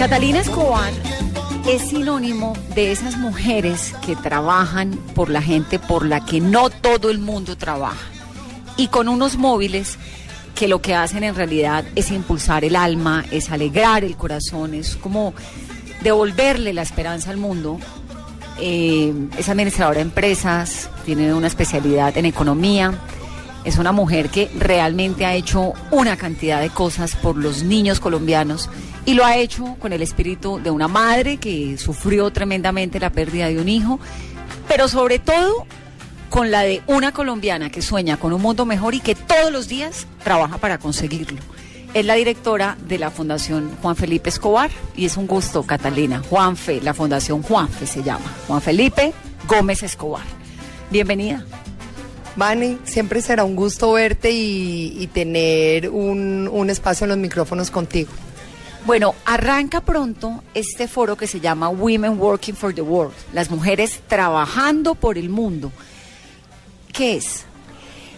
Catalina 0.00 0.40
Escobar 0.40 0.94
es 1.68 1.90
sinónimo 1.90 2.54
de 2.74 2.90
esas 2.90 3.18
mujeres 3.18 3.94
que 4.06 4.16
trabajan 4.16 4.92
por 5.14 5.28
la 5.28 5.42
gente 5.42 5.78
por 5.78 6.06
la 6.06 6.24
que 6.24 6.40
no 6.40 6.70
todo 6.70 7.10
el 7.10 7.18
mundo 7.18 7.54
trabaja 7.58 8.08
y 8.78 8.88
con 8.88 9.08
unos 9.08 9.36
móviles 9.36 9.98
que 10.54 10.68
lo 10.68 10.80
que 10.80 10.94
hacen 10.94 11.22
en 11.22 11.34
realidad 11.34 11.84
es 11.96 12.10
impulsar 12.12 12.64
el 12.64 12.76
alma, 12.76 13.26
es 13.30 13.50
alegrar 13.50 14.02
el 14.02 14.16
corazón, 14.16 14.72
es 14.72 14.96
como 14.96 15.34
devolverle 16.00 16.72
la 16.72 16.80
esperanza 16.80 17.30
al 17.30 17.36
mundo. 17.36 17.78
Eh, 18.58 19.12
es 19.36 19.50
administradora 19.50 19.96
de 19.96 20.02
empresas, 20.02 20.88
tiene 21.04 21.34
una 21.34 21.46
especialidad 21.46 22.16
en 22.16 22.24
economía, 22.24 22.94
es 23.64 23.76
una 23.76 23.92
mujer 23.92 24.30
que 24.30 24.50
realmente 24.58 25.26
ha 25.26 25.34
hecho 25.34 25.74
una 25.90 26.16
cantidad 26.16 26.62
de 26.62 26.70
cosas 26.70 27.16
por 27.16 27.36
los 27.36 27.64
niños 27.64 28.00
colombianos 28.00 28.70
y 29.04 29.14
lo 29.14 29.24
ha 29.24 29.36
hecho 29.36 29.76
con 29.78 29.92
el 29.92 30.02
espíritu 30.02 30.60
de 30.62 30.70
una 30.70 30.88
madre 30.88 31.38
que 31.38 31.78
sufrió 31.78 32.30
tremendamente 32.30 33.00
la 33.00 33.10
pérdida 33.10 33.48
de 33.48 33.58
un 33.58 33.68
hijo, 33.68 33.98
pero 34.68 34.88
sobre 34.88 35.18
todo 35.18 35.66
con 36.28 36.50
la 36.50 36.62
de 36.62 36.82
una 36.86 37.12
colombiana 37.12 37.70
que 37.70 37.82
sueña 37.82 38.16
con 38.16 38.32
un 38.32 38.40
mundo 38.40 38.64
mejor 38.64 38.94
y 38.94 39.00
que 39.00 39.14
todos 39.14 39.50
los 39.50 39.68
días 39.68 40.06
trabaja 40.22 40.58
para 40.58 40.78
conseguirlo. 40.78 41.40
Es 41.92 42.06
la 42.06 42.14
directora 42.14 42.76
de 42.86 42.98
la 42.98 43.10
Fundación 43.10 43.76
Juan 43.82 43.96
Felipe 43.96 44.28
Escobar 44.28 44.70
y 44.94 45.06
es 45.06 45.16
un 45.16 45.26
gusto, 45.26 45.64
Catalina. 45.64 46.22
Juanfe, 46.30 46.80
la 46.80 46.94
Fundación 46.94 47.42
Juanfe 47.42 47.84
se 47.84 48.04
llama. 48.04 48.32
Juan 48.46 48.62
Felipe 48.62 49.12
Gómez 49.48 49.82
Escobar. 49.82 50.22
Bienvenida. 50.88 51.44
Vani, 52.36 52.78
siempre 52.84 53.20
será 53.22 53.42
un 53.42 53.56
gusto 53.56 53.92
verte 53.92 54.30
y, 54.30 55.08
tener 55.12 55.90
un 55.90 56.70
espacio 56.70 57.06
en 57.06 57.08
los 57.08 57.18
micrófonos 57.18 57.72
contigo. 57.72 58.10
Bueno, 58.86 59.14
arranca 59.26 59.82
pronto 59.82 60.42
este 60.54 60.88
foro 60.88 61.16
que 61.16 61.26
se 61.26 61.38
llama 61.38 61.68
Women 61.68 62.18
Working 62.18 62.54
for 62.54 62.74
the 62.74 62.80
World, 62.80 63.14
las 63.32 63.50
mujeres 63.50 64.00
trabajando 64.08 64.94
por 64.94 65.18
el 65.18 65.28
mundo. 65.28 65.70
¿Qué 66.92 67.16
es? 67.16 67.44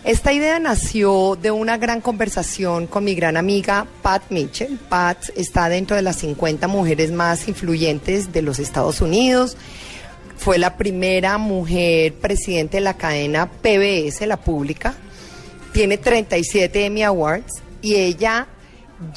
Esta 0.04 0.32
idea 0.32 0.58
nació 0.58 1.36
de 1.40 1.50
una 1.50 1.78
gran 1.78 2.00
conversación 2.00 2.86
con 2.86 3.04
mi 3.04 3.14
gran 3.14 3.36
amiga 3.36 3.86
Pat 4.02 4.22
Mitchell. 4.30 4.78
Pat 4.88 5.18
está 5.36 5.68
dentro 5.68 5.94
de 5.96 6.02
las 6.02 6.16
50 6.16 6.66
mujeres 6.68 7.12
más 7.12 7.46
influyentes 7.48 8.32
de 8.32 8.42
los 8.42 8.58
Estados 8.58 9.00
Unidos. 9.00 9.56
Fue 10.36 10.58
la 10.58 10.76
primera 10.76 11.38
mujer 11.38 12.14
presidente 12.14 12.78
de 12.78 12.80
la 12.82 12.96
cadena 12.96 13.48
PBS, 13.48 14.26
la 14.26 14.38
pública. 14.38 14.94
Tiene 15.72 15.98
37 15.98 16.86
Emmy 16.86 17.04
Awards 17.04 17.62
y 17.80 17.94
ella 17.94 18.48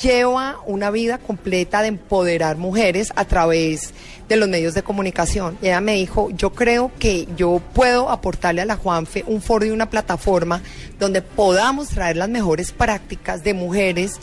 lleva 0.02 0.58
una 0.66 0.92
vida 0.92 1.18
completa 1.18 1.82
de 1.82 1.90
empoderar 1.90 2.58
mujeres 2.58 3.12
a 3.16 3.26
través 3.26 3.94
de 4.28 4.36
los 4.36 4.50
medios 4.50 4.74
de 4.74 4.84
comunicación. 4.84 5.58
Y 5.62 5.68
ella 5.68 5.82
me 5.82 5.94
dijo, 5.94 6.30
yo 6.32 6.52
creo 6.52 6.92
que 7.00 7.28
yo 7.36 7.62
puedo 7.74 8.10
aportarle 8.10 8.62
a 8.62 8.66
la 8.66 8.78
Juanfe 8.78 9.24
un 9.28 9.42
foro 9.42 9.66
y 9.66 9.70
una 9.70 9.90
plataforma 9.90 10.62
donde 11.00 11.22
podamos 11.22 11.90
traer 11.90 12.18
las 12.18 12.30
mejores 12.30 12.72
prácticas 12.72 13.44
de 13.44 13.54
mujeres 13.54 14.20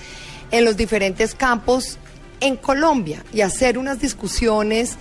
en 0.50 0.65
los 0.65 0.77
diferentes 0.77 1.34
campos 1.34 1.99
en 2.41 2.56
Colombia 2.56 3.25
y 3.33 3.41
hacer 3.41 3.79
unas 3.79 4.00
discusiones 4.00 4.97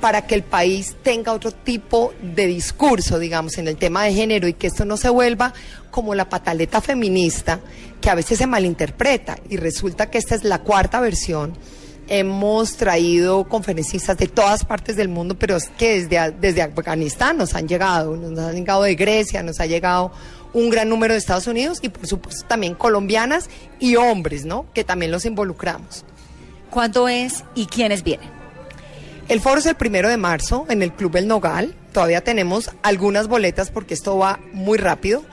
para 0.00 0.26
que 0.26 0.34
el 0.34 0.42
país 0.42 0.96
tenga 1.02 1.32
otro 1.32 1.50
tipo 1.50 2.12
de 2.22 2.46
discurso, 2.46 3.18
digamos, 3.18 3.58
en 3.58 3.68
el 3.68 3.76
tema 3.76 4.04
de 4.04 4.12
género 4.12 4.48
y 4.48 4.54
que 4.54 4.66
esto 4.66 4.84
no 4.84 4.96
se 4.96 5.08
vuelva 5.08 5.52
como 5.90 6.14
la 6.14 6.28
pataleta 6.28 6.80
feminista 6.80 7.60
que 8.00 8.10
a 8.10 8.14
veces 8.14 8.38
se 8.38 8.46
malinterpreta 8.46 9.38
y 9.48 9.56
resulta 9.56 10.10
que 10.10 10.18
esta 10.18 10.34
es 10.34 10.44
la 10.44 10.60
cuarta 10.60 11.00
versión. 11.00 11.54
Hemos 12.08 12.76
traído 12.76 13.48
conferencistas 13.48 14.16
de 14.16 14.28
todas 14.28 14.64
partes 14.64 14.96
del 14.96 15.08
mundo, 15.08 15.36
pero 15.36 15.56
es 15.56 15.68
que 15.70 16.02
desde, 16.02 16.30
desde 16.32 16.62
Afganistán 16.62 17.36
nos 17.36 17.54
han 17.54 17.66
llegado, 17.66 18.16
nos 18.16 18.38
han 18.38 18.54
llegado 18.54 18.82
de 18.82 18.94
Grecia, 18.94 19.42
nos 19.42 19.58
ha 19.58 19.66
llegado 19.66 20.12
un 20.52 20.70
gran 20.70 20.88
número 20.88 21.14
de 21.14 21.18
Estados 21.18 21.46
Unidos 21.46 21.78
y 21.82 21.88
por 21.88 22.06
supuesto 22.06 22.46
también 22.46 22.74
colombianas 22.74 23.50
y 23.80 23.96
hombres, 23.96 24.44
¿no? 24.44 24.66
Que 24.72 24.84
también 24.84 25.10
los 25.10 25.24
involucramos. 25.24 26.04
¿Cuándo 26.70 27.08
es 27.08 27.44
y 27.54 27.66
quiénes 27.66 28.02
vienen? 28.02 28.35
El 29.28 29.40
foro 29.40 29.58
es 29.58 29.66
el 29.66 29.74
primero 29.74 30.08
de 30.08 30.16
marzo 30.16 30.66
en 30.68 30.82
el 30.82 30.92
Club 30.92 31.16
El 31.16 31.26
Nogal. 31.26 31.74
Todavía 31.92 32.22
tenemos 32.22 32.70
algunas 32.84 33.26
boletas 33.26 33.70
porque 33.70 33.94
esto 33.94 34.16
va 34.16 34.38
muy 34.52 34.78
rápido. 34.78 35.24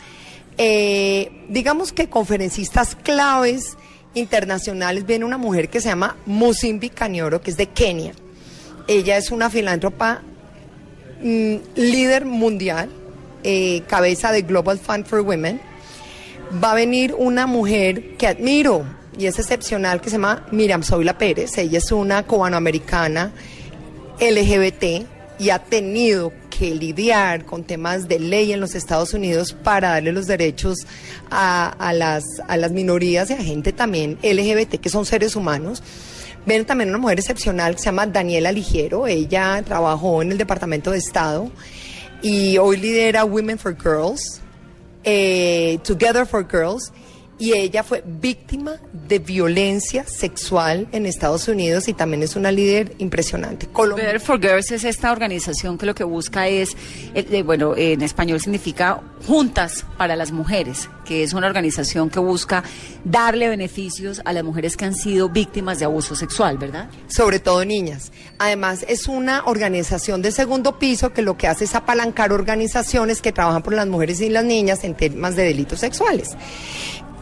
Eh, 0.57 1.31
digamos 1.49 1.93
que 1.93 2.09
conferencistas 2.09 2.95
claves 2.95 3.77
internacionales 4.15 5.05
viene 5.05 5.25
una 5.25 5.37
mujer 5.37 5.69
que 5.69 5.79
se 5.79 5.89
llama 5.89 6.17
Musimbi 6.25 6.89
Kanyoro, 6.89 7.41
que 7.41 7.51
es 7.51 7.57
de 7.57 7.67
Kenia. 7.67 8.13
Ella 8.87 9.17
es 9.17 9.29
una 9.29 9.51
filántropa 9.51 10.23
mm, 11.21 11.55
líder 11.75 12.25
mundial, 12.25 12.89
eh, 13.43 13.83
cabeza 13.87 14.31
de 14.31 14.41
Global 14.41 14.79
Fund 14.79 15.05
for 15.05 15.21
Women. 15.21 15.61
Va 16.63 16.71
a 16.71 16.75
venir 16.75 17.13
una 17.15 17.45
mujer 17.45 18.17
que 18.17 18.25
admiro 18.25 18.85
y 19.19 19.27
es 19.27 19.37
excepcional 19.37 20.01
que 20.01 20.09
se 20.09 20.15
llama 20.15 20.47
Miriam 20.51 20.81
Zoila 20.81 21.15
Pérez. 21.15 21.59
Ella 21.59 21.77
es 21.77 21.91
una 21.91 22.23
cubanoamericana 22.23 23.31
LGBT 24.19 25.07
y 25.39 25.49
ha 25.49 25.59
tenido 25.59 26.31
que 26.49 26.75
lidiar 26.75 27.45
con 27.45 27.63
temas 27.63 28.07
de 28.07 28.19
ley 28.19 28.53
en 28.53 28.59
los 28.59 28.75
Estados 28.75 29.13
Unidos 29.13 29.53
para 29.53 29.89
darle 29.89 30.11
los 30.11 30.27
derechos 30.27 30.77
a, 31.31 31.93
las, 31.93 32.23
a 32.47 32.57
las 32.57 32.71
minorías 32.71 33.29
y 33.29 33.33
a 33.33 33.37
gente 33.37 33.73
también 33.73 34.17
LGBT 34.21 34.79
que 34.79 34.89
son 34.89 35.05
seres 35.05 35.35
humanos. 35.35 35.81
Ven 36.45 36.65
también 36.65 36.89
una 36.89 36.97
mujer 36.97 37.19
excepcional 37.19 37.75
que 37.75 37.79
se 37.79 37.85
llama 37.85 38.05
Daniela 38.05 38.51
Ligero. 38.51 39.07
Ella 39.07 39.61
trabajó 39.65 40.21
en 40.21 40.31
el 40.31 40.37
Departamento 40.37 40.91
de 40.91 40.97
Estado 40.97 41.49
y 42.21 42.57
hoy 42.57 42.77
lidera 42.77 43.25
Women 43.25 43.57
for 43.57 43.75
Girls, 43.75 44.41
eh, 45.03 45.79
Together 45.83 46.25
for 46.25 46.45
Girls. 46.49 46.91
Y 47.43 47.51
ella 47.53 47.83
fue 47.83 48.01
víctima 48.05 48.77
de 49.09 49.19
violencia 49.19 50.05
sexual 50.07 50.87
en 50.93 51.05
Estados 51.05 51.49
Unidos 51.49 51.89
y 51.89 51.93
también 51.93 52.23
es 52.23 52.37
una 52.37 52.53
líder 52.53 52.93
impresionante. 52.99 53.67
Colom- 53.69 53.95
Better 53.97 54.21
for 54.21 54.39
Girls 54.39 54.71
es 54.71 54.85
esta 54.85 55.11
organización 55.11 55.77
que 55.77 55.85
lo 55.85 55.93
que 55.93 56.05
busca 56.05 56.47
es, 56.47 56.71
eh, 57.13 57.25
eh, 57.29 57.43
bueno, 57.43 57.75
en 57.75 58.01
español 58.01 58.39
significa 58.39 59.01
Juntas 59.27 59.85
para 59.97 60.15
las 60.15 60.31
Mujeres, 60.31 60.89
que 61.03 61.23
es 61.23 61.33
una 61.33 61.47
organización 61.47 62.09
que 62.09 62.19
busca 62.19 62.63
darle 63.03 63.49
beneficios 63.49 64.21
a 64.23 64.31
las 64.31 64.43
mujeres 64.45 64.77
que 64.77 64.85
han 64.85 64.95
sido 64.95 65.27
víctimas 65.27 65.79
de 65.79 65.85
abuso 65.85 66.15
sexual, 66.15 66.57
¿verdad? 66.57 66.87
sobre 67.07 67.39
todo 67.39 67.65
niñas. 67.65 68.13
Además, 68.39 68.85
es 68.87 69.07
una 69.07 69.43
organización 69.45 70.21
de 70.21 70.31
segundo 70.31 70.79
piso 70.79 71.11
que 71.11 71.21
lo 71.21 71.35
que 71.37 71.47
hace 71.47 71.65
es 71.65 71.75
apalancar 71.75 72.31
organizaciones 72.31 73.21
que 73.21 73.33
trabajan 73.33 73.63
por 73.63 73.73
las 73.73 73.87
mujeres 73.87 74.21
y 74.21 74.29
las 74.29 74.45
niñas 74.45 74.85
en 74.85 74.95
temas 74.95 75.35
de 75.35 75.43
delitos 75.43 75.81
sexuales. 75.81 76.31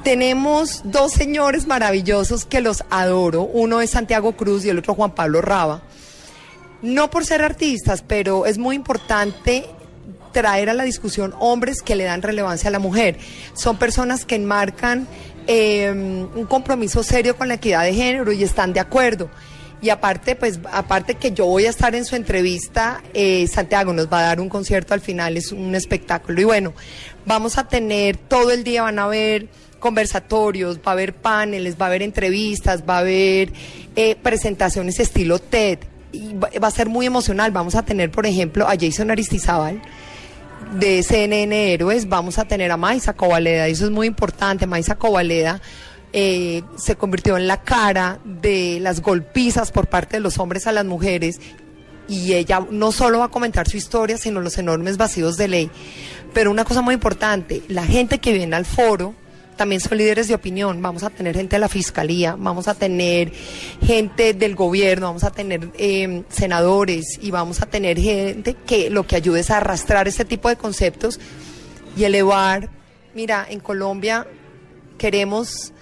Tenemos 0.03 0.81
dos 0.83 1.11
señores 1.11 1.67
maravillosos 1.67 2.45
que 2.45 2.59
los 2.59 2.83
adoro. 2.89 3.43
Uno 3.43 3.81
es 3.81 3.91
Santiago 3.91 4.31
Cruz 4.31 4.65
y 4.65 4.69
el 4.69 4.79
otro 4.79 4.95
Juan 4.95 5.13
Pablo 5.13 5.41
Raba. 5.41 5.83
No 6.81 7.11
por 7.11 7.23
ser 7.23 7.43
artistas, 7.43 8.03
pero 8.07 8.47
es 8.47 8.57
muy 8.57 8.75
importante 8.75 9.65
traer 10.31 10.71
a 10.71 10.73
la 10.73 10.83
discusión 10.83 11.35
hombres 11.39 11.83
que 11.83 11.95
le 11.95 12.05
dan 12.05 12.23
relevancia 12.23 12.69
a 12.69 12.71
la 12.71 12.79
mujer. 12.79 13.19
Son 13.53 13.77
personas 13.77 14.25
que 14.25 14.35
enmarcan 14.35 15.07
eh, 15.45 15.91
un 15.91 16.45
compromiso 16.47 17.03
serio 17.03 17.35
con 17.35 17.47
la 17.47 17.55
equidad 17.55 17.83
de 17.83 17.93
género 17.93 18.31
y 18.31 18.43
están 18.43 18.73
de 18.73 18.79
acuerdo. 18.79 19.29
Y 19.83 19.89
aparte, 19.89 20.35
pues, 20.35 20.59
aparte 20.71 21.15
que 21.15 21.31
yo 21.31 21.45
voy 21.45 21.65
a 21.65 21.69
estar 21.69 21.93
en 21.93 22.05
su 22.05 22.15
entrevista, 22.15 23.03
eh, 23.13 23.47
Santiago 23.47 23.93
nos 23.93 24.11
va 24.11 24.19
a 24.19 24.23
dar 24.23 24.39
un 24.39 24.49
concierto 24.49 24.95
al 24.95 25.01
final, 25.01 25.37
es 25.37 25.51
un 25.51 25.75
espectáculo. 25.75 26.41
Y 26.41 26.43
bueno, 26.43 26.73
vamos 27.25 27.59
a 27.59 27.67
tener 27.67 28.17
todo 28.17 28.51
el 28.51 28.63
día, 28.63 28.81
van 28.81 28.97
a 28.97 29.03
haber 29.03 29.47
conversatorios, 29.81 30.77
va 30.77 30.83
a 30.85 30.91
haber 30.91 31.13
paneles, 31.13 31.75
va 31.79 31.87
a 31.87 31.89
haber 31.89 32.03
entrevistas, 32.03 32.83
va 32.89 32.95
a 32.95 32.99
haber 32.99 33.51
eh, 33.97 34.15
presentaciones 34.15 35.01
estilo 35.01 35.39
TED. 35.39 35.79
Y 36.13 36.33
va, 36.33 36.67
a 36.67 36.71
ser 36.71 36.87
muy 36.87 37.05
emocional. 37.05 37.51
Vamos 37.51 37.75
a 37.75 37.83
tener, 37.83 38.11
por 38.11 38.25
ejemplo, 38.25 38.67
a 38.67 38.75
Jason 38.79 39.11
Aristizábal 39.11 39.81
de 40.77 41.03
CNN 41.03 41.73
Héroes, 41.73 42.07
vamos 42.07 42.37
a 42.37 42.45
tener 42.45 42.71
a 42.71 42.77
Maisa 42.77 43.13
Covaleda, 43.13 43.67
y 43.67 43.73
eso 43.73 43.85
es 43.85 43.91
muy 43.91 44.07
importante. 44.07 44.67
Maisa 44.67 44.95
Covaleda 44.95 45.61
eh, 46.13 46.63
se 46.77 46.95
convirtió 46.95 47.37
en 47.37 47.47
la 47.47 47.61
cara 47.61 48.19
de 48.23 48.79
las 48.81 49.01
golpizas 49.01 49.71
por 49.71 49.87
parte 49.87 50.17
de 50.17 50.21
los 50.21 50.37
hombres 50.37 50.67
a 50.67 50.71
las 50.71 50.85
mujeres 50.85 51.39
y 52.07 52.33
ella 52.33 52.65
no 52.69 52.91
solo 52.91 53.19
va 53.19 53.25
a 53.25 53.29
comentar 53.29 53.69
su 53.69 53.77
historia, 53.77 54.17
sino 54.17 54.41
los 54.41 54.57
enormes 54.57 54.97
vacíos 54.97 55.37
de 55.37 55.47
ley. 55.47 55.71
Pero 56.33 56.51
una 56.51 56.65
cosa 56.65 56.81
muy 56.81 56.93
importante, 56.93 57.63
la 57.69 57.85
gente 57.85 58.19
que 58.19 58.33
viene 58.33 58.55
al 58.55 58.65
foro 58.65 59.15
también 59.61 59.79
son 59.79 59.95
líderes 59.95 60.27
de 60.27 60.33
opinión. 60.33 60.81
Vamos 60.81 61.03
a 61.03 61.11
tener 61.11 61.35
gente 61.35 61.57
de 61.57 61.59
la 61.59 61.69
fiscalía, 61.69 62.35
vamos 62.35 62.67
a 62.67 62.73
tener 62.73 63.31
gente 63.85 64.33
del 64.33 64.55
gobierno, 64.55 65.05
vamos 65.05 65.23
a 65.23 65.29
tener 65.29 65.69
eh, 65.77 66.23
senadores 66.29 67.19
y 67.21 67.29
vamos 67.29 67.61
a 67.61 67.67
tener 67.67 67.99
gente 67.99 68.55
que 68.55 68.89
lo 68.89 69.05
que 69.05 69.17
ayude 69.17 69.41
es 69.41 69.51
a 69.51 69.57
arrastrar 69.57 70.07
este 70.07 70.25
tipo 70.25 70.49
de 70.49 70.55
conceptos 70.55 71.19
y 71.95 72.05
elevar. 72.05 72.69
Mira, 73.13 73.45
en 73.47 73.59
Colombia 73.59 74.25
queremos 74.97 75.73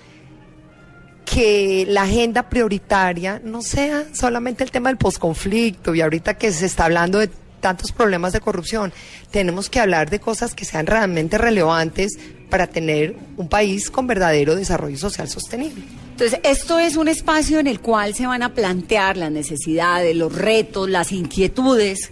que 1.23 1.85
la 1.87 2.01
agenda 2.01 2.49
prioritaria 2.49 3.39
no 3.41 3.61
sea 3.61 4.13
solamente 4.13 4.65
el 4.65 4.71
tema 4.71 4.89
del 4.89 4.97
posconflicto 4.97 5.95
y 5.95 6.01
ahorita 6.01 6.33
que 6.33 6.51
se 6.51 6.65
está 6.65 6.83
hablando 6.83 7.19
de 7.19 7.29
tantos 7.61 7.93
problemas 7.93 8.33
de 8.33 8.41
corrupción, 8.41 8.91
tenemos 9.31 9.69
que 9.69 9.79
hablar 9.79 10.09
de 10.09 10.19
cosas 10.19 10.53
que 10.53 10.65
sean 10.65 10.85
realmente 10.85 11.37
relevantes 11.37 12.17
para 12.49 12.67
tener 12.67 13.15
un 13.37 13.47
país 13.47 13.89
con 13.89 14.07
verdadero 14.07 14.55
desarrollo 14.55 14.97
social 14.97 15.29
sostenible. 15.29 15.83
Entonces, 16.11 16.39
esto 16.43 16.79
es 16.79 16.97
un 16.97 17.07
espacio 17.07 17.59
en 17.59 17.67
el 17.67 17.79
cual 17.79 18.13
se 18.13 18.27
van 18.27 18.43
a 18.43 18.53
plantear 18.53 19.15
las 19.15 19.31
necesidades, 19.31 20.15
los 20.15 20.35
retos, 20.35 20.89
las 20.89 21.11
inquietudes 21.11 22.11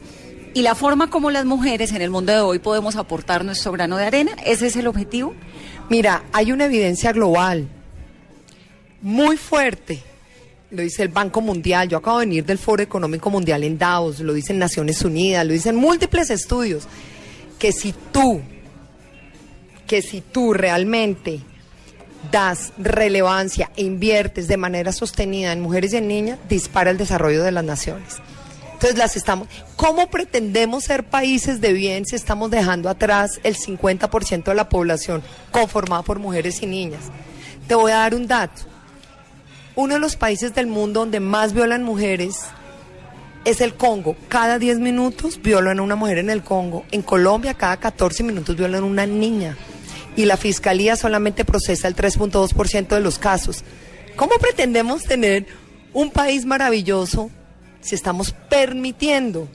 y 0.53 0.61
la 0.61 0.75
forma 0.75 1.09
como 1.09 1.29
las 1.29 1.45
mujeres 1.45 1.91
en 1.91 2.01
el 2.01 2.09
mundo 2.09 2.31
de 2.31 2.39
hoy 2.39 2.59
podemos 2.59 2.95
aportar 2.95 3.43
nuestro 3.43 3.71
grano 3.71 3.97
de 3.97 4.05
arena. 4.05 4.31
¿Ese 4.45 4.67
es 4.67 4.75
el 4.75 4.87
objetivo? 4.87 5.33
Mira, 5.89 6.23
hay 6.33 6.51
una 6.51 6.65
evidencia 6.65 7.11
global 7.11 7.67
muy 9.01 9.37
fuerte. 9.37 10.01
Lo 10.71 10.81
dice 10.81 11.03
el 11.03 11.09
Banco 11.09 11.41
Mundial. 11.41 11.87
Yo 11.87 11.97
acabo 11.97 12.19
de 12.19 12.25
venir 12.25 12.45
del 12.45 12.57
Foro 12.57 12.83
Económico 12.83 13.29
Mundial 13.29 13.63
en 13.63 13.77
Davos. 13.77 14.19
Lo 14.19 14.33
dicen 14.33 14.57
Naciones 14.57 15.01
Unidas. 15.03 15.45
Lo 15.45 15.53
dicen 15.53 15.75
múltiples 15.75 16.29
estudios. 16.29 16.87
Que 17.57 17.71
si 17.71 17.93
tú, 18.11 18.41
que 19.87 20.01
si 20.01 20.21
tú 20.21 20.53
realmente 20.53 21.39
das 22.31 22.73
relevancia 22.77 23.71
e 23.75 23.83
inviertes 23.83 24.47
de 24.47 24.57
manera 24.57 24.91
sostenida 24.91 25.53
en 25.53 25.61
mujeres 25.61 25.93
y 25.93 25.97
en 25.97 26.07
niñas, 26.07 26.39
dispara 26.49 26.91
el 26.91 26.97
desarrollo 26.97 27.43
de 27.43 27.51
las 27.51 27.63
naciones. 27.63 28.17
Entonces 28.73 28.97
las 28.99 29.15
estamos. 29.15 29.47
¿Cómo 29.75 30.07
pretendemos 30.09 30.83
ser 30.83 31.03
países 31.03 31.61
de 31.61 31.73
bien 31.73 32.05
si 32.05 32.15
estamos 32.15 32.51
dejando 32.51 32.89
atrás 32.89 33.39
el 33.43 33.57
50% 33.57 34.43
de 34.43 34.53
la 34.53 34.69
población 34.69 35.23
conformada 35.51 36.03
por 36.03 36.19
mujeres 36.19 36.61
y 36.61 36.67
niñas? 36.67 37.05
Te 37.67 37.73
voy 37.73 37.91
a 37.91 37.97
dar 37.97 38.13
un 38.13 38.27
dato. 38.27 38.63
Uno 39.75 39.95
de 39.95 39.99
los 39.99 40.15
países 40.15 40.53
del 40.53 40.67
mundo 40.67 40.99
donde 40.99 41.19
más 41.19 41.53
violan 41.53 41.83
mujeres 41.83 42.45
es 43.45 43.61
el 43.61 43.73
Congo. 43.75 44.15
Cada 44.27 44.59
10 44.59 44.79
minutos 44.79 45.41
violan 45.41 45.79
a 45.79 45.81
una 45.81 45.95
mujer 45.95 46.19
en 46.19 46.29
el 46.29 46.43
Congo. 46.43 46.85
En 46.91 47.01
Colombia, 47.01 47.53
cada 47.53 47.77
14 47.77 48.23
minutos 48.23 48.55
violan 48.55 48.83
a 48.83 48.85
una 48.85 49.05
niña. 49.05 49.57
Y 50.17 50.25
la 50.25 50.35
fiscalía 50.35 50.97
solamente 50.97 51.45
procesa 51.45 51.87
el 51.87 51.95
3.2% 51.95 52.87
de 52.87 52.99
los 52.99 53.19
casos. 53.19 53.63
¿Cómo 54.17 54.33
pretendemos 54.41 55.03
tener 55.03 55.45
un 55.93 56.11
país 56.11 56.45
maravilloso 56.45 57.31
si 57.79 57.95
estamos 57.95 58.33
permitiendo 58.49 59.47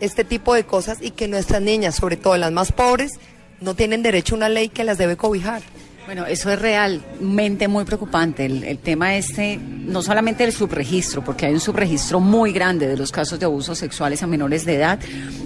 este 0.00 0.24
tipo 0.24 0.54
de 0.54 0.64
cosas 0.64 0.98
y 1.00 1.10
que 1.10 1.28
nuestras 1.28 1.62
niñas, 1.62 1.94
sobre 1.94 2.16
todo 2.16 2.36
las 2.36 2.50
más 2.50 2.72
pobres, 2.72 3.12
no 3.60 3.74
tienen 3.74 4.02
derecho 4.02 4.34
a 4.34 4.38
una 4.38 4.48
ley 4.48 4.68
que 4.68 4.84
las 4.84 4.98
debe 4.98 5.16
cobijar? 5.16 5.62
Bueno, 6.06 6.24
eso 6.24 6.50
es 6.50 6.58
realmente 6.58 7.68
muy 7.68 7.84
preocupante. 7.84 8.46
El, 8.46 8.64
el, 8.64 8.78
tema 8.78 9.16
este, 9.16 9.58
no 9.58 10.00
solamente 10.00 10.44
el 10.44 10.52
subregistro, 10.54 11.22
porque 11.22 11.44
hay 11.44 11.52
un 11.52 11.60
subregistro 11.60 12.18
muy 12.18 12.50
grande 12.52 12.88
de 12.88 12.96
los 12.96 13.12
casos 13.12 13.38
de 13.38 13.44
abusos 13.44 13.76
sexuales 13.76 14.22
a 14.22 14.26
menores 14.26 14.64
de 14.64 14.76
edad, 14.76 14.98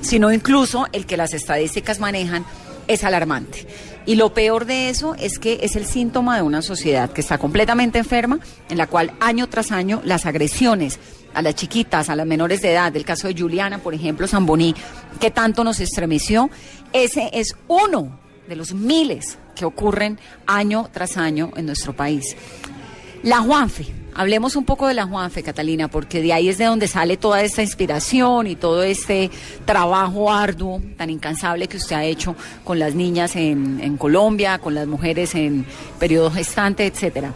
sino 0.03 0.33
incluso 0.33 0.87
el 0.93 1.05
que 1.05 1.17
las 1.17 1.35
estadísticas 1.35 1.99
manejan 1.99 2.45
es 2.87 3.03
alarmante. 3.03 3.67
Y 4.05 4.17
lo 4.17 4.35
peor 4.35 4.65
de 4.65 4.89
eso 4.89 5.15
es 5.15 5.39
que 5.39 5.61
es 5.63 5.77
el 5.77 5.87
síntoma 5.87 6.37
de 6.37 6.43
una 6.43 6.63
sociedad 6.63 7.11
que 7.11 7.21
está 7.21 7.39
completamente 7.39 7.99
enferma, 7.99 8.41
en 8.69 8.79
la 8.79 8.87
cual 8.87 9.13
año 9.21 9.49
tras 9.49 9.71
año 9.71 10.01
las 10.05 10.27
agresiones 10.27 10.99
a 11.35 11.43
las 11.43 11.55
chiquitas, 11.55 12.09
a 12.09 12.17
las 12.17 12.27
menores 12.27 12.63
de 12.63 12.73
edad, 12.73 12.93
del 12.93 13.05
caso 13.05 13.29
de 13.29 13.41
Juliana, 13.41 13.79
por 13.79 13.95
ejemplo, 13.95 14.27
Zamboní, 14.27 14.75
que 15.21 15.31
tanto 15.31 15.65
nos 15.65 15.81
estremeció, 15.81 16.51
ese 16.93 17.31
es 17.33 17.57
uno 17.69 18.19
de 18.49 18.57
los 18.57 18.75
miles 18.75 19.39
que 19.55 19.65
ocurren 19.65 20.19
año 20.47 20.91
tras 20.93 21.17
año 21.17 21.53
en 21.57 21.67
nuestro 21.67 21.95
país. 21.95 22.37
La 23.23 23.39
Juanfe, 23.39 23.87
hablemos 24.15 24.57
un 24.57 24.65
poco 24.65 24.89
de 24.89 24.95
la 24.95 25.07
Juanfe, 25.07 25.43
Catalina, 25.43 25.89
porque 25.89 26.21
de 26.21 26.33
ahí 26.33 26.49
es 26.49 26.59
de 26.59 26.65
donde 26.65 26.89
sale 26.89 27.17
toda 27.17 27.43
esta 27.43 27.63
inspiración 27.63 28.47
y 28.47 28.57
todo 28.57 28.83
este 28.83 29.31
trabajo 29.65 30.33
arduo, 30.33 30.81
tan 30.97 31.11
incansable 31.11 31.69
que 31.69 31.77
usted 31.77 31.97
ha 31.97 32.05
hecho 32.05 32.37
con 32.65 32.79
las 32.79 32.95
niñas 32.95 33.37
en, 33.37 33.81
en 33.81 33.97
Colombia, 33.97 34.59
con 34.59 34.75
las 34.75 34.87
mujeres 34.87 35.35
en 35.35 35.67
periodo 35.99 36.31
gestante, 36.31 36.87
etcétera. 36.87 37.33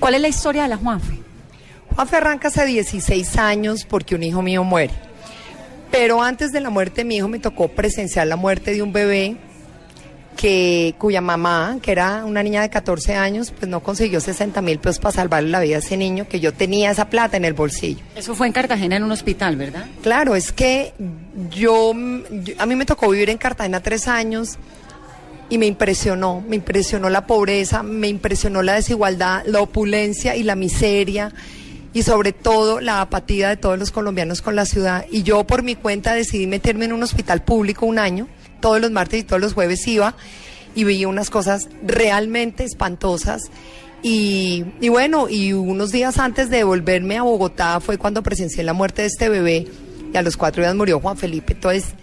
¿Cuál 0.00 0.14
es 0.14 0.20
la 0.20 0.28
historia 0.28 0.62
de 0.62 0.68
la 0.68 0.76
Juanfe? 0.76 1.18
Juanfe 1.94 2.16
arranca 2.16 2.48
hace 2.48 2.64
16 2.64 3.36
años 3.36 3.84
porque 3.84 4.14
un 4.14 4.22
hijo 4.22 4.42
mío 4.42 4.64
muere. 4.64 4.94
Pero 5.90 6.22
antes 6.22 6.52
de 6.52 6.60
la 6.60 6.70
muerte 6.70 7.02
de 7.02 7.04
mi 7.04 7.16
hijo 7.16 7.28
me 7.28 7.38
tocó 7.38 7.68
presenciar 7.68 8.26
la 8.26 8.36
muerte 8.36 8.72
de 8.72 8.82
un 8.82 8.92
bebé 8.92 9.36
que, 10.36 10.94
cuya 10.98 11.20
mamá, 11.20 11.78
que 11.82 11.92
era 11.92 12.24
una 12.24 12.42
niña 12.42 12.62
de 12.62 12.70
14 12.70 13.14
años, 13.14 13.52
pues 13.56 13.68
no 13.68 13.80
consiguió 13.80 14.20
60 14.20 14.60
mil 14.62 14.78
pesos 14.78 14.98
para 14.98 15.12
salvarle 15.12 15.50
la 15.50 15.60
vida 15.60 15.76
a 15.76 15.78
ese 15.78 15.96
niño, 15.96 16.26
que 16.28 16.40
yo 16.40 16.52
tenía 16.52 16.90
esa 16.90 17.08
plata 17.08 17.36
en 17.36 17.44
el 17.44 17.52
bolsillo. 17.52 18.02
Eso 18.16 18.34
fue 18.34 18.46
en 18.46 18.52
Cartagena, 18.52 18.96
en 18.96 19.04
un 19.04 19.12
hospital, 19.12 19.56
¿verdad? 19.56 19.86
Claro, 20.02 20.34
es 20.34 20.52
que 20.52 20.92
yo, 21.50 21.92
yo 22.30 22.54
a 22.58 22.66
mí 22.66 22.76
me 22.76 22.86
tocó 22.86 23.10
vivir 23.10 23.30
en 23.30 23.38
Cartagena 23.38 23.80
tres 23.80 24.08
años 24.08 24.58
y 25.48 25.58
me 25.58 25.66
impresionó, 25.66 26.42
me 26.48 26.56
impresionó 26.56 27.10
la 27.10 27.26
pobreza, 27.26 27.82
me 27.82 28.08
impresionó 28.08 28.62
la 28.62 28.74
desigualdad, 28.74 29.42
la 29.46 29.60
opulencia 29.60 30.34
y 30.34 30.42
la 30.44 30.56
miseria 30.56 31.32
y 31.92 32.04
sobre 32.04 32.32
todo 32.32 32.80
la 32.80 33.02
apatía 33.02 33.50
de 33.50 33.58
todos 33.58 33.78
los 33.78 33.90
colombianos 33.90 34.40
con 34.40 34.56
la 34.56 34.64
ciudad. 34.64 35.04
Y 35.10 35.24
yo 35.24 35.44
por 35.44 35.62
mi 35.62 35.74
cuenta 35.74 36.14
decidí 36.14 36.46
meterme 36.46 36.86
en 36.86 36.94
un 36.94 37.02
hospital 37.02 37.42
público 37.42 37.84
un 37.84 37.98
año 37.98 38.28
todos 38.62 38.80
los 38.80 38.90
martes 38.90 39.20
y 39.20 39.22
todos 39.24 39.42
los 39.42 39.52
jueves 39.52 39.86
iba 39.86 40.14
y 40.74 40.84
veía 40.84 41.08
unas 41.08 41.28
cosas 41.28 41.68
realmente 41.84 42.64
espantosas. 42.64 43.50
Y, 44.02 44.64
y, 44.80 44.88
bueno, 44.88 45.28
y 45.28 45.52
unos 45.52 45.92
días 45.92 46.18
antes 46.18 46.48
de 46.48 46.64
volverme 46.64 47.18
a 47.18 47.22
Bogotá 47.22 47.78
fue 47.80 47.98
cuando 47.98 48.22
presencié 48.22 48.64
la 48.64 48.72
muerte 48.72 49.02
de 49.02 49.08
este 49.08 49.28
bebé 49.28 49.68
y 50.12 50.16
a 50.16 50.22
los 50.22 50.38
cuatro 50.38 50.62
días 50.62 50.74
murió 50.74 50.98
Juan 50.98 51.18
Felipe. 51.18 51.52
Entonces, 51.52 51.94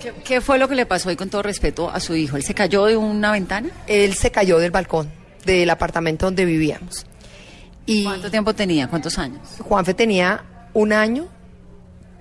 ¿Qué, 0.00 0.12
¿Qué, 0.24 0.40
fue 0.40 0.58
lo 0.58 0.68
que 0.68 0.76
le 0.76 0.86
pasó 0.86 1.10
y 1.10 1.16
con 1.16 1.28
todo 1.28 1.42
respeto 1.42 1.90
a 1.90 1.98
su 1.98 2.14
hijo? 2.14 2.36
¿Él 2.36 2.44
se 2.44 2.54
cayó 2.54 2.86
de 2.86 2.96
una 2.96 3.32
ventana? 3.32 3.70
Él 3.88 4.14
se 4.14 4.30
cayó 4.30 4.58
del 4.58 4.70
balcón 4.70 5.10
del 5.44 5.70
apartamento 5.70 6.26
donde 6.26 6.44
vivíamos. 6.44 7.06
Y 7.86 8.04
¿Cuánto 8.04 8.30
tiempo 8.30 8.54
tenía? 8.54 8.88
¿Cuántos 8.88 9.18
años? 9.18 9.40
Juanfe 9.58 9.94
tenía 9.94 10.44
un 10.72 10.92
año, 10.92 11.26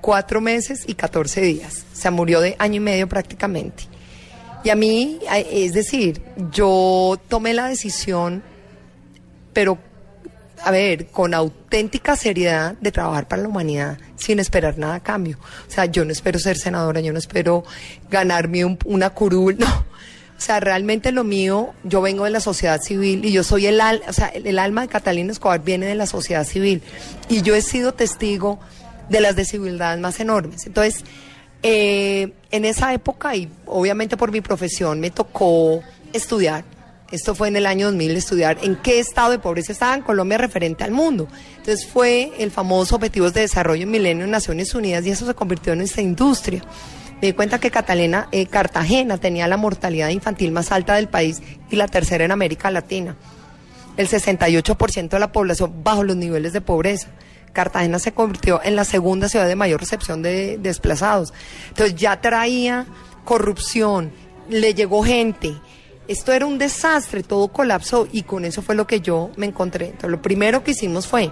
cuatro 0.02 0.42
meses 0.42 0.84
y 0.88 0.96
14 0.96 1.42
días. 1.42 1.86
Se 1.94 2.10
murió 2.12 2.42
de 2.42 2.56
año 2.60 2.76
y 2.78 2.80
medio 2.80 3.08
prácticamente. 3.08 3.84
Y 4.64 4.70
a 4.70 4.76
mí, 4.76 5.20
es 5.52 5.74
decir, 5.74 6.22
yo 6.52 7.20
tomé 7.30 7.54
la 7.54 7.68
decisión, 7.68 8.44
pero, 9.54 9.78
a 10.64 10.70
ver, 10.72 11.08
con 11.08 11.34
auténtica 11.34 12.16
seriedad 12.16 12.76
de 12.80 12.92
trabajar 12.92 13.28
para 13.28 13.42
la 13.42 13.48
humanidad 13.48 13.98
sin 14.18 14.40
esperar 14.40 14.78
nada 14.78 14.96
a 14.96 15.00
cambio. 15.00 15.38
O 15.68 15.72
sea, 15.72 15.86
yo 15.86 16.06
no 16.06 16.12
espero 16.12 16.38
ser 16.40 16.58
senadora, 16.58 17.02
yo 17.02 17.12
no 17.12 17.20
espero 17.20 17.64
ganarme 18.10 18.64
un- 18.66 18.78
una 18.86 19.10
curul, 19.12 19.56
no. 19.60 19.68
O 20.38 20.44
sea, 20.44 20.60
realmente 20.60 21.12
lo 21.12 21.24
mío, 21.24 21.74
yo 21.84 22.02
vengo 22.02 22.24
de 22.26 22.32
la 22.32 22.40
sociedad 22.40 22.82
civil 22.82 23.26
y 23.26 23.32
yo 23.32 23.44
soy 23.44 23.68
el, 23.68 23.80
al- 23.82 24.02
o 24.08 24.14
sea, 24.14 24.28
el 24.28 24.58
alma 24.58 24.82
de 24.82 24.88
Catalina 24.88 25.32
Escobar 25.32 25.64
viene 25.64 25.86
de 25.86 25.94
la 25.96 26.08
sociedad 26.08 26.44
civil 26.46 26.82
y 27.30 27.42
yo 27.44 27.56
he 27.56 27.62
sido 27.62 27.94
testigo 27.94 28.60
de 29.12 29.22
las 29.22 29.36
desigualdades 29.36 30.00
más 30.00 30.20
enormes. 30.20 30.66
Entonces, 30.66 31.04
eh, 31.62 32.34
en 32.50 32.66
esa 32.66 32.94
época 32.94 33.36
y 33.36 33.48
obviamente 33.68 34.18
por 34.18 34.32
mi 34.32 34.42
profesión 34.42 35.00
me 35.00 35.12
tocó 35.12 35.82
estudiar. 36.14 36.64
Esto 37.12 37.36
fue 37.36 37.50
en 37.50 37.58
el 37.58 37.66
año 37.66 37.88
2000, 37.88 38.16
estudiar 38.16 38.58
en 38.62 38.78
qué 38.78 39.00
estado 39.00 39.32
de 39.32 39.40
pobreza 39.40 39.74
estaba 39.74 39.94
en 39.96 40.02
Colombia 40.02 40.38
referente 40.38 40.86
al 40.86 40.92
mundo. 40.92 41.28
Entonces 41.58 41.86
fue 41.86 42.32
el 42.40 42.52
famoso 42.52 42.96
Objetivos 42.96 43.34
de 43.34 43.42
Desarrollo 43.42 43.86
Milenio 43.86 44.24
en 44.24 44.32
Naciones 44.32 44.74
Unidas 44.74 45.06
y 45.06 45.12
eso 45.12 45.26
se 45.26 45.34
convirtió 45.34 45.74
en 45.74 45.82
esta 45.82 46.02
industria. 46.02 46.64
Me 47.22 47.28
di 47.28 47.34
cuenta 47.34 47.60
que 47.60 47.70
Catalina, 47.70 48.30
eh, 48.32 48.46
Cartagena 48.46 49.18
tenía 49.18 49.48
la 49.48 49.58
mortalidad 49.58 50.08
infantil 50.08 50.52
más 50.52 50.72
alta 50.72 50.96
del 50.96 51.10
país 51.10 51.42
y 51.70 51.76
la 51.76 51.88
tercera 51.88 52.24
en 52.24 52.32
América 52.32 52.72
Latina. 52.72 53.18
El 53.98 54.08
68% 54.08 55.10
de 55.10 55.20
la 55.20 55.34
población 55.34 55.84
bajo 55.84 56.04
los 56.04 56.16
niveles 56.16 56.54
de 56.54 56.62
pobreza. 56.62 57.10
Cartagena 57.54 58.00
se 58.00 58.14
convirtió 58.14 58.62
en 58.64 58.76
la 58.76 58.86
segunda 58.86 59.30
ciudad 59.30 59.48
de 59.48 59.56
mayor 59.56 59.80
recepción 59.80 60.22
de 60.22 60.58
desplazados. 60.58 61.34
Entonces 61.70 61.96
ya 61.96 62.22
traía 62.22 62.86
corrupción, 63.26 64.12
le 64.50 64.74
llegó 64.74 65.04
gente. 65.04 65.54
Esto 66.08 66.34
era 66.34 66.46
un 66.46 66.58
desastre, 66.58 67.24
todo 67.24 67.48
colapsó 67.50 68.08
y 68.12 68.24
con 68.24 68.46
eso 68.46 68.62
fue 68.62 68.76
lo 68.76 68.88
que 68.88 69.02
yo 69.02 69.32
me 69.38 69.46
encontré. 69.46 69.86
Entonces 69.86 70.12
lo 70.12 70.22
primero 70.22 70.64
que 70.64 70.72
hicimos 70.72 71.08
fue 71.08 71.32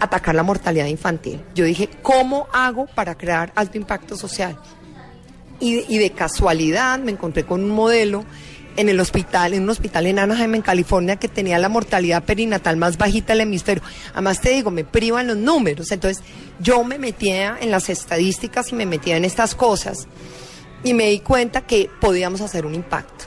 atacar 0.00 0.34
la 0.34 0.42
mortalidad 0.42 0.86
infantil. 0.86 1.42
Yo 1.54 1.64
dije, 1.64 1.90
¿cómo 2.02 2.46
hago 2.52 2.86
para 2.86 3.16
crear 3.16 3.52
alto 3.54 3.76
impacto 3.76 4.16
social? 4.16 4.58
y, 5.60 5.84
y 5.92 5.98
de 5.98 6.10
casualidad 6.10 6.98
me 6.98 7.12
encontré 7.12 7.44
con 7.44 7.62
un 7.62 7.70
modelo 7.70 8.24
en 8.78 8.88
el 8.88 9.00
hospital, 9.00 9.54
en 9.54 9.64
un 9.64 9.70
hospital 9.70 10.06
en 10.06 10.20
Anaheim, 10.20 10.54
en 10.54 10.62
California, 10.62 11.16
que 11.16 11.26
tenía 11.26 11.58
la 11.58 11.68
mortalidad 11.68 12.22
perinatal 12.22 12.76
más 12.76 12.96
bajita 12.96 13.32
del 13.32 13.42
hemisferio. 13.42 13.82
Además 14.12 14.40
te 14.40 14.50
digo, 14.50 14.70
me 14.70 14.84
privan 14.84 15.26
los 15.26 15.36
números. 15.36 15.90
Entonces 15.90 16.22
yo 16.60 16.84
me 16.84 16.96
metía 16.96 17.58
en 17.60 17.72
las 17.72 17.90
estadísticas 17.90 18.70
y 18.70 18.76
me 18.76 18.86
metía 18.86 19.16
en 19.16 19.24
estas 19.24 19.56
cosas 19.56 20.06
y 20.84 20.94
me 20.94 21.10
di 21.10 21.18
cuenta 21.18 21.62
que 21.62 21.90
podíamos 22.00 22.40
hacer 22.40 22.66
un 22.66 22.76
impacto. 22.76 23.24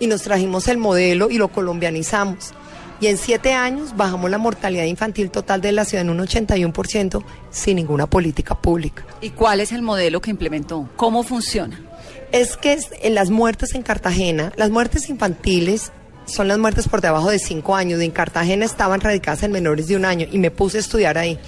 Y 0.00 0.08
nos 0.08 0.22
trajimos 0.22 0.66
el 0.66 0.78
modelo 0.78 1.30
y 1.30 1.38
lo 1.38 1.46
colombianizamos. 1.46 2.52
Y 3.00 3.06
en 3.06 3.18
siete 3.18 3.52
años 3.52 3.96
bajamos 3.96 4.28
la 4.28 4.38
mortalidad 4.38 4.84
infantil 4.84 5.30
total 5.30 5.60
de 5.60 5.70
la 5.70 5.84
ciudad 5.84 6.02
en 6.02 6.10
un 6.10 6.18
81% 6.18 7.22
sin 7.50 7.76
ninguna 7.76 8.08
política 8.08 8.56
pública. 8.56 9.06
¿Y 9.20 9.30
cuál 9.30 9.60
es 9.60 9.70
el 9.70 9.82
modelo 9.82 10.20
que 10.20 10.30
implementó? 10.30 10.88
¿Cómo 10.96 11.22
funciona? 11.22 11.87
Es 12.32 12.56
que 12.56 12.78
en 13.02 13.14
las 13.14 13.30
muertes 13.30 13.74
en 13.74 13.82
Cartagena, 13.82 14.52
las 14.56 14.70
muertes 14.70 15.08
infantiles 15.08 15.92
son 16.26 16.48
las 16.48 16.58
muertes 16.58 16.88
por 16.88 17.00
debajo 17.00 17.30
de 17.30 17.38
cinco 17.38 17.74
años. 17.74 18.00
En 18.00 18.10
Cartagena 18.10 18.64
estaban 18.64 19.00
radicadas 19.00 19.42
en 19.42 19.52
menores 19.52 19.88
de 19.88 19.96
un 19.96 20.04
año 20.04 20.26
y 20.30 20.38
me 20.38 20.50
puse 20.50 20.76
a 20.76 20.80
estudiar 20.80 21.16
ahí. 21.16 21.38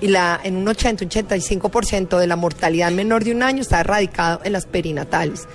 Y 0.00 0.08
la, 0.08 0.40
en 0.42 0.56
un 0.56 0.66
80, 0.66 1.04
un 1.04 1.10
85% 1.10 2.18
de 2.18 2.26
la 2.26 2.36
mortalidad 2.36 2.90
menor 2.90 3.22
de 3.22 3.32
un 3.32 3.42
año 3.42 3.62
está 3.62 3.82
radicado 3.82 4.40
en 4.44 4.52
las 4.52 4.66
perinatales. 4.66 5.46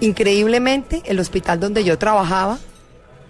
Increíblemente, 0.00 1.02
el 1.06 1.20
hospital 1.20 1.60
donde 1.60 1.84
yo 1.84 1.96
trabajaba 1.96 2.58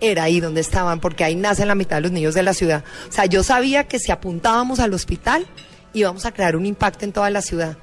era 0.01 0.25
ahí 0.25 0.41
donde 0.41 0.61
estaban, 0.61 0.99
porque 0.99 1.25
ahí 1.25 1.37
nacen 1.37 1.69
la 1.69 1.75
mitad 1.75 1.97
de 1.97 2.03
los 2.03 2.13
niños 2.13 2.35
de 2.35 2.43
la 2.43 2.55
ciudad. 2.55 2.85
O 3.09 3.13
sea, 3.13 3.27
yo 3.27 3.43
sabía 3.43 3.85
que 3.85 3.99
si 3.99 4.11
apuntábamos 4.11 4.81
al 4.81 4.95
hospital 4.95 5.47
íbamos 5.93 6.27
a 6.27 6.33
crear 6.33 6.57
un 6.57 6.67
impacto 6.67 7.05
en 7.05 7.13
toda 7.13 7.31
la 7.31 7.41
ciudad. 7.41 7.77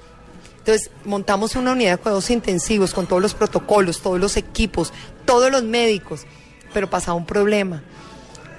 Entonces, 0.61 0.91
montamos 1.05 1.55
una 1.55 1.71
unidad 1.71 1.93
de 1.93 1.97
cuidados 1.97 2.29
intensivos 2.29 2.93
con 2.93 3.07
todos 3.07 3.19
los 3.19 3.33
protocolos, 3.33 4.01
todos 4.01 4.19
los 4.19 4.37
equipos, 4.37 4.93
todos 5.25 5.51
los 5.51 5.63
médicos, 5.63 6.21
pero 6.71 6.87
pasaba 6.87 7.17
un 7.17 7.25
problema. 7.25 7.81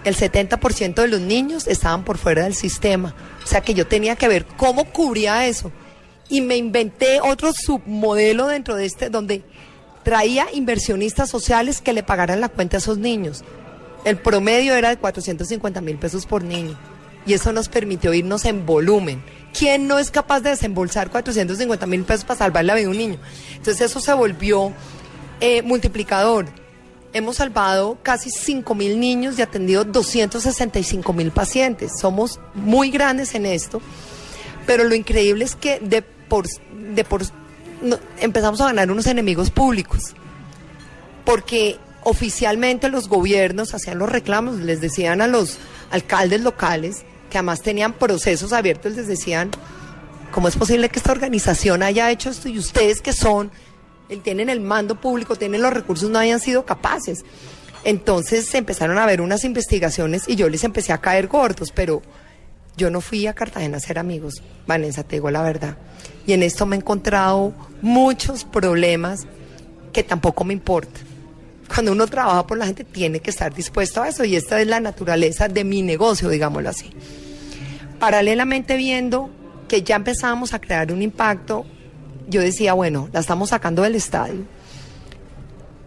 El 0.03 0.17
70% 0.17 0.95
de 0.95 1.07
los 1.07 1.21
niños 1.21 1.69
estaban 1.69 2.05
por 2.05 2.19
fuera 2.19 2.43
del 2.43 2.57
sistema. 2.57 3.15
O 3.45 3.47
sea 3.47 3.61
que 3.61 3.75
yo 3.75 3.87
tenía 3.87 4.17
que 4.17 4.27
ver 4.27 4.45
cómo 4.57 4.87
cubría 4.87 5.47
eso. 5.47 5.71
Y 6.29 6.41
me 6.41 6.57
inventé 6.57 7.21
otro 7.21 7.53
submodelo 7.53 8.49
dentro 8.49 8.75
de 8.75 8.87
este, 8.87 9.09
donde 9.09 9.45
traía 10.03 10.47
inversionistas 10.53 11.31
sociales 11.31 11.81
que 11.81 11.93
le 11.93 12.03
pagaran 12.03 12.41
la 12.41 12.49
cuenta 12.49 12.79
a 12.79 12.81
esos 12.81 12.99
niños. 12.99 13.45
El 14.05 14.17
promedio 14.17 14.75
era 14.75 14.89
de 14.89 14.97
450 14.97 15.81
mil 15.81 15.99
pesos 15.99 16.27
por 16.27 16.43
niño. 16.43 16.77
Y 17.27 17.35
eso 17.35 17.53
nos 17.53 17.69
permitió 17.69 18.13
irnos 18.13 18.45
en 18.45 18.67
volumen. 18.67 19.23
¿Quién 19.57 19.87
no 19.87 19.99
es 19.99 20.11
capaz 20.11 20.41
de 20.41 20.51
desembolsar 20.51 21.11
450 21.11 21.87
mil 21.87 22.05
pesos 22.05 22.25
para 22.25 22.39
salvar 22.39 22.65
la 22.65 22.75
vida 22.75 22.85
de 22.85 22.91
un 22.91 22.99
niño? 22.99 23.19
Entonces 23.57 23.81
eso 23.83 24.01
se 24.01 24.13
volvió 24.15 24.73
eh, 25.41 25.63
multiplicador. 25.63 26.47
Hemos 27.13 27.37
salvado 27.37 27.99
casi 28.03 28.31
5 28.31 28.75
mil 28.75 28.99
niños 28.99 29.39
y 29.39 29.43
atendido 29.43 29.85
265 29.85 31.13
mil 31.13 31.31
pacientes. 31.31 31.93
Somos 32.01 32.41
muy 32.55 32.91
grandes 32.91 33.35
en 33.35 33.45
esto. 33.45 33.83
Pero 34.67 34.85
lo 34.85 34.95
increíble 34.95 35.45
es 35.45 35.55
que 35.55 35.79
de 35.81 36.03
por, 36.03 36.47
de 36.49 37.05
por 37.05 37.23
empezamos 38.19 38.61
a 38.61 38.67
ganar 38.67 38.91
unos 38.91 39.07
enemigos 39.07 39.51
públicos. 39.51 40.15
Porque 41.25 41.79
oficialmente 42.05 42.89
los 42.89 43.09
gobiernos 43.09 43.75
hacían 43.75 43.99
los 43.99 44.09
reclamos, 44.09 44.61
les 44.61 44.81
decían 44.81 45.21
a 45.21 45.27
los 45.27 45.59
alcaldes 45.91 46.41
locales, 46.41 47.05
que 47.33 47.39
además 47.39 47.63
tenían 47.63 47.95
procesos 47.95 48.53
abiertos, 48.53 48.93
les 48.95 49.07
decían, 49.09 49.51
¿cómo 50.33 50.49
es 50.49 50.57
posible 50.57 50.91
que 50.91 50.99
esta 50.99 51.13
organización 51.13 51.83
haya 51.83 52.11
hecho 52.11 52.29
esto 52.29 52.51
y 52.51 52.59
ustedes 52.59 53.01
que 53.01 53.15
son, 53.15 53.51
el- 54.11 54.21
tienen 54.21 54.51
el 54.51 54.61
mando 54.61 55.01
público, 55.01 55.35
tienen 55.37 55.63
los 55.63 55.73
recursos, 55.73 56.11
no 56.11 56.19
hayan 56.19 56.41
sido 56.41 56.67
capaces? 56.67 57.25
Entonces 57.85 58.47
se 58.51 58.59
empezaron 58.59 58.99
a 58.99 59.07
ver 59.07 59.23
unas 59.23 59.45
investigaciones 59.45 60.29
y 60.29 60.37
yo 60.37 60.51
les 60.51 60.63
empecé 60.63 60.93
a 60.93 60.99
caer 60.99 61.27
gordos, 61.27 61.73
pero 61.75 62.03
yo 62.77 62.91
no 62.91 63.01
fui 63.01 63.27
a 63.27 63.33
Cartagena 63.33 63.79
a 63.79 63.81
ser 63.81 63.99
amigos, 63.99 64.43
Vanessa, 64.67 65.03
te 65.03 65.17
digo 65.17 65.31
la 65.31 65.43
verdad. 65.43 65.79
Y 66.27 66.35
en 66.35 66.43
esto 66.43 66.67
me 66.67 66.77
he 66.77 66.79
encontrado 66.81 67.55
muchos 67.81 68.45
problemas 68.45 69.27
que 69.95 70.03
tampoco 70.03 70.45
me 70.45 70.53
importan. 70.53 71.03
Cuando 71.73 71.93
uno 71.93 72.07
trabaja 72.07 72.47
por 72.47 72.59
la 72.59 72.67
gente 72.67 72.85
tiene 72.85 73.21
que 73.21 73.31
estar 73.31 73.55
dispuesto 73.55 74.03
a 74.03 74.09
eso 74.09 74.25
y 74.25 74.37
esta 74.37 74.61
es 74.61 74.67
la 74.67 74.81
naturaleza 74.81 75.49
de 75.49 75.65
mi 75.65 75.81
negocio, 75.81 76.29
digámoslo 76.29 76.69
así. 76.69 76.91
Paralelamente 77.99 78.77
viendo 78.77 79.31
que 79.69 79.83
ya 79.83 79.97
empezábamos 79.97 80.53
a 80.53 80.61
crear 80.61 80.93
un 80.93 81.01
impacto, 81.01 81.65
yo 82.29 82.43
decía, 82.43 82.75
bueno, 82.75 83.09
la 83.13 83.21
estamos 83.21 83.51
sacando 83.51 83.83
del 83.83 83.95
estadio, 83.95 84.43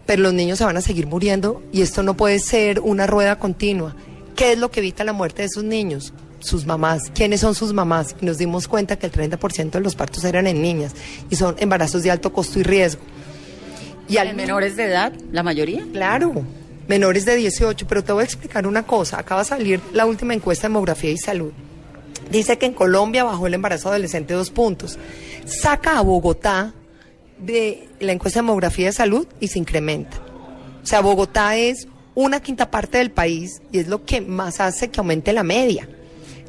pero 0.06 0.22
los 0.22 0.34
niños 0.34 0.58
se 0.58 0.64
van 0.64 0.76
a 0.76 0.80
seguir 0.80 1.06
muriendo 1.06 1.62
y 1.72 1.82
esto 1.82 2.02
no 2.02 2.16
puede 2.16 2.40
ser 2.40 2.80
una 2.80 3.06
rueda 3.06 3.38
continua. 3.38 3.94
¿Qué 4.34 4.52
es 4.52 4.58
lo 4.58 4.70
que 4.72 4.80
evita 4.80 5.04
la 5.04 5.12
muerte 5.12 5.42
de 5.42 5.46
esos 5.46 5.62
niños? 5.62 6.12
Sus 6.40 6.66
mamás. 6.66 7.10
¿Quiénes 7.14 7.40
son 7.40 7.54
sus 7.54 7.72
mamás? 7.72 8.16
Y 8.20 8.26
nos 8.26 8.38
dimos 8.38 8.66
cuenta 8.66 8.98
que 8.98 9.06
el 9.06 9.12
30% 9.12 9.70
de 9.70 9.80
los 9.80 9.94
partos 9.94 10.24
eran 10.24 10.48
en 10.48 10.60
niñas 10.60 10.94
y 11.30 11.36
son 11.36 11.54
embarazos 11.58 12.02
de 12.02 12.10
alto 12.10 12.32
costo 12.32 12.58
y 12.58 12.64
riesgo. 12.64 13.02
Y 14.08 14.18
al 14.18 14.28
¿En 14.28 14.36
menores 14.36 14.76
de 14.76 14.84
edad, 14.84 15.12
la 15.32 15.42
mayoría? 15.42 15.84
Claro, 15.92 16.44
menores 16.88 17.24
de 17.24 17.36
18, 17.36 17.86
pero 17.86 18.04
te 18.04 18.12
voy 18.12 18.22
a 18.22 18.24
explicar 18.24 18.66
una 18.66 18.84
cosa. 18.84 19.18
Acaba 19.18 19.42
de 19.42 19.48
salir 19.48 19.80
la 19.92 20.06
última 20.06 20.34
encuesta 20.34 20.68
de 20.68 20.72
demografía 20.72 21.10
y 21.10 21.18
salud. 21.18 21.52
Dice 22.30 22.58
que 22.58 22.66
en 22.66 22.72
Colombia 22.72 23.24
bajó 23.24 23.46
el 23.46 23.54
embarazo 23.54 23.88
adolescente 23.88 24.34
dos 24.34 24.50
puntos. 24.50 24.98
Saca 25.44 25.98
a 25.98 26.02
Bogotá 26.02 26.72
de 27.38 27.88
la 28.00 28.12
encuesta 28.12 28.40
de 28.40 28.46
demografía 28.46 28.88
y 28.88 28.92
salud 28.92 29.26
y 29.40 29.48
se 29.48 29.58
incrementa. 29.58 30.18
O 30.82 30.86
sea, 30.86 31.00
Bogotá 31.00 31.56
es 31.56 31.88
una 32.14 32.40
quinta 32.40 32.70
parte 32.70 32.98
del 32.98 33.10
país 33.10 33.60
y 33.72 33.78
es 33.78 33.88
lo 33.88 34.04
que 34.04 34.20
más 34.20 34.60
hace 34.60 34.88
que 34.88 35.00
aumente 35.00 35.32
la 35.32 35.42
media. 35.42 35.88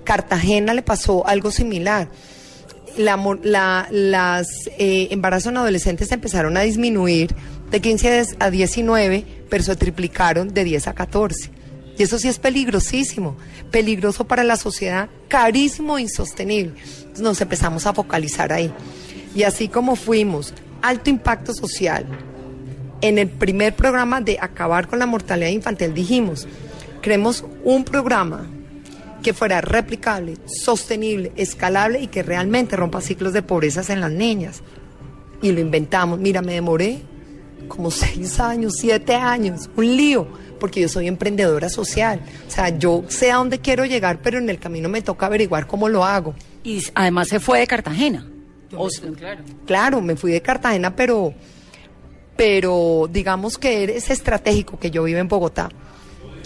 Cartagena 0.03 0.73
le 0.73 0.81
pasó 0.81 1.27
algo 1.27 1.51
similar. 1.51 2.07
La, 2.97 3.15
la- 3.43 3.87
las 3.91 4.47
eh, 4.77 5.07
embarazos 5.11 5.51
en 5.51 5.57
adolescentes 5.57 6.11
empezaron 6.11 6.57
a 6.57 6.61
disminuir 6.61 7.33
de 7.71 7.79
15 7.81 8.25
a 8.39 8.49
19, 8.49 9.23
pero 9.49 9.63
se 9.63 9.75
triplicaron 9.75 10.53
de 10.53 10.63
10 10.63 10.87
a 10.87 10.93
14. 10.93 11.51
Y 11.97 12.03
eso 12.03 12.19
sí 12.19 12.27
es 12.27 12.39
peligrosísimo, 12.39 13.37
peligroso 13.71 14.25
para 14.27 14.43
la 14.43 14.55
sociedad, 14.57 15.09
carísimo 15.27 15.97
insostenible. 15.99 16.73
Entonces 16.97 17.19
nos 17.21 17.41
empezamos 17.41 17.85
a 17.85 17.93
focalizar 17.93 18.51
ahí. 18.53 18.71
Y 19.35 19.43
así 19.43 19.67
como 19.67 19.95
fuimos, 19.95 20.53
alto 20.81 21.09
impacto 21.09 21.53
social, 21.53 22.05
en 23.01 23.17
el 23.19 23.27
primer 23.29 23.75
programa 23.75 24.21
de 24.21 24.37
acabar 24.41 24.87
con 24.87 24.99
la 24.99 25.05
mortalidad 25.05 25.49
infantil 25.49 25.93
dijimos, 25.93 26.47
Creemos 27.01 27.45
un 27.63 27.83
programa 27.83 28.47
que 29.21 29.33
fuera 29.33 29.61
replicable, 29.61 30.37
sostenible, 30.45 31.31
escalable 31.35 31.99
y 31.99 32.07
que 32.07 32.23
realmente 32.23 32.75
rompa 32.75 33.01
ciclos 33.01 33.33
de 33.33 33.41
pobrezas 33.41 33.89
en 33.89 34.01
las 34.01 34.11
niñas. 34.11 34.61
Y 35.41 35.51
lo 35.51 35.59
inventamos. 35.59 36.19
Mira, 36.19 36.41
me 36.41 36.53
demoré 36.53 37.01
como 37.67 37.91
seis 37.91 38.39
años, 38.39 38.75
siete 38.77 39.15
años, 39.15 39.69
un 39.75 39.85
lío, 39.85 40.27
porque 40.59 40.81
yo 40.81 40.89
soy 40.89 41.07
emprendedora 41.07 41.69
social. 41.69 42.21
O 42.47 42.51
sea, 42.51 42.69
yo 42.77 43.03
sé 43.07 43.31
a 43.31 43.37
dónde 43.37 43.59
quiero 43.59 43.85
llegar, 43.85 44.21
pero 44.21 44.37
en 44.37 44.49
el 44.49 44.59
camino 44.59 44.89
me 44.89 45.01
toca 45.01 45.25
averiguar 45.25 45.67
cómo 45.67 45.89
lo 45.89 46.03
hago. 46.03 46.33
Y 46.63 46.83
además 46.95 47.27
se 47.27 47.39
fue 47.39 47.59
de 47.59 47.67
Cartagena. 47.67 48.27
O 48.75 48.89
claro. 49.15 49.43
Claro, 49.65 50.01
me 50.01 50.15
fui 50.15 50.31
de 50.31 50.41
Cartagena, 50.41 50.95
pero, 50.95 51.33
pero 52.35 53.07
digamos 53.11 53.57
que 53.57 53.83
es 53.83 54.09
estratégico 54.09 54.77
que 54.77 54.91
yo 54.91 55.03
vivo 55.03 55.19
en 55.19 55.27
Bogotá. 55.27 55.69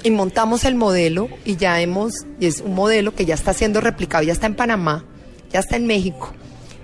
Y 0.04 0.12
montamos 0.12 0.66
el 0.66 0.76
modelo 0.76 1.30
y 1.46 1.58
ya 1.58 1.80
hemos, 1.80 2.14
y 2.40 2.48
es 2.48 2.62
un 2.62 2.74
modelo 2.74 3.14
que 3.14 3.26
ya 3.26 3.36
está 3.36 3.54
siendo 3.54 3.82
replicado, 3.82 4.24
ya 4.24 4.34
está 4.34 4.48
en 4.48 4.56
Panamá, 4.56 5.06
ya 5.52 5.60
está 5.60 5.76
en 5.76 5.86
México. 5.86 6.34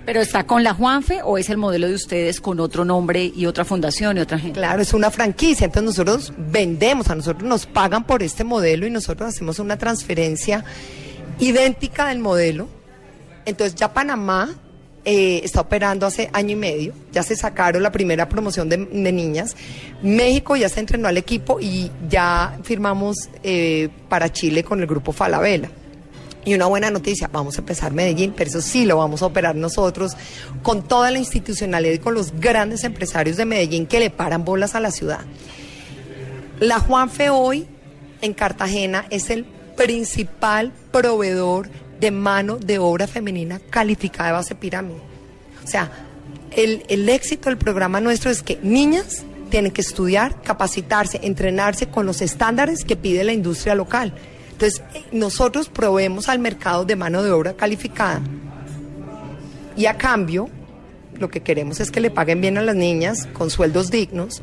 ¿Pero 0.06 0.20
está 0.20 0.46
con 0.46 0.64
la 0.64 0.72
Juanfe 0.72 1.20
o 1.22 1.36
es 1.36 1.50
el 1.50 1.58
modelo 1.58 1.86
de 1.86 1.94
ustedes 1.94 2.40
con 2.40 2.60
otro 2.60 2.84
nombre 2.84 3.30
y 3.34 3.44
otra 3.44 3.64
fundación 3.64 4.16
y 4.16 4.20
otra 4.20 4.38
gente? 4.38 4.58
Claro, 4.58 4.80
es 4.80 4.94
una 4.94 5.10
franquicia, 5.10 5.66
entonces 5.66 5.98
nosotros 5.98 6.32
vendemos, 6.38 7.10
a 7.10 7.14
nosotros 7.14 7.46
nos 7.46 7.66
pagan 7.66 8.04
por 8.04 8.22
este 8.22 8.42
modelo 8.42 8.86
y 8.86 8.90
nosotros 8.90 9.28
hacemos 9.28 9.58
una 9.58 9.76
transferencia 9.76 10.64
idéntica 11.40 12.08
del 12.08 12.20
modelo. 12.20 12.68
Entonces 13.44 13.74
ya 13.74 13.92
Panamá 13.92 14.48
eh, 15.10 15.40
está 15.42 15.62
operando 15.62 16.04
hace 16.04 16.28
año 16.34 16.50
y 16.50 16.56
medio, 16.56 16.92
ya 17.12 17.22
se 17.22 17.34
sacaron 17.34 17.82
la 17.82 17.90
primera 17.90 18.28
promoción 18.28 18.68
de, 18.68 18.76
niñas, 18.76 19.56
México 20.02 20.54
ya 20.54 20.68
se 20.68 20.80
entrenó 20.80 21.08
al 21.08 21.16
equipo 21.16 21.60
y 21.62 21.90
ya 22.10 22.58
firmamos 22.62 23.30
eh, 23.42 23.88
para 24.10 24.30
Chile 24.30 24.62
con 24.62 24.80
el 24.80 24.86
grupo 24.86 25.12
Falabella. 25.12 25.70
Y 26.44 26.52
una 26.52 26.66
buena 26.66 26.90
noticia, 26.90 27.26
vamos 27.32 27.56
a 27.56 27.60
empezar 27.62 27.94
Medellín, 27.94 28.34
pero 28.36 28.50
eso 28.50 28.60
sí 28.60 28.84
lo 28.84 28.98
vamos 28.98 29.22
a 29.22 29.26
operar 29.26 29.56
nosotros 29.56 30.12
con 30.62 30.86
toda 30.86 31.10
la 31.10 31.18
institucionalidad 31.18 31.94
y 31.94 31.98
con 32.00 32.12
los 32.12 32.38
grandes 32.38 32.84
empresarios 32.84 33.38
de 33.38 33.46
Medellín 33.46 33.86
que 33.86 34.00
le 34.00 34.10
paran 34.10 34.44
bolas 34.44 34.74
a 34.74 34.80
la 34.80 34.90
ciudad. 34.90 35.20
La 36.60 36.80
Juanfe 36.80 37.30
hoy 37.30 37.66
en 38.20 38.34
Cartagena 38.34 39.06
es 39.08 39.30
el 39.30 39.46
principal 39.74 40.70
proveedor 40.92 41.70
de 42.00 42.10
mano 42.10 42.56
de 42.56 42.78
obra 42.78 43.06
femenina 43.06 43.60
calificada 43.70 44.28
de 44.28 44.32
base 44.34 44.54
pirámide. 44.54 45.00
O 45.64 45.66
sea, 45.66 45.90
el, 46.50 46.84
el 46.88 47.08
éxito 47.08 47.48
del 47.48 47.58
programa 47.58 48.00
nuestro 48.00 48.30
es 48.30 48.42
que 48.42 48.58
niñas 48.62 49.24
tienen 49.50 49.72
que 49.72 49.80
estudiar, 49.80 50.42
capacitarse, 50.42 51.20
entrenarse 51.22 51.88
con 51.88 52.06
los 52.06 52.20
estándares 52.22 52.84
que 52.84 52.96
pide 52.96 53.24
la 53.24 53.32
industria 53.32 53.74
local. 53.74 54.12
Entonces, 54.52 54.82
eh, 54.94 55.04
nosotros 55.12 55.68
proveemos 55.68 56.28
al 56.28 56.38
mercado 56.38 56.84
de 56.84 56.96
mano 56.96 57.22
de 57.22 57.30
obra 57.30 57.54
calificada 57.54 58.20
y 59.76 59.86
a 59.86 59.96
cambio 59.96 60.50
lo 61.18 61.30
que 61.30 61.40
queremos 61.40 61.80
es 61.80 61.90
que 61.90 62.00
le 62.00 62.10
paguen 62.10 62.40
bien 62.40 62.58
a 62.58 62.62
las 62.62 62.76
niñas 62.76 63.28
con 63.32 63.50
sueldos 63.50 63.90
dignos. 63.90 64.42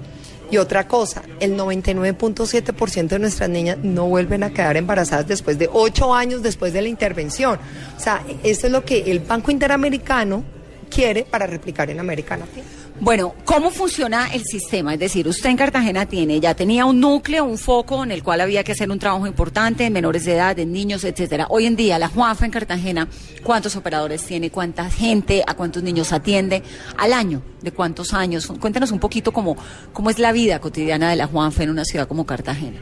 Y 0.51 0.57
otra 0.57 0.87
cosa, 0.87 1.23
el 1.39 1.57
99.7% 1.57 3.07
de 3.07 3.19
nuestras 3.19 3.49
niñas 3.49 3.77
no 3.81 4.07
vuelven 4.07 4.43
a 4.43 4.51
quedar 4.51 4.77
embarazadas 4.77 5.27
después 5.27 5.57
de 5.57 5.69
ocho 5.71 6.13
años 6.13 6.43
después 6.43 6.73
de 6.73 6.81
la 6.81 6.89
intervención. 6.89 7.59
O 7.97 7.99
sea, 7.99 8.23
eso 8.43 8.67
es 8.67 8.71
lo 8.71 8.85
que 8.85 9.11
el 9.11 9.19
Banco 9.19 9.51
Interamericano 9.51 10.43
quiere 10.85 11.23
para 11.23 11.45
replicar 11.47 11.89
en 11.89 11.99
América 11.99 12.37
Latina. 12.37 12.65
Bueno, 12.99 13.35
¿cómo 13.43 13.71
funciona 13.71 14.33
el 14.33 14.43
sistema? 14.45 14.93
Es 14.93 14.99
decir, 15.01 15.27
usted 15.27 15.49
en 15.49 15.57
Cartagena 15.57 16.05
tiene, 16.05 16.39
ya 16.39 16.53
tenía 16.55 16.85
un 16.85 17.01
núcleo, 17.01 17.43
un 17.43 17.57
foco 17.57 18.03
en 18.05 18.11
el 18.11 18.23
cual 18.23 18.39
había 18.39 18.63
que 18.63 18.71
hacer 18.71 18.89
un 18.89 18.99
trabajo 18.99 19.27
importante 19.27 19.85
en 19.85 19.91
menores 19.91 20.23
de 20.23 20.33
edad, 20.35 20.57
en 20.59 20.71
niños, 20.71 21.03
etcétera. 21.03 21.47
Hoy 21.49 21.65
en 21.65 21.75
día, 21.75 21.99
la 21.99 22.07
Juanfa 22.07 22.45
en 22.45 22.51
Cartagena, 22.51 23.09
¿cuántos 23.43 23.75
operadores 23.75 24.23
tiene? 24.23 24.49
¿Cuánta 24.49 24.89
gente? 24.89 25.43
¿A 25.45 25.55
cuántos 25.55 25.83
niños 25.83 26.13
atiende? 26.13 26.63
¿Al 26.97 27.11
año? 27.11 27.41
¿De 27.61 27.71
cuántos 27.71 28.13
años? 28.13 28.47
Cuéntenos 28.61 28.91
un 28.91 28.99
poquito 28.99 29.33
cómo, 29.33 29.57
cómo 29.91 30.09
es 30.09 30.17
la 30.17 30.31
vida 30.31 30.59
cotidiana 30.59 31.09
de 31.09 31.17
la 31.17 31.27
Juanfa 31.27 31.63
en 31.63 31.71
una 31.71 31.83
ciudad 31.83 32.07
como 32.07 32.25
Cartagena. 32.25 32.77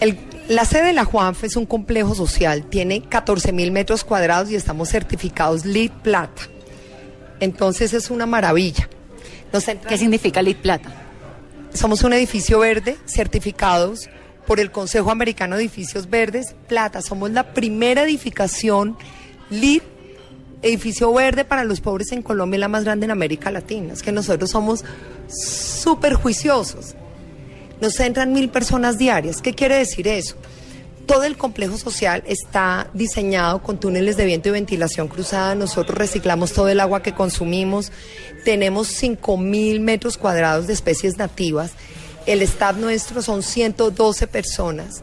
El- 0.00 0.18
la 0.48 0.64
sede 0.64 0.86
de 0.86 0.92
la 0.94 1.04
Juanfe 1.04 1.46
es 1.48 1.56
un 1.56 1.66
complejo 1.66 2.14
social, 2.14 2.64
tiene 2.64 3.02
14 3.02 3.52
mil 3.52 3.70
metros 3.72 4.04
cuadrados 4.04 4.50
y 4.50 4.56
estamos 4.56 4.88
certificados 4.88 5.64
LEED 5.66 5.90
Plata. 6.02 6.42
Entonces 7.40 7.92
es 7.92 8.10
una 8.10 8.26
maravilla. 8.26 8.88
Nos 9.52 9.64
¿Qué 9.64 9.98
significa 9.98 10.42
Lit 10.42 10.58
Plata? 10.58 10.92
Somos 11.72 12.02
un 12.02 12.12
edificio 12.12 12.58
verde 12.58 12.96
certificados 13.06 14.08
por 14.46 14.60
el 14.60 14.70
Consejo 14.70 15.10
Americano 15.10 15.56
de 15.56 15.62
Edificios 15.62 16.08
Verdes 16.08 16.54
Plata. 16.68 17.02
Somos 17.02 17.30
la 17.30 17.54
primera 17.54 18.02
edificación 18.02 18.96
LEED, 19.50 19.82
edificio 20.62 21.12
verde 21.12 21.44
para 21.44 21.64
los 21.64 21.80
pobres 21.80 22.12
en 22.12 22.22
Colombia 22.22 22.56
y 22.56 22.60
la 22.60 22.68
más 22.68 22.84
grande 22.84 23.04
en 23.04 23.10
América 23.10 23.50
Latina. 23.50 23.92
Es 23.92 24.02
que 24.02 24.12
nosotros 24.12 24.50
somos 24.50 24.84
súper 25.28 26.14
juiciosos. 26.14 26.94
Nos 27.80 27.98
entran 28.00 28.32
mil 28.32 28.50
personas 28.50 28.98
diarias. 28.98 29.42
¿Qué 29.42 29.54
quiere 29.54 29.76
decir 29.76 30.08
eso? 30.08 30.36
Todo 31.06 31.24
el 31.24 31.36
complejo 31.36 31.76
social 31.76 32.22
está 32.26 32.88
diseñado 32.94 33.62
con 33.62 33.78
túneles 33.78 34.16
de 34.16 34.24
viento 34.24 34.48
y 34.48 34.52
ventilación 34.52 35.08
cruzada. 35.08 35.54
Nosotros 35.54 35.98
reciclamos 35.98 36.52
todo 36.52 36.68
el 36.68 36.80
agua 36.80 37.02
que 37.02 37.12
consumimos. 37.12 37.92
Tenemos 38.44 38.88
5 38.88 39.36
mil 39.36 39.80
metros 39.80 40.16
cuadrados 40.16 40.66
de 40.66 40.72
especies 40.72 41.18
nativas. 41.18 41.72
El 42.26 42.40
staff 42.42 42.76
nuestro 42.76 43.20
son 43.20 43.42
112 43.42 44.26
personas. 44.26 45.02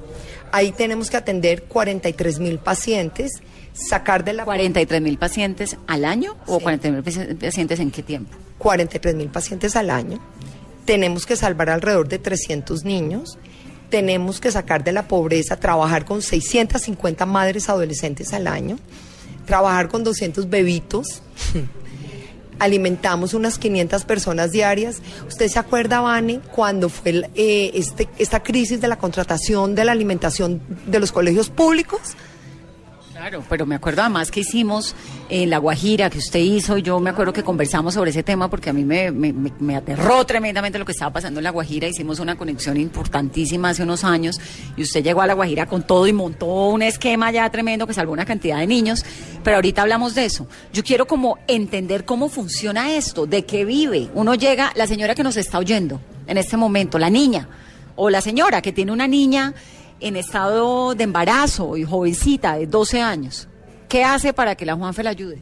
Ahí 0.52 0.72
tenemos 0.72 1.10
que 1.10 1.18
atender 1.18 1.64
43 1.64 2.40
mil 2.40 2.58
pacientes, 2.58 3.32
sacar 3.74 4.24
de 4.24 4.34
la 4.34 4.44
43 4.44 5.02
mil 5.02 5.18
pacientes 5.18 5.78
al 5.88 6.04
año 6.04 6.36
o 6.48 6.58
Sí. 6.58 6.64
43 6.64 7.28
mil 7.28 7.38
pacientes 7.38 7.80
en 7.80 7.92
qué 7.92 8.02
tiempo? 8.02 8.36
43 8.58 9.16
mil 9.16 9.28
pacientes 9.28 9.76
al 9.76 9.90
año. 9.92 10.20
Tenemos 10.86 11.26
que 11.26 11.36
salvar 11.36 11.70
alrededor 11.70 12.08
de 12.08 12.18
300 12.18 12.84
niños. 12.86 13.38
Tenemos 13.92 14.40
que 14.40 14.52
sacar 14.52 14.84
de 14.84 14.94
la 14.94 15.08
pobreza, 15.08 15.58
trabajar 15.58 16.06
con 16.06 16.24
650 16.24 17.26
madres 17.28 17.70
adolescentes 17.70 18.34
al 18.34 18.48
año, 18.48 18.80
trabajar 19.46 19.90
con 19.90 20.04
200 20.04 20.50
bebitos. 20.50 21.22
Alimentamos 22.60 23.34
unas 23.34 23.60
500 23.60 24.06
personas 24.06 24.52
diarias. 24.52 25.02
¿Usted 25.28 25.48
se 25.50 25.60
acuerda, 25.60 26.00
Vane, 26.00 26.40
cuando 26.56 26.90
fue 26.90 27.30
eh, 27.36 27.72
este, 27.74 28.08
esta 28.18 28.42
crisis 28.42 28.80
de 28.82 28.88
la 28.88 28.98
contratación 28.98 29.76
de 29.76 29.86
la 29.86 29.92
alimentación 29.92 30.62
de 30.88 31.00
los 31.00 31.12
colegios 31.12 31.50
públicos? 31.50 32.16
Claro, 33.22 33.44
pero 33.48 33.68
me 33.68 33.76
acuerdo 33.76 34.02
además 34.02 34.32
que 34.32 34.40
hicimos 34.40 34.96
en 35.30 35.52
La 35.52 35.60
Guajira, 35.60 36.10
que 36.10 36.18
usted 36.18 36.40
hizo, 36.40 36.80
yo 36.80 37.00
me 37.00 37.12
acuerdo 37.12 37.32
que 37.34 37.44
conversamos 37.44 37.94
sobre 37.94 38.10
ese 38.10 38.24
tema 38.24 38.50
porque 38.50 38.72
a 38.72 38.74
mí 38.74 38.84
me- 38.84 39.12
me 39.12 39.76
aterró 39.76 40.26
tremendamente 40.26 40.80
lo 40.80 40.86
que 40.86 40.92
estaba 40.94 41.14
pasando 41.14 41.40
en 41.40 41.44
La 41.44 41.52
Guajira, 41.52 41.88
hicimos 41.88 42.18
una 42.20 42.36
conexión 42.36 42.78
importantísima 42.78 43.70
hace 43.70 43.84
unos 43.84 44.04
años 44.04 44.42
y 44.76 44.82
usted 44.82 45.04
llegó 45.04 45.22
a 45.22 45.28
La 45.28 45.36
Guajira 45.36 45.68
con 45.68 45.84
todo 45.86 46.08
y 46.08 46.14
montó 46.14 46.48
un 46.70 46.82
esquema 46.82 47.30
ya 47.32 47.48
tremendo 47.52 47.86
que 47.86 47.94
salvó 47.94 48.12
una 48.12 48.26
cantidad 48.26 48.58
de 48.58 48.66
niños, 48.66 49.06
pero 49.44 49.58
ahorita 49.58 49.84
hablamos 49.84 50.16
de 50.16 50.26
eso. 50.26 50.48
Yo 50.74 50.84
quiero 50.84 51.06
como 51.06 51.38
entender 51.48 52.06
cómo 52.06 52.28
funciona 52.28 52.96
esto, 52.96 53.28
de 53.28 53.46
qué 53.46 53.66
vive. 53.66 54.10
Uno 54.16 54.34
llega, 54.34 54.72
la 54.76 54.88
señora 54.88 55.14
que 55.14 55.22
nos 55.22 55.38
está 55.38 55.60
oyendo 55.60 56.02
en 56.26 56.40
este 56.40 56.58
momento, 56.58 56.98
la 56.98 57.12
niña, 57.12 57.48
o 57.96 58.10
la 58.10 58.22
señora 58.22 58.64
que 58.64 58.72
tiene 58.72 58.92
una 58.92 59.06
niña 59.08 59.54
en 60.02 60.16
estado 60.16 60.96
de 60.96 61.04
embarazo 61.04 61.78
y 61.78 61.84
jovencita 61.84 62.58
de 62.58 62.68
12 62.68 63.02
años, 63.02 63.48
¿qué 63.88 64.04
hace 64.04 64.34
para 64.34 64.56
que 64.56 64.66
la 64.66 64.76
Juanfe 64.76 65.04
la 65.04 65.12
ayude? 65.12 65.40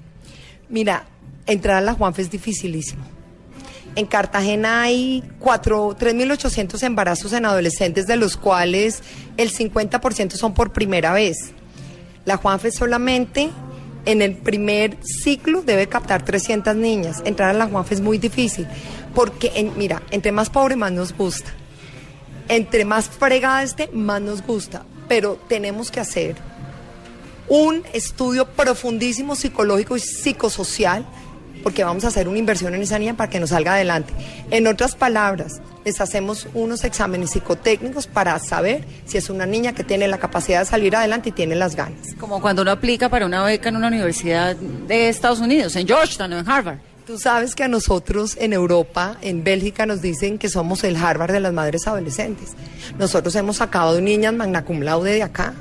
Mira, 0.69 1.06
entrar 1.45 1.78
a 1.78 1.82
la 1.82 1.93
Juanfe 1.93 2.22
es 2.22 2.30
dificilísimo. 2.30 3.04
En 3.95 4.06
Cartagena 4.06 4.84
hay 4.84 5.24
cuatro- 5.39 5.95
3.800 5.98 6.84
embarazos 6.84 7.34
en 7.34 7.45
adolescentes, 7.45 8.06
de 8.06 8.17
los 8.17 8.38
cuales 8.38 9.02
el 9.38 9.50
50% 9.52 10.38
son 10.38 10.54
por 10.54 10.72
primera 10.72 11.12
vez. 11.12 11.52
La 12.26 12.38
Juanfe 12.38 12.72
solamente 12.72 13.50
en 14.06 14.22
el 14.22 14.36
primer 14.38 14.98
ciclo 15.02 15.62
debe 15.63 15.88
captar 15.88 16.24
300 16.24 16.76
niñas. 16.76 17.22
Entrar 17.26 17.50
a 17.50 17.54
la 17.54 17.67
Juanfe 17.67 17.95
es 17.95 18.02
muy 18.02 18.17
difícil, 18.19 18.67
porque, 19.15 19.72
mira, 19.76 20.04
entre 20.12 20.32
más 20.32 20.50
pobre 20.50 20.76
más 20.76 20.91
nos 20.91 21.15
gusta. 21.15 21.50
Entre 22.49 22.83
más 22.83 23.07
fregada 23.09 23.63
esté, 23.63 23.89
más 23.93 24.21
nos 24.21 24.41
gusta. 24.41 24.83
Pero 25.07 25.39
tenemos 25.47 25.91
que 25.91 25.99
hacer 25.99 26.35
un 27.47 27.83
estudio 27.93 28.45
profundísimo 28.47 29.35
psicológico 29.35 29.95
y 29.95 29.99
psicosocial, 29.99 31.05
porque 31.63 31.83
vamos 31.83 32.05
a 32.05 32.07
hacer 32.07 32.27
una 32.27 32.38
inversión 32.38 32.73
en 32.73 32.81
esa 32.81 32.97
niña 32.99 33.15
para 33.15 33.29
que 33.29 33.39
nos 33.39 33.51
salga 33.51 33.73
adelante. 33.73 34.13
En 34.49 34.65
otras 34.67 34.95
palabras, 34.95 35.62
les 35.85 36.01
hacemos 36.01 36.47
unos 36.53 36.83
exámenes 36.83 37.31
psicotécnicos 37.31 38.07
para 38.07 38.38
saber 38.39 38.83
si 39.05 39.17
es 39.17 39.29
una 39.29 39.45
niña 39.45 39.73
que 39.73 39.83
tiene 39.83 40.07
la 40.07 40.17
capacidad 40.17 40.59
de 40.59 40.65
salir 40.65 40.95
adelante 40.95 41.29
y 41.29 41.31
tiene 41.31 41.55
las 41.55 41.75
ganas. 41.75 42.15
Como 42.19 42.41
cuando 42.41 42.63
uno 42.63 42.71
aplica 42.71 43.09
para 43.09 43.25
una 43.25 43.43
beca 43.43 43.69
en 43.69 43.75
una 43.75 43.88
universidad 43.88 44.55
de 44.55 45.09
Estados 45.09 45.39
Unidos, 45.39 45.75
en 45.75 45.88
Georgetown 45.88 46.33
o 46.33 46.39
en 46.39 46.49
Harvard. 46.49 46.88
Tú 47.10 47.17
sabes 47.17 47.56
que 47.56 47.63
a 47.63 47.67
nosotros 47.67 48.38
en 48.39 48.54
Europa, 48.54 49.17
en 49.24 49.43
Bélgica, 49.43 49.88
nos 49.88 50.00
dicen 50.00 50.38
que 50.38 50.48
somos 50.48 50.84
el 50.84 50.95
Harvard 50.95 51.32
de 51.32 51.39
las 51.39 51.52
madres 51.52 51.88
adolescentes. 51.88 52.50
Nosotros 53.00 53.34
hemos 53.36 53.58
sacado 53.58 54.00
niñas 54.00 54.32
magna 54.32 54.63
cum 54.63 54.82
laude 54.82 55.13
de 55.13 55.24
acá. 55.24 55.56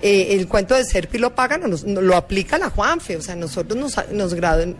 Eh, 0.00 0.28
el 0.38 0.46
cuento 0.46 0.76
de 0.76 0.84
Serpi 0.84 1.18
lo 1.18 1.34
pagan, 1.34 1.68
nos, 1.68 1.82
nos- 1.82 2.04
lo 2.04 2.14
aplica 2.14 2.56
la 2.56 2.70
Juanfe. 2.70 3.16
O 3.16 3.20
sea, 3.20 3.34
nosotros 3.34 3.76
nos, 3.80 3.96
nos 4.12 4.32
graduó, 4.34 4.72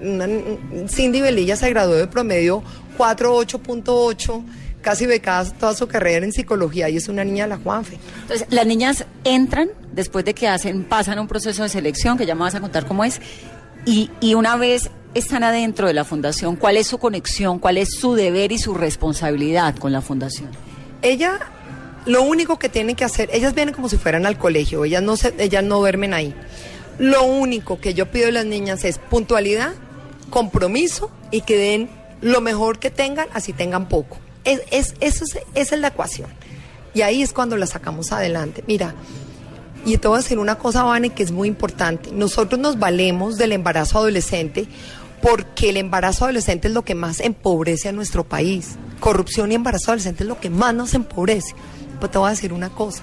Cindy 0.88 1.22
Velilla 1.22 1.56
se 1.56 1.68
graduó 1.70 1.96
de 1.96 2.06
promedio 2.06 2.62
4.8.8, 2.96 4.44
casi 4.82 5.06
becada 5.06 5.44
toda 5.58 5.74
su 5.74 5.88
carrera 5.88 6.24
en 6.24 6.30
psicología 6.32 6.88
y 6.88 6.98
es 6.98 7.08
una 7.08 7.24
niña 7.24 7.46
de 7.46 7.48
la 7.48 7.56
Juanfe. 7.58 7.98
Entonces, 8.22 8.46
las 8.50 8.64
niñas 8.64 9.06
entran 9.24 9.70
después 9.92 10.24
de 10.24 10.34
que 10.34 10.46
hacen, 10.46 10.84
pasan 10.84 11.18
un 11.18 11.26
proceso 11.26 11.64
de 11.64 11.68
selección, 11.68 12.16
que 12.16 12.26
ya 12.26 12.36
me 12.36 12.42
vas 12.42 12.54
a 12.54 12.60
contar 12.60 12.86
cómo 12.86 13.02
es, 13.02 13.20
y, 13.86 14.08
y 14.20 14.34
una 14.34 14.56
vez 14.56 14.88
están 15.14 15.42
adentro 15.44 15.86
de 15.88 15.94
la 15.94 16.04
fundación, 16.04 16.56
¿cuál 16.56 16.76
es 16.76 16.86
su 16.86 16.98
conexión, 16.98 17.58
cuál 17.58 17.78
es 17.78 17.94
su 17.98 18.14
deber 18.14 18.52
y 18.52 18.58
su 18.58 18.74
responsabilidad 18.74 19.76
con 19.76 19.92
la 19.92 20.00
fundación? 20.00 20.50
Ella, 21.02 21.38
lo 22.06 22.22
único 22.22 22.58
que 22.58 22.68
tienen 22.68 22.94
que 22.96 23.04
hacer, 23.04 23.28
ellas 23.32 23.54
vienen 23.54 23.74
como 23.74 23.88
si 23.88 23.96
fueran 23.96 24.26
al 24.26 24.38
colegio, 24.38 24.84
ellas 24.84 25.02
no, 25.02 25.16
se, 25.16 25.34
ellas 25.38 25.64
no 25.64 25.78
duermen 25.78 26.14
ahí. 26.14 26.34
Lo 26.98 27.24
único 27.24 27.80
que 27.80 27.94
yo 27.94 28.10
pido 28.10 28.26
de 28.26 28.32
las 28.32 28.44
niñas 28.46 28.84
es 28.84 28.98
puntualidad, 28.98 29.72
compromiso 30.28 31.10
y 31.30 31.40
que 31.42 31.56
den 31.56 31.90
lo 32.20 32.40
mejor 32.40 32.78
que 32.78 32.90
tengan, 32.90 33.26
así 33.32 33.52
tengan 33.52 33.88
poco. 33.88 34.18
Es, 34.44 34.62
es- 34.70 34.94
eso 35.00 35.24
es- 35.24 35.38
esa 35.54 35.74
es 35.74 35.80
la 35.80 35.88
ecuación. 35.88 36.28
Y 36.94 37.02
ahí 37.02 37.22
es 37.22 37.32
cuando 37.32 37.56
la 37.56 37.66
sacamos 37.66 38.12
adelante. 38.12 38.62
Mira, 38.66 38.94
y 39.86 39.96
te 39.96 40.08
voy 40.08 40.18
a 40.18 40.22
decir 40.22 40.38
una 40.38 40.56
cosa, 40.58 40.82
Vane, 40.82 41.10
que 41.10 41.22
es 41.22 41.30
muy 41.32 41.48
importante. 41.48 42.10
Nosotros 42.12 42.60
nos 42.60 42.78
valemos 42.78 43.38
del 43.38 43.52
embarazo 43.52 43.98
adolescente 43.98 44.66
porque 45.22 45.70
el 45.70 45.76
embarazo 45.76 46.24
adolescente 46.24 46.68
es 46.68 46.74
lo 46.74 46.82
que 46.82 46.94
más 46.94 47.20
empobrece 47.20 47.88
a 47.88 47.92
nuestro 47.92 48.24
país. 48.24 48.76
Corrupción 49.00 49.52
y 49.52 49.54
embarazo 49.54 49.90
adolescente 49.90 50.24
es 50.24 50.28
lo 50.28 50.40
que 50.40 50.50
más 50.50 50.74
nos 50.74 50.94
empobrece. 50.94 51.54
Pues 51.98 52.10
te 52.10 52.18
voy 52.18 52.28
a 52.28 52.30
decir 52.30 52.52
una 52.52 52.70
cosa. 52.70 53.02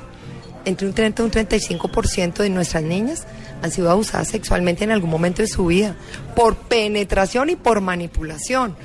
Entre 0.65 0.87
un 0.87 0.93
30 0.93 1.21
y 1.21 1.25
un 1.25 1.31
35% 1.31 2.37
de 2.37 2.49
nuestras 2.49 2.83
niñas 2.83 3.25
han 3.61 3.71
sido 3.71 3.89
abusadas 3.89 4.27
sexualmente 4.27 4.83
en 4.83 4.91
algún 4.91 5.09
momento 5.09 5.41
de 5.41 5.47
su 5.47 5.67
vida 5.67 5.95
por 6.35 6.55
penetración 6.55 7.49
y 7.49 7.55
por 7.55 7.81
manipulación. 7.81 8.75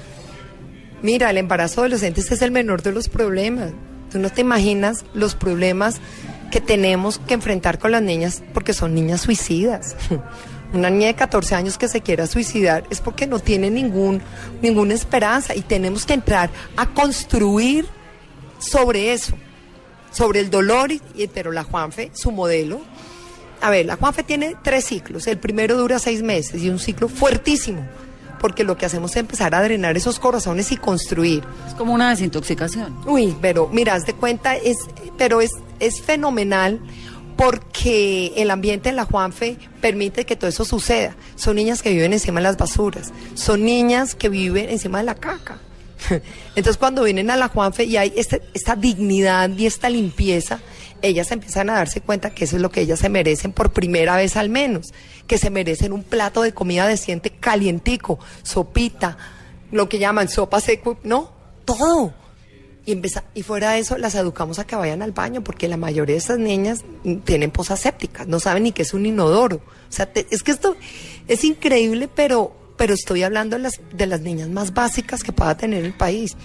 Mira, 1.02 1.30
el 1.30 1.38
embarazo 1.38 1.80
adolescente 1.80 2.20
ese 2.20 2.34
es 2.34 2.42
el 2.42 2.52
menor 2.52 2.82
de 2.82 2.92
los 2.92 3.08
problemas. 3.08 3.72
Tú 4.12 4.18
no 4.18 4.30
te 4.30 4.42
imaginas 4.42 5.04
los 5.14 5.34
problemas 5.34 5.96
que 6.52 6.60
tenemos 6.60 7.18
que 7.18 7.34
enfrentar 7.34 7.78
con 7.78 7.92
las 7.92 8.02
niñas 8.02 8.42
porque 8.52 8.74
son 8.74 8.94
niñas 8.94 9.22
suicidas. 9.22 9.96
Una 10.72 10.88
niña 10.88 11.08
de 11.08 11.14
14 11.14 11.54
años 11.54 11.76
que 11.76 11.88
se 11.88 12.00
quiera 12.00 12.26
suicidar 12.26 12.84
es 12.90 13.00
porque 13.00 13.26
no 13.26 13.38
tiene 13.38 13.70
ningún, 13.70 14.22
ninguna 14.62 14.94
esperanza 14.94 15.54
y 15.54 15.60
tenemos 15.60 16.06
que 16.06 16.14
entrar 16.14 16.50
a 16.76 16.86
construir 16.86 17.86
sobre 18.58 19.12
eso, 19.12 19.34
sobre 20.12 20.40
el 20.40 20.50
dolor, 20.50 20.90
y, 20.92 21.00
pero 21.34 21.52
la 21.52 21.64
Juanfe, 21.64 22.10
su 22.14 22.32
modelo, 22.32 22.80
a 23.60 23.70
ver, 23.70 23.86
la 23.86 23.96
Juanfe 23.96 24.22
tiene 24.22 24.56
tres 24.62 24.86
ciclos. 24.86 25.26
El 25.26 25.38
primero 25.38 25.76
dura 25.76 25.98
seis 25.98 26.22
meses 26.22 26.62
y 26.62 26.70
un 26.70 26.78
ciclo 26.78 27.08
fuertísimo, 27.08 27.86
porque 28.40 28.64
lo 28.64 28.76
que 28.76 28.86
hacemos 28.86 29.12
es 29.12 29.18
empezar 29.18 29.54
a 29.54 29.62
drenar 29.62 29.96
esos 29.96 30.18
corazones 30.18 30.72
y 30.72 30.76
construir. 30.76 31.44
Es 31.68 31.74
como 31.74 31.92
una 31.92 32.10
desintoxicación. 32.10 32.96
Uy, 33.06 33.36
pero 33.40 33.68
mira, 33.68 33.94
haz 33.94 34.04
de 34.04 34.14
cuenta, 34.14 34.56
es, 34.56 34.78
pero 35.18 35.40
es, 35.40 35.52
es 35.80 36.00
fenomenal 36.00 36.80
porque 37.44 38.32
el 38.36 38.50
ambiente 38.50 38.88
en 38.88 38.96
la 38.96 39.04
Juanfe 39.04 39.56
permite 39.80 40.24
que 40.24 40.36
todo 40.36 40.48
eso 40.48 40.64
suceda. 40.64 41.16
Son 41.34 41.56
niñas 41.56 41.82
que 41.82 41.90
viven 41.90 42.12
encima 42.12 42.40
de 42.40 42.44
las 42.44 42.56
basuras, 42.56 43.12
son 43.34 43.64
niñas 43.64 44.14
que 44.14 44.28
viven 44.28 44.70
encima 44.70 44.98
de 44.98 45.04
la 45.04 45.14
caca. 45.16 45.58
Entonces 46.56 46.76
cuando 46.76 47.02
vienen 47.02 47.30
a 47.30 47.36
la 47.36 47.48
Juanfe 47.48 47.84
y 47.84 47.96
hay 47.96 48.12
este- 48.16 48.42
esta 48.54 48.76
dignidad 48.76 49.50
y 49.50 49.66
esta 49.66 49.88
limpieza, 49.90 50.60
ellas 51.00 51.32
empiezan 51.32 51.68
a 51.70 51.74
darse 51.74 52.00
cuenta 52.00 52.30
que 52.30 52.44
eso 52.44 52.56
es 52.56 52.62
lo 52.62 52.70
que 52.70 52.80
ellas 52.82 53.00
se 53.00 53.08
merecen 53.08 53.52
por 53.52 53.72
primera 53.72 54.16
vez 54.16 54.36
al 54.36 54.48
menos, 54.48 54.92
que 55.26 55.36
se 55.38 55.50
merecen 55.50 55.92
un 55.92 56.04
plato 56.04 56.42
de 56.42 56.52
comida 56.54 56.86
decente 56.86 57.30
calientico, 57.30 58.18
sopita, 58.44 59.16
lo 59.72 59.88
que 59.88 59.98
llaman 59.98 60.28
sopa 60.28 60.60
seco, 60.60 60.98
no, 61.02 61.32
todo. 61.64 62.14
Y, 62.84 62.92
empeza- 62.92 63.24
y 63.34 63.42
fuera 63.42 63.72
de 63.72 63.78
eso, 63.78 63.96
las 63.96 64.14
educamos 64.16 64.58
a 64.58 64.66
que 64.66 64.74
vayan 64.74 65.02
al 65.02 65.12
baño, 65.12 65.44
porque 65.44 65.68
la 65.68 65.76
mayoría 65.76 66.14
de 66.14 66.18
estas 66.18 66.38
niñas 66.40 66.80
tienen 67.24 67.50
posas 67.52 67.78
sépticas, 67.80 68.26
no 68.26 68.40
saben 68.40 68.64
ni 68.64 68.72
qué 68.72 68.82
es 68.82 68.92
un 68.92 69.06
inodoro. 69.06 69.56
O 69.56 69.92
sea, 69.92 70.06
te- 70.12 70.26
es 70.30 70.42
que 70.42 70.50
esto 70.50 70.76
es 71.28 71.44
increíble, 71.44 72.08
pero, 72.12 72.52
pero 72.76 72.92
estoy 72.94 73.22
hablando 73.22 73.56
de 73.56 73.62
las, 73.62 73.80
de 73.92 74.06
las 74.06 74.20
niñas 74.22 74.48
más 74.48 74.74
básicas 74.74 75.22
que 75.22 75.30
pueda 75.32 75.56
tener 75.56 75.84
el 75.84 75.92
país. 75.94 76.36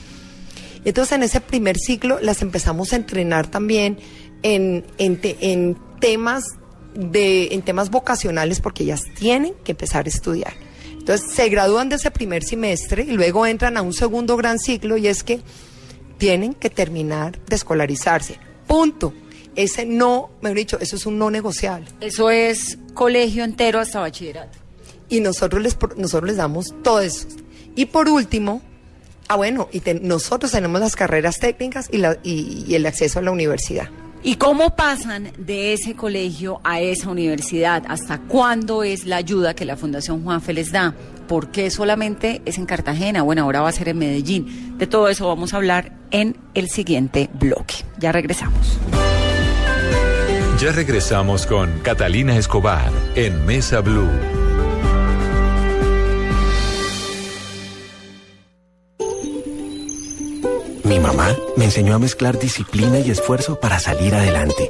Entonces 0.86 1.14
en 1.14 1.24
ese 1.24 1.42
primer 1.42 1.78
ciclo 1.78 2.20
las 2.22 2.42
empezamos 2.44 2.94
a 2.94 2.98
entrenar 2.98 3.48
también 3.48 3.98
en, 4.44 4.86
en 5.00 5.76
temas 6.00 6.44
de, 6.94 7.48
en 7.54 7.62
temas 7.64 7.90
vocacionales 7.90 8.62
porque 8.62 8.84
ellas 8.84 9.02
tienen 9.18 9.54
que 9.64 9.72
empezar 9.72 10.06
a 10.06 10.10
estudiar. 10.10 10.54
Entonces 10.94 11.32
se 11.34 11.50
gradúan 11.50 11.90
de 11.90 11.96
ese 11.96 12.12
primer 12.12 12.44
semestre 12.44 13.04
y 13.04 13.12
luego 13.14 13.46
entran 13.48 13.76
a 13.76 13.82
un 13.82 13.94
segundo 13.94 14.38
gran 14.38 14.60
ciclo 14.60 14.98
y 14.98 15.08
es 15.08 15.24
que 15.24 15.42
tienen 16.18 16.54
que 16.54 16.70
terminar 16.70 17.40
de 17.48 17.56
escolarizarse. 17.56 18.38
Punto. 18.68 19.14
Ese 19.56 19.86
no, 19.86 20.30
mejor 20.42 20.58
dicho, 20.58 20.78
eso 20.80 20.96
es 20.96 21.06
un 21.08 21.18
no 21.18 21.32
negociable. 21.32 21.88
Eso 22.00 22.30
es 22.30 22.78
colegio 22.94 23.44
entero 23.44 23.80
hasta 23.80 24.00
bachillerato. 24.00 24.58
y 25.10 25.20
nosotros 25.22 25.62
les, 25.64 25.78
nosotros 25.96 26.28
les 26.28 26.38
damos 26.38 26.76
todo 26.84 27.00
eso. 27.02 27.28
Y 27.76 27.86
por 27.86 28.10
último, 28.10 28.62
ah 29.30 29.36
bueno, 29.38 29.70
y 29.72 29.80
te- 29.80 29.94
nosotros 29.96 30.52
tenemos 30.52 30.80
las 30.82 30.96
carreras 30.96 31.40
técnicas 31.40 31.88
y, 31.92 31.98
la- 31.98 32.18
y- 32.24 32.66
y 32.68 32.76
el 32.76 32.86
acceso 32.86 33.20
a 33.20 33.22
la 33.22 33.32
universidad. 33.32 33.88
¿Y 34.24 34.36
cómo 34.36 34.76
pasan 34.76 35.32
de 35.38 35.74
ese 35.74 35.96
colegio 35.96 36.60
a 36.64 36.82
esa 36.82 37.10
universidad? 37.10 37.84
¿Hasta 37.88 38.20
cuándo 38.20 38.84
es 38.84 39.06
la 39.06 39.16
ayuda 39.18 39.54
que 39.56 39.64
la 39.64 39.78
Fundación 39.78 40.24
Juanfe 40.24 40.54
les 40.54 40.72
da? 40.72 40.94
¿Por 41.28 41.52
qué 41.52 41.70
solamente 41.70 42.42
es 42.46 42.58
en 42.58 42.66
Cartagena? 42.66 43.22
Bueno, 43.22 43.44
ahora 43.44 43.62
va 43.62 43.70
a 43.70 43.74
ser 43.74 43.90
en 43.90 44.00
Medellín. 44.00 44.78
De 44.78 44.88
todo 44.88 45.10
eso 45.10 45.28
vamos 45.28 45.54
a 45.54 45.58
hablar 45.58 45.92
en 46.12 46.38
el 46.54 46.70
siguiente 46.70 47.30
bloque. 47.34 47.76
Ya 48.00 48.12
regresamos. 48.12 48.80
Ya 50.60 50.72
regresamos 50.72 51.46
con 51.46 51.70
Catalina 51.84 52.36
Escobar 52.36 52.92
en 53.16 53.46
Mesa 53.46 53.82
Blue. 53.82 54.10
Mi 60.84 61.00
mamá 61.00 61.36
me 61.58 61.66
enseñó 61.66 61.96
a 61.96 62.00
mezclar 62.00 62.40
disciplina 62.40 63.00
y 63.00 63.12
esfuerzo 63.12 63.60
para 63.60 63.78
salir 63.78 64.16
adelante, 64.16 64.70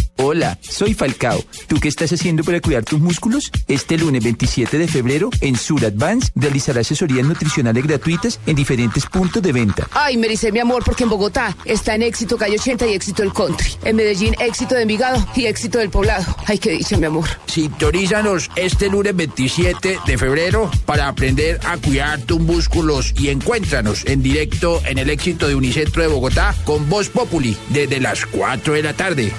Hola, 0.17 0.57
soy 0.61 0.93
Falcao. 0.93 1.43
¿Tú 1.67 1.77
qué 1.79 1.87
estás 1.87 2.11
haciendo 2.11 2.43
para 2.43 2.61
cuidar 2.61 2.83
tus 2.83 2.99
músculos? 2.99 3.51
Este 3.67 3.97
lunes 3.97 4.23
27 4.23 4.77
de 4.77 4.87
febrero, 4.87 5.29
en 5.41 5.55
Sur 5.55 5.83
Advance, 5.83 6.31
realizará 6.35 6.81
asesorías 6.81 7.25
nutricionales 7.25 7.83
gratuitas 7.83 8.39
en 8.45 8.55
diferentes 8.55 9.05
puntos 9.07 9.41
de 9.41 9.51
venta. 9.51 9.87
Ay, 9.91 10.17
me 10.17 10.27
dice 10.27 10.51
mi 10.51 10.59
amor, 10.59 10.83
porque 10.83 11.03
en 11.03 11.09
Bogotá 11.09 11.55
está 11.65 11.95
en 11.95 12.03
éxito 12.03 12.37
Calle 12.37 12.57
80 12.59 12.87
y 12.87 12.93
éxito 12.93 13.23
el 13.23 13.33
country. 13.33 13.71
En 13.83 13.95
Medellín, 13.95 14.35
éxito 14.39 14.75
de 14.75 14.83
Envigado 14.83 15.25
y 15.35 15.45
éxito 15.45 15.79
del 15.79 15.89
poblado. 15.89 16.35
Ay, 16.45 16.59
qué 16.59 16.71
dicha, 16.71 16.97
mi 16.97 17.05
amor. 17.05 17.27
Sintonízanos 17.47 18.49
este 18.55 18.89
lunes 18.89 19.15
27 19.15 19.99
de 20.05 20.17
febrero 20.17 20.69
para 20.85 21.07
aprender 21.07 21.59
a 21.65 21.77
cuidar 21.77 22.21
tus 22.21 22.39
músculos 22.39 23.13
y 23.17 23.29
encuéntranos 23.29 24.05
en 24.05 24.21
directo 24.21 24.81
en 24.85 24.97
el 24.97 25.09
éxito 25.09 25.47
de 25.47 25.55
Unicentro 25.55 26.03
de 26.03 26.09
Bogotá 26.09 26.55
con 26.63 26.87
Voz 26.89 27.09
Populi 27.09 27.57
desde 27.69 27.99
las 27.99 28.25
4 28.25 28.73
de 28.73 28.83
la 28.83 28.93
tarde. 28.93 29.33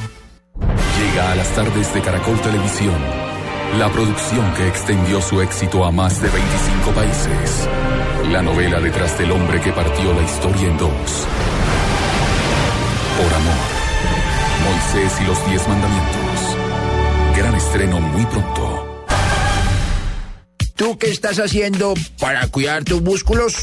Llega 0.99 1.33
a 1.33 1.35
las 1.35 1.49
tardes 1.55 1.93
de 1.95 2.01
Caracol 2.01 2.41
Televisión, 2.41 2.97
la 3.79 3.89
producción 3.91 4.53
que 4.55 4.69
extendió 4.69 5.21
su 5.21 5.41
éxito 5.41 5.85
a 5.85 5.91
más 5.91 6.21
de 6.23 6.29
25 6.29 6.91
países. 6.93 7.69
La 8.31 8.43
novela 8.43 8.81
detrás 8.81 9.19
del 9.19 9.33
hombre 9.33 9.61
que 9.61 9.73
partió 9.73 10.13
la 10.13 10.23
historia 10.23 10.69
en 10.69 10.79
dos. 10.79 11.27
Por 13.19 13.35
amor. 13.35 13.83
Moisés 14.65 15.21
y 15.21 15.25
los 15.25 15.47
diez 15.49 15.69
mandamientos. 15.69 16.57
Gran 17.37 17.55
estreno 17.55 18.01
muy 18.01 18.25
pronto. 18.27 18.92
¿Tú 20.83 20.99
qué 20.99 21.11
estás 21.11 21.39
haciendo 21.39 21.95
para 22.19 22.49
cuidar 22.49 22.83
tus 22.83 23.01
músculos? 23.03 23.55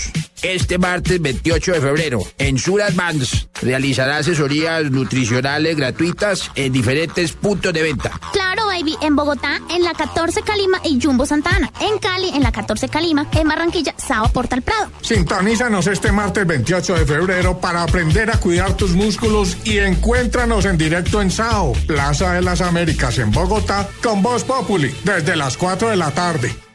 Este 0.41 0.77
martes 0.77 1.21
28 1.21 1.73
de 1.73 1.81
febrero, 1.81 2.21
en 2.37 2.57
Sur 2.57 2.81
Advance, 2.81 3.49
realizará 3.61 4.19
asesorías 4.19 4.89
nutricionales 4.89 5.75
gratuitas 5.75 6.49
en 6.55 6.71
diferentes 6.71 7.33
puntos 7.33 7.73
de 7.73 7.83
venta. 7.83 8.17
Claro, 8.31 8.67
baby, 8.67 8.95
en 9.01 9.17
Bogotá, 9.17 9.59
en 9.69 9.83
la 9.83 9.93
14 9.95 10.43
Calima 10.43 10.79
y 10.85 10.97
Jumbo 11.01 11.25
Santana. 11.25 11.69
En 11.81 11.99
Cali, 11.99 12.29
en 12.29 12.41
la 12.41 12.53
14 12.53 12.87
Calima, 12.87 13.27
en 13.33 13.49
Barranquilla, 13.49 13.93
Sao 13.97 14.31
Portal 14.31 14.61
Prado. 14.61 14.89
Sintonízanos 15.01 15.87
este 15.87 16.13
martes 16.13 16.47
28 16.47 16.99
de 16.99 17.05
febrero 17.05 17.59
para 17.59 17.83
aprender 17.83 18.31
a 18.31 18.39
cuidar 18.39 18.77
tus 18.77 18.91
músculos 18.91 19.57
y 19.65 19.79
encuéntranos 19.79 20.63
en 20.63 20.77
directo 20.77 21.21
en 21.21 21.31
SAO, 21.31 21.73
Plaza 21.85 22.31
de 22.31 22.43
las 22.43 22.61
Américas 22.61 23.17
en 23.17 23.29
Bogotá, 23.31 23.89
con 24.01 24.23
Voz 24.23 24.45
Populi, 24.45 24.95
desde 25.03 25.35
las 25.35 25.57
4 25.57 25.89
de 25.89 25.97
la 25.97 26.11
tarde. 26.11 26.68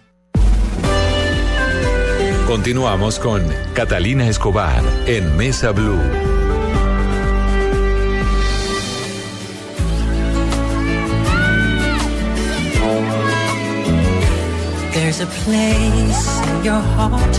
Continuamos 2.46 3.18
con 3.18 3.42
Catalina 3.72 4.28
Escobar 4.28 4.83
en 5.07 5.35
Mesa 5.37 5.72
Blue. 5.72 5.98
There's 14.92 15.20
a 15.20 15.26
place 15.26 16.40
in 16.48 16.64
your 16.64 16.80
heart, 16.96 17.38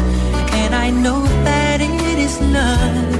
and 0.53 0.73
I 0.73 0.89
know 0.89 1.21
that 1.43 1.81
it 1.81 2.19
is 2.19 2.41
love. 2.41 3.15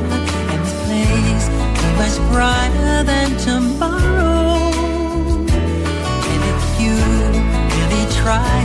And 0.51 0.63
this 0.63 0.73
place 0.85 1.47
is 1.47 2.19
much 2.19 2.31
brighter 2.31 3.03
than 3.03 3.37
tomorrow. 3.37 4.57
And 6.31 6.41
if 6.51 6.81
you 6.81 6.95
really 7.77 8.05
try, 8.21 8.64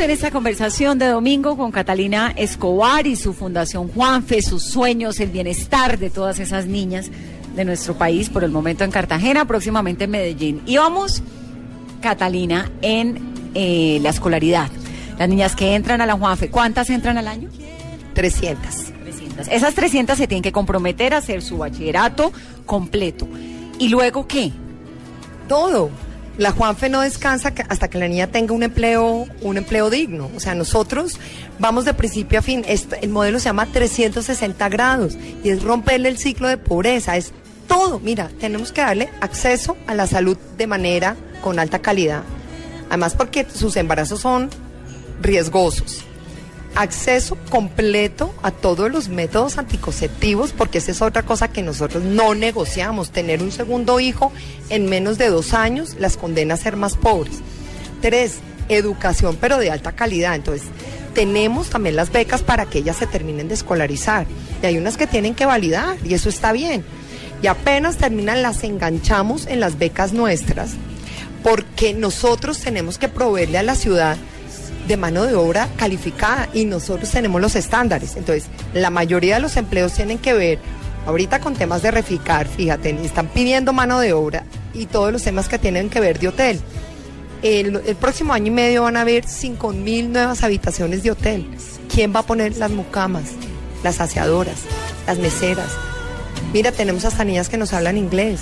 en 0.00 0.10
esta 0.10 0.30
conversación 0.30 0.98
de 0.98 1.08
domingo 1.08 1.58
con 1.58 1.70
Catalina 1.70 2.32
Escobar 2.34 3.06
y 3.06 3.16
su 3.16 3.34
Fundación 3.34 3.88
Juanfe, 3.88 4.40
sus 4.40 4.62
sueños, 4.62 5.20
el 5.20 5.28
bienestar 5.28 5.98
de 5.98 6.08
todas 6.08 6.38
esas 6.38 6.64
niñas 6.64 7.10
de 7.54 7.66
nuestro 7.66 7.94
país, 7.94 8.30
por 8.30 8.42
el 8.42 8.50
momento 8.50 8.82
en 8.84 8.90
Cartagena, 8.90 9.44
próximamente 9.44 10.04
en 10.04 10.10
Medellín. 10.10 10.62
Y 10.64 10.78
vamos, 10.78 11.22
Catalina, 12.00 12.70
en 12.80 13.18
eh, 13.54 13.98
la 14.00 14.08
escolaridad. 14.08 14.70
Las 15.18 15.28
niñas 15.28 15.54
que 15.54 15.74
entran 15.74 16.00
a 16.00 16.06
la 16.06 16.14
Juanfe, 16.14 16.48
¿cuántas 16.48 16.88
entran 16.88 17.18
al 17.18 17.28
año? 17.28 17.50
300. 18.14 18.74
300. 19.02 19.48
Esas 19.48 19.74
300 19.74 20.16
se 20.16 20.26
tienen 20.26 20.42
que 20.42 20.52
comprometer 20.52 21.12
a 21.12 21.18
hacer 21.18 21.42
su 21.42 21.58
bachillerato 21.58 22.32
completo. 22.64 23.28
¿Y 23.78 23.88
luego 23.88 24.26
qué? 24.26 24.50
Todo. 25.46 25.90
La 26.40 26.52
Juanfe 26.52 26.88
no 26.88 27.02
descansa 27.02 27.52
hasta 27.68 27.88
que 27.88 27.98
la 27.98 28.08
niña 28.08 28.28
tenga 28.28 28.54
un 28.54 28.62
empleo, 28.62 29.26
un 29.42 29.58
empleo 29.58 29.90
digno. 29.90 30.30
O 30.34 30.40
sea, 30.40 30.54
nosotros 30.54 31.20
vamos 31.58 31.84
de 31.84 31.92
principio 31.92 32.38
a 32.38 32.42
fin. 32.42 32.64
Este- 32.66 32.98
el 33.04 33.10
modelo 33.10 33.38
se 33.38 33.44
llama 33.44 33.66
360 33.66 34.70
grados 34.70 35.18
y 35.44 35.50
es 35.50 35.62
romperle 35.62 36.08
el 36.08 36.16
ciclo 36.16 36.48
de 36.48 36.56
pobreza. 36.56 37.18
Es 37.18 37.32
todo. 37.68 38.00
Mira, 38.00 38.30
tenemos 38.40 38.72
que 38.72 38.80
darle 38.80 39.10
acceso 39.20 39.76
a 39.86 39.94
la 39.94 40.06
salud 40.06 40.38
de 40.56 40.66
manera 40.66 41.14
con 41.42 41.58
alta 41.58 41.80
calidad. 41.80 42.22
Además, 42.88 43.12
porque 43.14 43.46
sus 43.54 43.76
embarazos 43.76 44.20
son 44.20 44.48
riesgosos. 45.20 46.06
Acceso 46.76 47.36
completo 47.50 48.32
a 48.42 48.52
todos 48.52 48.90
los 48.90 49.08
métodos 49.08 49.58
anticonceptivos, 49.58 50.52
porque 50.52 50.78
esa 50.78 50.92
es 50.92 51.02
otra 51.02 51.22
cosa 51.22 51.48
que 51.48 51.62
nosotros 51.62 52.04
no 52.04 52.34
negociamos. 52.34 53.10
Tener 53.10 53.42
un 53.42 53.52
segundo 53.52 54.00
hijo 54.00 54.32
en 54.68 54.88
menos 54.88 55.18
de 55.18 55.28
dos 55.28 55.52
años 55.52 55.96
las 55.98 56.16
condena 56.16 56.54
a 56.54 56.56
ser 56.56 56.76
más 56.76 56.96
pobres. 56.96 57.40
Tres, 58.00 58.38
educación, 58.68 59.36
pero 59.40 59.58
de 59.58 59.70
alta 59.70 59.92
calidad. 59.92 60.36
Entonces, 60.36 60.68
tenemos 61.14 61.70
también 61.70 61.96
las 61.96 62.12
becas 62.12 62.42
para 62.42 62.66
que 62.66 62.78
ellas 62.78 62.96
se 62.96 63.06
terminen 63.06 63.48
de 63.48 63.54
escolarizar. 63.54 64.26
Y 64.62 64.66
hay 64.66 64.78
unas 64.78 64.96
que 64.96 65.06
tienen 65.06 65.34
que 65.34 65.46
validar, 65.46 65.96
y 66.04 66.14
eso 66.14 66.28
está 66.28 66.52
bien. 66.52 66.84
Y 67.42 67.46
apenas 67.46 67.96
terminan, 67.96 68.42
las 68.42 68.62
enganchamos 68.64 69.46
en 69.46 69.60
las 69.60 69.78
becas 69.78 70.12
nuestras, 70.12 70.72
porque 71.42 71.94
nosotros 71.94 72.58
tenemos 72.58 72.98
que 72.98 73.08
proveerle 73.08 73.58
a 73.58 73.62
la 73.62 73.74
ciudad 73.74 74.16
de 74.86 74.96
mano 74.96 75.24
de 75.24 75.34
obra 75.34 75.68
calificada 75.76 76.48
y 76.52 76.64
nosotros 76.64 77.10
tenemos 77.10 77.40
los 77.40 77.56
estándares. 77.56 78.16
Entonces, 78.16 78.46
la 78.74 78.90
mayoría 78.90 79.36
de 79.36 79.40
los 79.40 79.56
empleos 79.56 79.92
tienen 79.92 80.18
que 80.18 80.32
ver, 80.32 80.58
ahorita 81.06 81.40
con 81.40 81.54
temas 81.54 81.82
de 81.82 81.90
reficar, 81.90 82.46
fíjate, 82.46 82.90
están 83.04 83.28
pidiendo 83.28 83.72
mano 83.72 84.00
de 84.00 84.12
obra 84.12 84.44
y 84.74 84.86
todos 84.86 85.12
los 85.12 85.22
temas 85.22 85.48
que 85.48 85.58
tienen 85.58 85.90
que 85.90 86.00
ver 86.00 86.18
de 86.18 86.28
hotel. 86.28 86.60
El, 87.42 87.80
próximo 87.98 88.34
año 88.34 88.48
y 88.48 88.50
medio 88.50 88.82
van 88.82 88.96
a 88.96 89.00
haber 89.00 89.26
5 89.26 89.72
mil 89.72 90.12
nuevas 90.12 90.42
habitaciones 90.42 91.02
de 91.02 91.12
hotel. 91.12 91.48
¿Quién 91.92 92.14
va 92.14 92.20
a 92.20 92.26
poner 92.26 92.56
las 92.58 92.70
mucamas, 92.70 93.30
las 93.82 94.00
aseadoras, 94.00 94.60
las 95.06 95.18
meseras? 95.18 95.70
Mira, 96.52 96.70
tenemos 96.70 97.04
hasta 97.04 97.24
niñas 97.24 97.48
que 97.48 97.56
nos 97.56 97.72
hablan 97.72 97.96
inglés. 97.96 98.40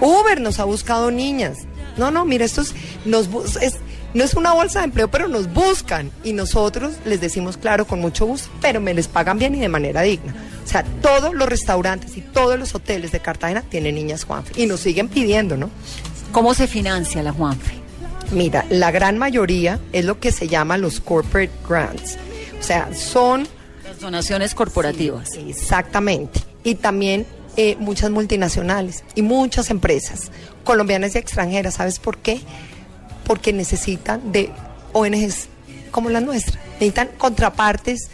Uber 0.00 0.40
nos 0.40 0.58
ha 0.60 0.64
buscado 0.64 1.10
niñas. 1.10 1.58
No, 1.96 2.10
no, 2.10 2.24
mira, 2.24 2.44
esto 2.44 2.60
es, 2.62 2.74
nos, 3.04 3.28
es- 3.60 3.78
no 4.14 4.24
es 4.24 4.34
una 4.34 4.52
bolsa 4.52 4.80
de 4.80 4.86
empleo, 4.86 5.08
pero 5.10 5.28
nos 5.28 5.52
buscan. 5.52 6.10
Y 6.24 6.32
nosotros 6.32 6.94
les 7.04 7.20
decimos, 7.20 7.56
claro, 7.56 7.86
con 7.86 8.00
mucho 8.00 8.26
gusto, 8.26 8.50
pero 8.60 8.80
me 8.80 8.94
les 8.94 9.08
pagan 9.08 9.38
bien 9.38 9.54
y 9.54 9.60
de 9.60 9.68
manera 9.68 10.02
digna. 10.02 10.34
O 10.64 10.68
sea, 10.68 10.84
todos 11.02 11.34
los 11.34 11.48
restaurantes 11.48 12.16
y 12.16 12.20
todos 12.20 12.58
los 12.58 12.74
hoteles 12.74 13.12
de 13.12 13.20
Cartagena 13.20 13.62
tienen 13.62 13.94
niñas 13.94 14.24
Juanfe. 14.24 14.60
Y 14.60 14.66
nos 14.66 14.80
siguen 14.80 15.08
pidiendo, 15.08 15.56
¿no? 15.56 15.70
¿Cómo 16.32 16.54
se 16.54 16.66
financia 16.66 17.22
la 17.22 17.32
Juanfe? 17.32 17.74
Mira, 18.32 18.64
la 18.70 18.92
gran 18.92 19.18
mayoría 19.18 19.80
es 19.92 20.04
lo 20.04 20.20
que 20.20 20.30
se 20.30 20.46
llama 20.46 20.78
los 20.78 21.00
corporate 21.00 21.50
grants. 21.68 22.16
O 22.58 22.62
sea, 22.62 22.94
son... 22.94 23.48
Las 23.84 23.98
donaciones 23.98 24.54
corporativas. 24.54 25.34
Exactamente. 25.34 26.40
Y 26.62 26.76
también 26.76 27.26
eh, 27.56 27.76
muchas 27.80 28.10
multinacionales 28.10 29.02
y 29.16 29.22
muchas 29.22 29.70
empresas 29.70 30.30
colombianas 30.62 31.16
y 31.16 31.18
extranjeras. 31.18 31.74
¿Sabes 31.74 31.98
por 31.98 32.18
qué? 32.18 32.40
Porque 33.30 33.52
necesitan 33.52 34.32
de 34.32 34.50
ONGs 34.92 35.46
como 35.92 36.10
la 36.10 36.20
nuestra. 36.20 36.60
Necesitan 36.80 37.10
contrapartes 37.16 38.08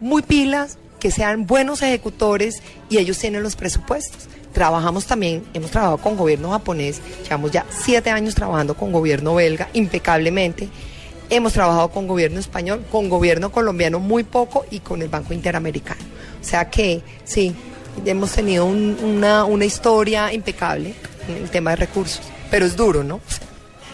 muy 0.00 0.22
pilas, 0.22 0.78
que 0.98 1.10
sean 1.10 1.46
buenos 1.46 1.82
ejecutores 1.82 2.62
y 2.88 2.96
ellos 2.96 3.18
tienen 3.18 3.42
los 3.42 3.54
presupuestos. 3.54 4.30
Trabajamos 4.54 5.04
también, 5.04 5.44
hemos 5.52 5.70
trabajado 5.72 5.98
con 5.98 6.16
gobierno 6.16 6.52
japonés, 6.52 7.02
llevamos 7.22 7.50
ya 7.50 7.66
siete 7.84 8.08
años 8.08 8.34
trabajando 8.34 8.74
con 8.74 8.92
gobierno 8.92 9.34
belga 9.34 9.68
impecablemente. 9.74 10.70
Hemos 11.28 11.52
trabajado 11.52 11.90
con 11.90 12.06
gobierno 12.08 12.40
español, 12.40 12.82
con 12.90 13.10
gobierno 13.10 13.52
colombiano 13.52 13.98
muy 13.98 14.24
poco 14.24 14.64
y 14.70 14.80
con 14.80 15.02
el 15.02 15.10
Banco 15.10 15.34
Interamericano. 15.34 16.00
O 16.40 16.44
sea 16.44 16.70
que 16.70 17.02
sí, 17.24 17.54
hemos 18.06 18.32
tenido 18.32 18.64
un- 18.64 18.96
una, 19.04 19.44
una 19.44 19.66
historia 19.66 20.32
impecable 20.32 20.94
en 21.28 21.42
el 21.42 21.50
tema 21.50 21.72
de 21.72 21.76
recursos, 21.76 22.22
pero 22.50 22.64
es 22.64 22.74
duro, 22.74 23.04
¿no? 23.04 23.20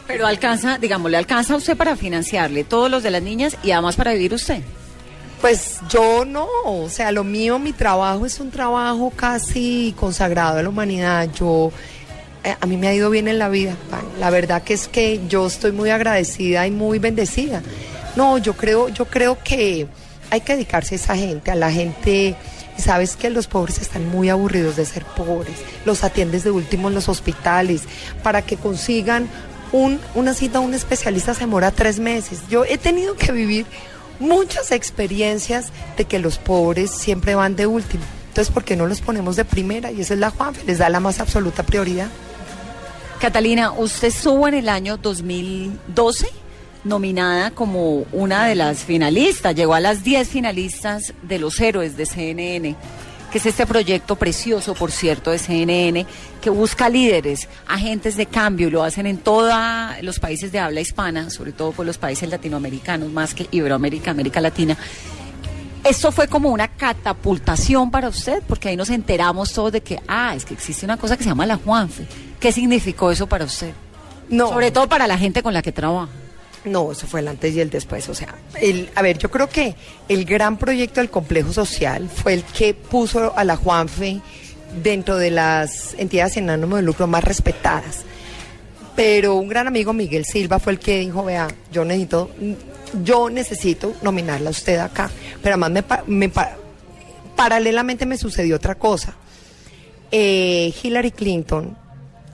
Pero 0.09 0.27
alcanza, 0.27 0.79
digamos, 0.79 1.11
le 1.11 1.18
alcanza 1.18 1.55
a 1.55 1.59
usted 1.59 1.77
para 1.77 1.94
financiarle 1.94 2.64
todos 2.64 2.90
los 2.90 3.03
de 3.03 3.11
las 3.11 3.23
niñas 3.23 3.57
y 3.62 3.71
además 3.71 3.94
para 3.94 4.12
vivir 4.12 4.35
usted. 4.35 4.62
Pues 5.40 5.79
yo 5.88 6.25
no, 6.25 6.49
o 6.64 6.88
sea, 6.88 7.12
lo 7.12 7.23
mío, 7.23 7.61
mi 7.61 7.73
trabajo 7.73 8.27
es 8.27 8.40
un 8.40 8.51
trabajo 8.51 9.12
casi 9.14 9.94
consagrado 9.97 10.59
a 10.59 10.62
la 10.62 10.68
humanidad. 10.68 11.29
Yo, 11.33 11.71
eh, 12.42 12.57
a 12.59 12.66
mí 12.66 12.77
me 12.77 12.88
ha 12.88 12.94
ido 12.94 13.11
bien 13.11 13.29
en 13.29 13.38
la 13.38 13.49
vida. 13.49 13.77
La 14.18 14.31
verdad 14.31 14.62
que 14.62 14.75
es 14.75 14.88
que 14.88 15.21
yo 15.29 15.47
estoy 15.47 15.73
muy 15.73 15.90
agradecida 15.90 16.66
y 16.66 16.71
muy 16.71 16.99
bendecida. 16.99 17.62
No, 18.16 18.38
yo 18.38 18.55
creo, 18.55 18.88
yo 18.88 19.05
creo 19.05 19.38
que 19.44 19.87
hay 20.31 20.40
que 20.40 20.55
dedicarse 20.55 20.94
a 20.94 20.97
esa 20.97 21.16
gente, 21.16 21.51
a 21.51 21.55
la 21.55 21.71
gente. 21.71 22.35
Sabes 22.77 23.14
que 23.16 23.29
los 23.29 23.47
pobres 23.47 23.79
están 23.79 24.09
muy 24.09 24.31
aburridos 24.31 24.77
de 24.77 24.87
ser 24.87 25.05
pobres. 25.05 25.57
Los 25.85 26.03
atiendes 26.03 26.44
de 26.44 26.51
último 26.51 26.88
en 26.88 26.94
los 26.94 27.09
hospitales 27.09 27.83
para 28.23 28.42
que 28.42 28.57
consigan 28.57 29.29
un, 29.72 30.00
una 30.14 30.35
cita 30.35 30.59
a 30.59 30.61
un 30.61 30.74
especialista 30.74 31.35
se 31.35 31.40
demora 31.40 31.70
tres 31.70 31.98
meses. 31.98 32.40
Yo 32.48 32.64
he 32.64 32.78
tenido 32.78 33.14
que 33.14 33.33
vivir 33.33 33.66
muchas 34.18 34.72
experiencias 34.72 35.72
de 35.96 36.04
que 36.04 36.18
los 36.18 36.38
pobres 36.38 36.90
siempre 36.90 37.35
van 37.35 37.57
de 37.57 37.66
último. 37.66 38.04
Entonces, 38.28 38.52
¿por 38.52 38.64
qué 38.64 38.76
no 38.76 38.87
los 38.87 39.00
ponemos 39.00 39.37
de 39.37 39.44
primera? 39.44 39.90
Y 39.90 40.00
esa 40.00 40.14
es 40.14 40.20
la 40.20 40.31
Juanfe, 40.31 40.64
les 40.64 40.78
da 40.78 40.88
la 40.88 41.00
más 41.00 41.20
absoluta 41.20 41.62
prioridad. 41.62 42.09
Catalina, 43.20 43.72
usted 43.72 44.09
estuvo 44.09 44.46
en 44.46 44.54
el 44.54 44.68
año 44.68 44.96
2012 44.96 46.28
nominada 46.85 47.50
como 47.50 48.07
una 48.12 48.46
de 48.46 48.54
las 48.54 48.85
finalistas, 48.85 49.54
llegó 49.54 49.74
a 49.74 49.81
las 49.81 50.04
10 50.04 50.28
finalistas 50.28 51.12
de 51.22 51.38
los 51.38 51.59
héroes 51.61 51.96
de 51.96 52.07
CNN, 52.07 52.76
que 53.30 53.38
es 53.38 53.46
este 53.46 53.66
proyecto 53.66 54.16
precioso, 54.16 54.74
por 54.74 54.90
cierto, 54.90 55.30
de 55.30 55.38
CNN, 55.38 56.06
que 56.40 56.50
busca 56.50 56.88
líderes, 56.88 57.48
agentes 57.66 58.16
de 58.16 58.26
cambio, 58.26 58.68
y 58.68 58.70
lo 58.70 58.82
hacen 58.82 59.06
en 59.06 59.18
todos 59.18 59.54
los 60.02 60.18
países 60.18 60.52
de 60.52 60.58
habla 60.58 60.80
hispana, 60.80 61.30
sobre 61.30 61.52
todo 61.52 61.72
por 61.72 61.86
los 61.86 61.98
países 61.98 62.28
latinoamericanos, 62.28 63.10
más 63.10 63.34
que 63.34 63.46
Iberoamérica, 63.50 64.10
América 64.10 64.40
Latina. 64.40 64.76
Esto 65.84 66.12
fue 66.12 66.28
como 66.28 66.50
una 66.50 66.68
catapultación 66.68 67.90
para 67.90 68.08
usted, 68.08 68.42
porque 68.46 68.68
ahí 68.68 68.76
nos 68.76 68.90
enteramos 68.90 69.52
todos 69.52 69.72
de 69.72 69.80
que, 69.80 70.00
ah, 70.08 70.34
es 70.34 70.44
que 70.44 70.54
existe 70.54 70.84
una 70.84 70.96
cosa 70.96 71.16
que 71.16 71.22
se 71.22 71.28
llama 71.28 71.46
la 71.46 71.56
Juanfe. 71.56 72.06
¿Qué 72.40 72.52
significó 72.52 73.10
eso 73.10 73.26
para 73.26 73.44
usted? 73.44 73.72
No. 74.28 74.48
Sobre 74.48 74.70
todo 74.70 74.88
para 74.88 75.06
la 75.06 75.16
gente 75.16 75.42
con 75.42 75.54
la 75.54 75.62
que 75.62 75.72
trabaja. 75.72 76.08
No, 76.68 76.92
eso 76.92 77.07
fue 77.07 77.20
el 77.20 77.28
antes 77.28 77.54
y 77.54 77.61
el 77.61 77.70
después. 77.70 78.09
O 78.09 78.14
sea, 78.14 78.35
el, 78.61 78.90
a 78.94 79.02
ver, 79.02 79.18
yo 79.18 79.31
creo 79.31 79.48
que 79.48 79.74
el 80.09 80.24
gran 80.24 80.57
proyecto 80.59 81.00
del 81.00 81.11
complejo 81.11 81.52
social 81.52 82.09
fue 82.09 82.35
el 82.35 82.44
que 82.44 82.74
puso 82.74 83.37
a 83.37 83.44
la 83.44 83.57
Juanfe 83.57 84.20
dentro 84.83 85.16
de 85.16 85.31
las 85.31 85.94
entidades 85.98 86.35
sin 86.35 86.50
ánimo 86.50 86.76
de 86.76 86.83
lucro 86.83 87.07
más 87.07 87.24
respetadas. 87.24 88.04
Pero 88.96 89.37
un 89.37 89.48
gran 89.48 89.66
amigo, 89.68 89.92
Miguel 89.92 90.24
Silva, 90.24 90.59
fue 90.59 90.72
el 90.72 90.78
que 90.81 90.98
dijo, 90.98 91.24
vea, 91.24 91.46
yo 91.72 91.85
necesito, 91.85 92.31
yo 93.04 93.31
necesito 93.31 93.94
nominarla 94.02 94.48
a 94.48 94.50
usted 94.50 94.78
acá. 94.78 95.11
Pero 95.42 95.54
además, 95.54 95.70
me, 96.07 96.16
me 96.16 96.28
pa- 96.28 96.57
paralelamente 97.37 98.07
me 98.07 98.18
sucedió 98.18 98.57
otra 98.57 98.74
cosa. 98.74 99.14
Eh, 100.11 100.72
Hillary 100.83 101.12
Clinton 101.12 101.76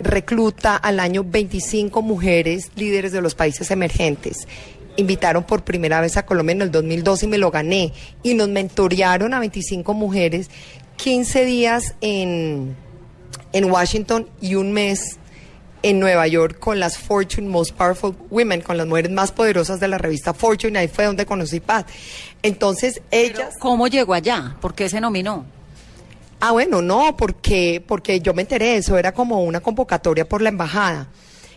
recluta 0.04 0.76
al 0.76 1.00
año 1.00 1.24
25 1.24 2.02
mujeres 2.02 2.70
líderes 2.76 3.12
de 3.12 3.20
los 3.20 3.34
países 3.34 3.70
emergentes. 3.70 4.46
Invitaron 4.96 5.44
por 5.44 5.64
primera 5.64 6.00
vez 6.00 6.16
a 6.16 6.24
Colombia 6.24 6.52
en 6.52 6.62
el 6.62 6.70
2012 6.70 7.26
y 7.26 7.28
me 7.28 7.38
lo 7.38 7.50
gané. 7.50 7.92
Y 8.22 8.34
nos 8.34 8.48
mentorearon 8.48 9.34
a 9.34 9.40
25 9.40 9.92
mujeres 9.94 10.50
15 10.96 11.44
días 11.44 11.94
en, 12.00 12.76
en 13.52 13.64
Washington 13.70 14.28
y 14.40 14.54
un 14.54 14.72
mes 14.72 15.18
en 15.82 16.00
Nueva 16.00 16.26
York 16.26 16.58
con 16.58 16.80
las 16.80 16.96
Fortune 16.96 17.48
Most 17.48 17.74
Powerful 17.74 18.16
Women, 18.30 18.62
con 18.62 18.78
las 18.78 18.86
mujeres 18.86 19.10
más 19.10 19.32
poderosas 19.32 19.80
de 19.80 19.88
la 19.88 19.98
revista 19.98 20.32
Fortune. 20.32 20.78
Ahí 20.78 20.88
fue 20.88 21.04
donde 21.04 21.26
conocí 21.26 21.60
Paz. 21.60 21.84
Entonces, 22.42 23.02
ellas... 23.10 23.54
¿Cómo 23.60 23.86
llegó 23.88 24.14
allá? 24.14 24.56
¿Por 24.60 24.74
qué 24.74 24.88
se 24.88 25.00
nominó? 25.00 25.44
Ah, 26.40 26.52
bueno, 26.52 26.82
no, 26.82 27.16
porque, 27.16 27.82
porque 27.86 28.20
yo 28.20 28.34
me 28.34 28.42
enteré 28.42 28.76
eso, 28.76 28.98
era 28.98 29.12
como 29.12 29.42
una 29.42 29.60
convocatoria 29.60 30.28
por 30.28 30.42
la 30.42 30.50
embajada. 30.50 31.08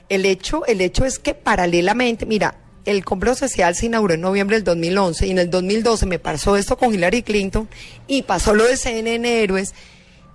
El 0.10 0.26
hecho, 0.26 0.66
el 0.66 0.82
hecho 0.82 1.06
es 1.06 1.20
que 1.20 1.34
paralelamente, 1.34 2.26
mira, 2.26 2.56
el 2.86 3.04
complejo 3.04 3.36
social 3.36 3.76
se 3.76 3.88
inauguró 3.88 4.14
en 4.14 4.22
noviembre 4.22 4.56
del 4.56 4.64
2011 4.64 5.28
y 5.28 5.32
en 5.32 5.40
el 5.40 5.50
2012 5.50 6.06
me 6.06 6.20
pasó 6.20 6.56
esto 6.56 6.78
con 6.78 6.94
Hillary 6.94 7.22
Clinton 7.22 7.68
y 8.08 8.22
pasó 8.22 8.56
lo 8.56 8.64
de 8.64 8.78
CNN 8.78 9.44
Héroes 9.44 9.74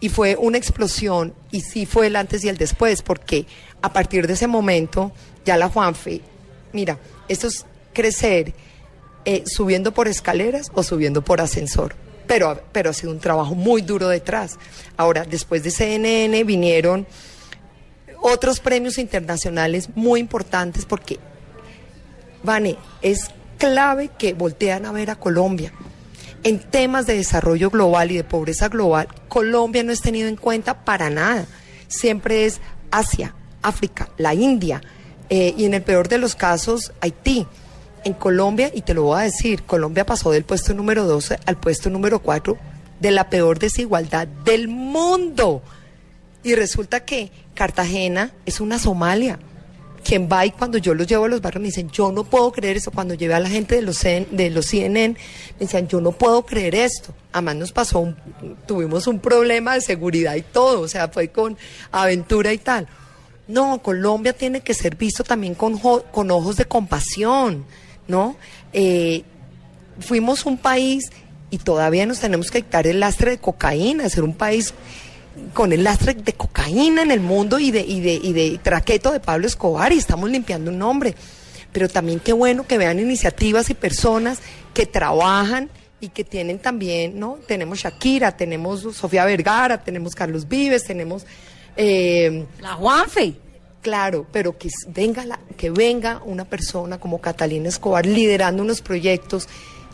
y 0.00 0.10
fue 0.10 0.36
una 0.36 0.58
explosión 0.58 1.32
y 1.50 1.62
sí 1.62 1.86
fue 1.86 2.08
el 2.08 2.16
antes 2.16 2.44
y 2.44 2.50
el 2.50 2.58
después 2.58 3.00
porque 3.00 3.46
a 3.80 3.94
partir 3.94 4.26
de 4.26 4.34
ese 4.34 4.48
momento 4.48 5.12
ya 5.46 5.56
la 5.56 5.70
Juanfe, 5.70 6.20
mira, 6.74 6.98
esto 7.28 7.46
es 7.46 7.64
crecer 7.94 8.52
eh, 9.24 9.44
subiendo 9.46 9.92
por 9.92 10.08
escaleras 10.08 10.70
o 10.74 10.82
subiendo 10.82 11.22
por 11.22 11.40
ascensor. 11.40 11.94
Pero, 12.32 12.58
pero 12.72 12.88
ha 12.88 12.92
sido 12.94 13.12
un 13.12 13.18
trabajo 13.18 13.54
muy 13.54 13.82
duro 13.82 14.08
detrás. 14.08 14.58
Ahora, 14.96 15.26
después 15.26 15.62
de 15.64 15.70
CNN 15.70 16.44
vinieron 16.44 17.06
otros 18.22 18.58
premios 18.58 18.96
internacionales 18.96 19.90
muy 19.94 20.20
importantes 20.20 20.86
porque, 20.86 21.18
Vane, 22.42 22.78
es 23.02 23.28
clave 23.58 24.08
que 24.18 24.32
voltean 24.32 24.86
a 24.86 24.92
ver 24.92 25.10
a 25.10 25.16
Colombia. 25.16 25.74
En 26.42 26.58
temas 26.58 27.06
de 27.06 27.18
desarrollo 27.18 27.68
global 27.68 28.10
y 28.10 28.16
de 28.16 28.24
pobreza 28.24 28.70
global, 28.70 29.08
Colombia 29.28 29.82
no 29.82 29.92
es 29.92 30.00
tenido 30.00 30.26
en 30.26 30.36
cuenta 30.36 30.86
para 30.86 31.10
nada. 31.10 31.44
Siempre 31.86 32.46
es 32.46 32.62
Asia, 32.90 33.34
África, 33.60 34.08
la 34.16 34.32
India 34.32 34.80
eh, 35.28 35.52
y 35.54 35.66
en 35.66 35.74
el 35.74 35.82
peor 35.82 36.08
de 36.08 36.16
los 36.16 36.34
casos, 36.34 36.94
Haití. 37.02 37.46
En 38.04 38.14
Colombia, 38.14 38.70
y 38.74 38.82
te 38.82 38.94
lo 38.94 39.04
voy 39.04 39.20
a 39.20 39.24
decir, 39.24 39.62
Colombia 39.62 40.04
pasó 40.04 40.30
del 40.32 40.44
puesto 40.44 40.74
número 40.74 41.04
12 41.04 41.38
al 41.46 41.56
puesto 41.56 41.88
número 41.88 42.20
4 42.20 42.58
de 43.00 43.10
la 43.10 43.28
peor 43.30 43.58
desigualdad 43.58 44.26
del 44.26 44.68
mundo. 44.68 45.62
Y 46.42 46.54
resulta 46.54 47.04
que 47.04 47.30
Cartagena 47.54 48.32
es 48.46 48.60
una 48.60 48.78
Somalia. 48.78 49.38
Quien 50.04 50.28
va 50.30 50.44
y 50.44 50.50
cuando 50.50 50.78
yo 50.78 50.94
los 50.94 51.06
llevo 51.06 51.26
a 51.26 51.28
los 51.28 51.40
barrios 51.40 51.62
me 51.62 51.68
dicen, 51.68 51.90
yo 51.90 52.10
no 52.10 52.24
puedo 52.24 52.50
creer 52.50 52.76
eso. 52.76 52.90
Cuando 52.90 53.14
llevé 53.14 53.34
a 53.34 53.40
la 53.40 53.48
gente 53.48 53.76
de 53.76 53.82
los, 53.82 53.98
CN 53.98 54.26
de 54.32 54.50
los 54.50 54.66
CNN, 54.66 55.14
me 55.14 55.58
decían, 55.60 55.86
yo 55.86 56.00
no 56.00 56.10
puedo 56.10 56.44
creer 56.44 56.74
esto. 56.74 57.14
Además 57.32 57.56
nos 57.56 57.72
pasó, 57.72 58.00
un, 58.00 58.16
tuvimos 58.66 59.06
un 59.06 59.20
problema 59.20 59.74
de 59.74 59.80
seguridad 59.80 60.34
y 60.34 60.42
todo, 60.42 60.80
o 60.80 60.88
sea, 60.88 61.06
fue 61.08 61.28
con 61.28 61.56
aventura 61.92 62.52
y 62.52 62.58
tal. 62.58 62.88
No, 63.46 63.80
Colombia 63.80 64.32
tiene 64.32 64.60
que 64.60 64.74
ser 64.74 64.96
visto 64.96 65.22
también 65.22 65.54
con, 65.54 65.78
con 65.78 66.30
ojos 66.30 66.56
de 66.56 66.64
compasión, 66.64 67.64
¿no? 68.08 68.36
Eh, 68.72 69.22
fuimos 70.00 70.46
un 70.46 70.58
país 70.58 71.10
y 71.50 71.58
todavía 71.58 72.06
nos 72.06 72.20
tenemos 72.20 72.50
que 72.50 72.62
quitar 72.62 72.86
el 72.86 73.00
lastre 73.00 73.32
de 73.32 73.38
cocaína, 73.38 74.08
ser 74.08 74.24
un 74.24 74.34
país 74.34 74.74
con 75.54 75.72
el 75.72 75.84
lastre 75.84 76.14
de 76.14 76.32
cocaína 76.32 77.02
en 77.02 77.10
el 77.10 77.20
mundo 77.20 77.58
y 77.58 77.70
de, 77.70 77.80
y 77.80 78.00
de, 78.00 78.14
y 78.14 78.32
de 78.32 78.58
traqueto 78.62 79.10
de 79.12 79.20
Pablo 79.20 79.46
Escobar 79.46 79.92
y 79.92 79.98
estamos 79.98 80.30
limpiando 80.30 80.70
un 80.70 80.78
nombre. 80.78 81.14
Pero 81.72 81.88
también 81.88 82.20
qué 82.20 82.32
bueno 82.32 82.66
que 82.66 82.76
vean 82.78 82.98
iniciativas 82.98 83.70
y 83.70 83.74
personas 83.74 84.40
que 84.74 84.84
trabajan 84.86 85.70
y 86.00 86.08
que 86.08 86.24
tienen 86.24 86.58
también, 86.58 87.18
¿no? 87.18 87.38
Tenemos 87.46 87.78
Shakira, 87.78 88.36
tenemos 88.36 88.82
Sofía 88.94 89.24
Vergara, 89.24 89.82
tenemos 89.82 90.14
Carlos 90.14 90.48
Vives, 90.48 90.84
tenemos... 90.84 91.24
eh, 91.76 92.44
la 92.60 92.74
Juanfe. 92.74 93.34
Claro, 93.82 94.26
pero 94.32 94.56
que 94.56 94.68
venga, 94.88 95.24
la- 95.26 95.40
que 95.56 95.70
venga 95.70 96.22
una 96.24 96.44
persona 96.44 96.98
como 96.98 97.20
Catalina 97.20 97.68
Escobar 97.68 98.06
liderando 98.06 98.62
unos 98.62 98.80
proyectos 98.80 99.48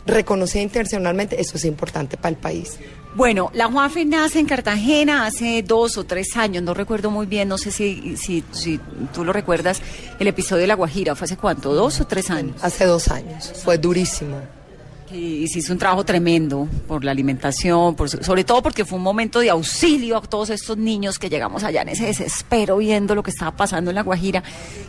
reconocida 0.05 0.61
internacionalmente, 0.61 1.41
eso 1.41 1.57
es 1.57 1.65
importante 1.65 2.15
para 2.15 2.29
el 2.29 2.37
país. 2.37 2.77
Bueno, 3.15 3.49
la 3.53 3.65
Juanfe 3.69 4.05
nace 4.05 4.39
en 4.39 4.45
Cartagena 4.45 5.25
hace 5.25 5.63
dos 5.63 5.97
o 5.97 6.03
tres 6.03 6.37
años, 6.37 6.61
no 6.63 6.73
recuerdo 6.75 7.09
muy 7.09 7.25
bien, 7.25 7.47
no 7.47 7.57
sé 7.57 7.71
si, 7.71 8.15
si, 8.15 8.43
si 8.51 8.79
tú 9.13 9.23
lo 9.25 9.33
recuerdas, 9.33 9.81
el 10.19 10.27
episodio 10.27 10.61
de 10.61 10.67
La 10.67 10.75
Guajira, 10.75 11.15
¿fue 11.15 11.25
hace 11.25 11.35
cuánto? 11.37 11.73
¿Dos 11.73 11.99
o 12.01 12.05
tres 12.05 12.29
años? 12.29 12.63
Hace 12.63 12.85
dos 12.85 13.07
años, 13.09 13.51
fue 13.63 13.77
durísimo. 13.79 14.37
Y 15.11 15.47
se 15.47 15.59
hizo 15.59 15.73
un 15.73 15.79
trabajo 15.79 16.05
tremendo 16.05 16.67
por 16.87 17.03
la 17.03 17.11
alimentación, 17.11 17.95
por, 17.95 18.09
sobre 18.09 18.43
todo 18.43 18.61
porque 18.61 18.85
fue 18.85 18.97
un 18.97 19.03
momento 19.03 19.39
de 19.39 19.49
auxilio 19.49 20.17
a 20.17 20.21
todos 20.21 20.51
estos 20.51 20.77
niños 20.77 21.17
que 21.17 21.29
llegamos 21.29 21.63
allá 21.63 21.81
en 21.81 21.89
ese 21.89 22.05
desespero 22.05 22.77
viendo 22.77 23.15
lo 23.15 23.23
que 23.23 23.31
estaba 23.31 23.55
pasando 23.55 23.89
en 23.89 23.95
La 23.95 24.03
Guajira, 24.03 24.43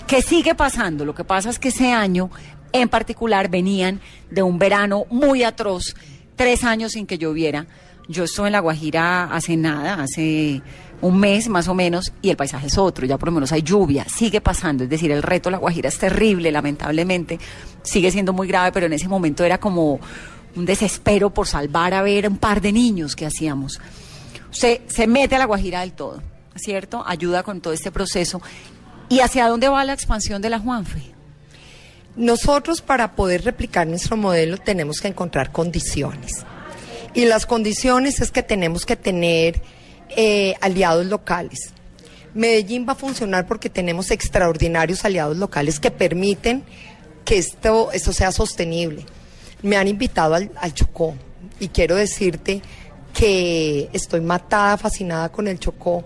que 0.06 0.20
sigue 0.20 0.54
pasando. 0.54 1.06
Lo 1.06 1.14
que 1.14 1.24
pasa 1.24 1.48
es 1.48 1.58
que 1.58 1.68
ese 1.68 1.92
año 1.92 2.30
en 2.72 2.88
particular 2.88 3.48
venían 3.48 4.00
de 4.30 4.42
un 4.42 4.58
verano 4.58 5.06
muy 5.10 5.42
atroz, 5.42 5.94
tres 6.36 6.64
años 6.64 6.92
sin 6.92 7.06
que 7.06 7.16
lloviera. 7.16 7.66
Yo 8.10 8.24
estuve 8.24 8.48
en 8.48 8.54
La 8.54 8.58
Guajira 8.58 9.32
hace 9.32 9.56
nada, 9.56 10.02
hace 10.02 10.60
un 11.00 11.20
mes 11.20 11.48
más 11.48 11.68
o 11.68 11.74
menos, 11.74 12.12
y 12.20 12.30
el 12.30 12.36
paisaje 12.36 12.66
es 12.66 12.76
otro, 12.76 13.06
ya 13.06 13.16
por 13.16 13.28
lo 13.28 13.34
menos 13.34 13.52
hay 13.52 13.62
lluvia, 13.62 14.04
sigue 14.08 14.40
pasando, 14.40 14.82
es 14.82 14.90
decir, 14.90 15.12
el 15.12 15.22
reto 15.22 15.48
de 15.48 15.52
La 15.52 15.58
Guajira 15.58 15.90
es 15.90 15.96
terrible, 15.96 16.50
lamentablemente, 16.50 17.38
sigue 17.84 18.10
siendo 18.10 18.32
muy 18.32 18.48
grave, 18.48 18.72
pero 18.72 18.86
en 18.86 18.94
ese 18.94 19.06
momento 19.06 19.44
era 19.44 19.58
como 19.58 20.00
un 20.56 20.66
desespero 20.66 21.30
por 21.30 21.46
salvar 21.46 21.94
a 21.94 22.02
ver 22.02 22.28
un 22.28 22.36
par 22.38 22.60
de 22.60 22.72
niños 22.72 23.14
que 23.14 23.26
hacíamos. 23.26 23.80
Usted 24.50 24.80
se 24.88 25.06
mete 25.06 25.36
a 25.36 25.38
La 25.38 25.44
Guajira 25.44 25.82
del 25.82 25.92
todo, 25.92 26.20
¿cierto? 26.56 27.04
Ayuda 27.06 27.44
con 27.44 27.60
todo 27.60 27.72
este 27.72 27.92
proceso. 27.92 28.42
¿Y 29.08 29.20
hacia 29.20 29.46
dónde 29.46 29.68
va 29.68 29.84
la 29.84 29.92
expansión 29.92 30.42
de 30.42 30.50
la 30.50 30.58
Juanfe? 30.58 31.14
Nosotros 32.16 32.82
para 32.82 33.14
poder 33.14 33.44
replicar 33.44 33.86
nuestro 33.86 34.16
modelo 34.16 34.58
tenemos 34.58 34.96
que 35.00 35.06
encontrar 35.06 35.52
condiciones. 35.52 36.44
Y 37.14 37.24
las 37.24 37.46
condiciones 37.46 38.20
es 38.20 38.30
que 38.30 38.42
tenemos 38.42 38.86
que 38.86 38.96
tener 38.96 39.60
eh, 40.16 40.54
aliados 40.60 41.06
locales. 41.06 41.72
Medellín 42.34 42.86
va 42.88 42.92
a 42.92 42.96
funcionar 42.96 43.46
porque 43.46 43.68
tenemos 43.68 44.10
extraordinarios 44.10 45.04
aliados 45.04 45.36
locales 45.36 45.80
que 45.80 45.90
permiten 45.90 46.62
que 47.24 47.38
esto, 47.38 47.90
esto 47.92 48.12
sea 48.12 48.30
sostenible. 48.30 49.04
Me 49.62 49.76
han 49.76 49.88
invitado 49.88 50.34
al, 50.34 50.50
al 50.56 50.72
Chocó 50.72 51.14
y 51.58 51.68
quiero 51.68 51.96
decirte 51.96 52.62
que 53.12 53.90
estoy 53.92 54.20
matada, 54.20 54.78
fascinada 54.78 55.30
con 55.30 55.48
el 55.48 55.58
Chocó, 55.58 56.04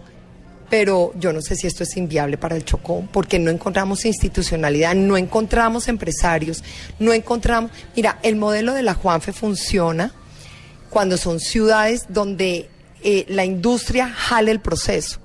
pero 0.70 1.12
yo 1.16 1.32
no 1.32 1.42
sé 1.42 1.56
si 1.56 1.66
esto 1.66 1.82
es 1.82 1.96
inviable 1.96 2.38
para 2.38 2.56
el 2.56 2.64
Chocó, 2.64 3.06
porque 3.12 3.38
no 3.38 3.50
encontramos 3.50 4.06
institucionalidad, 4.06 4.94
no 4.94 5.16
encontramos 5.16 5.88
empresarios, 5.88 6.64
no 6.98 7.12
encontramos... 7.12 7.70
Mira, 7.94 8.18
el 8.22 8.36
modelo 8.36 8.72
de 8.72 8.82
la 8.82 8.94
Juanfe 8.94 9.32
funciona 9.32 10.12
cuando 10.94 11.16
son 11.18 11.40
ciudades 11.40 12.06
donde 12.08 12.70
eh, 13.02 13.26
la 13.28 13.44
industria 13.44 14.08
jale 14.08 14.52
el 14.52 14.60
proceso, 14.60 15.18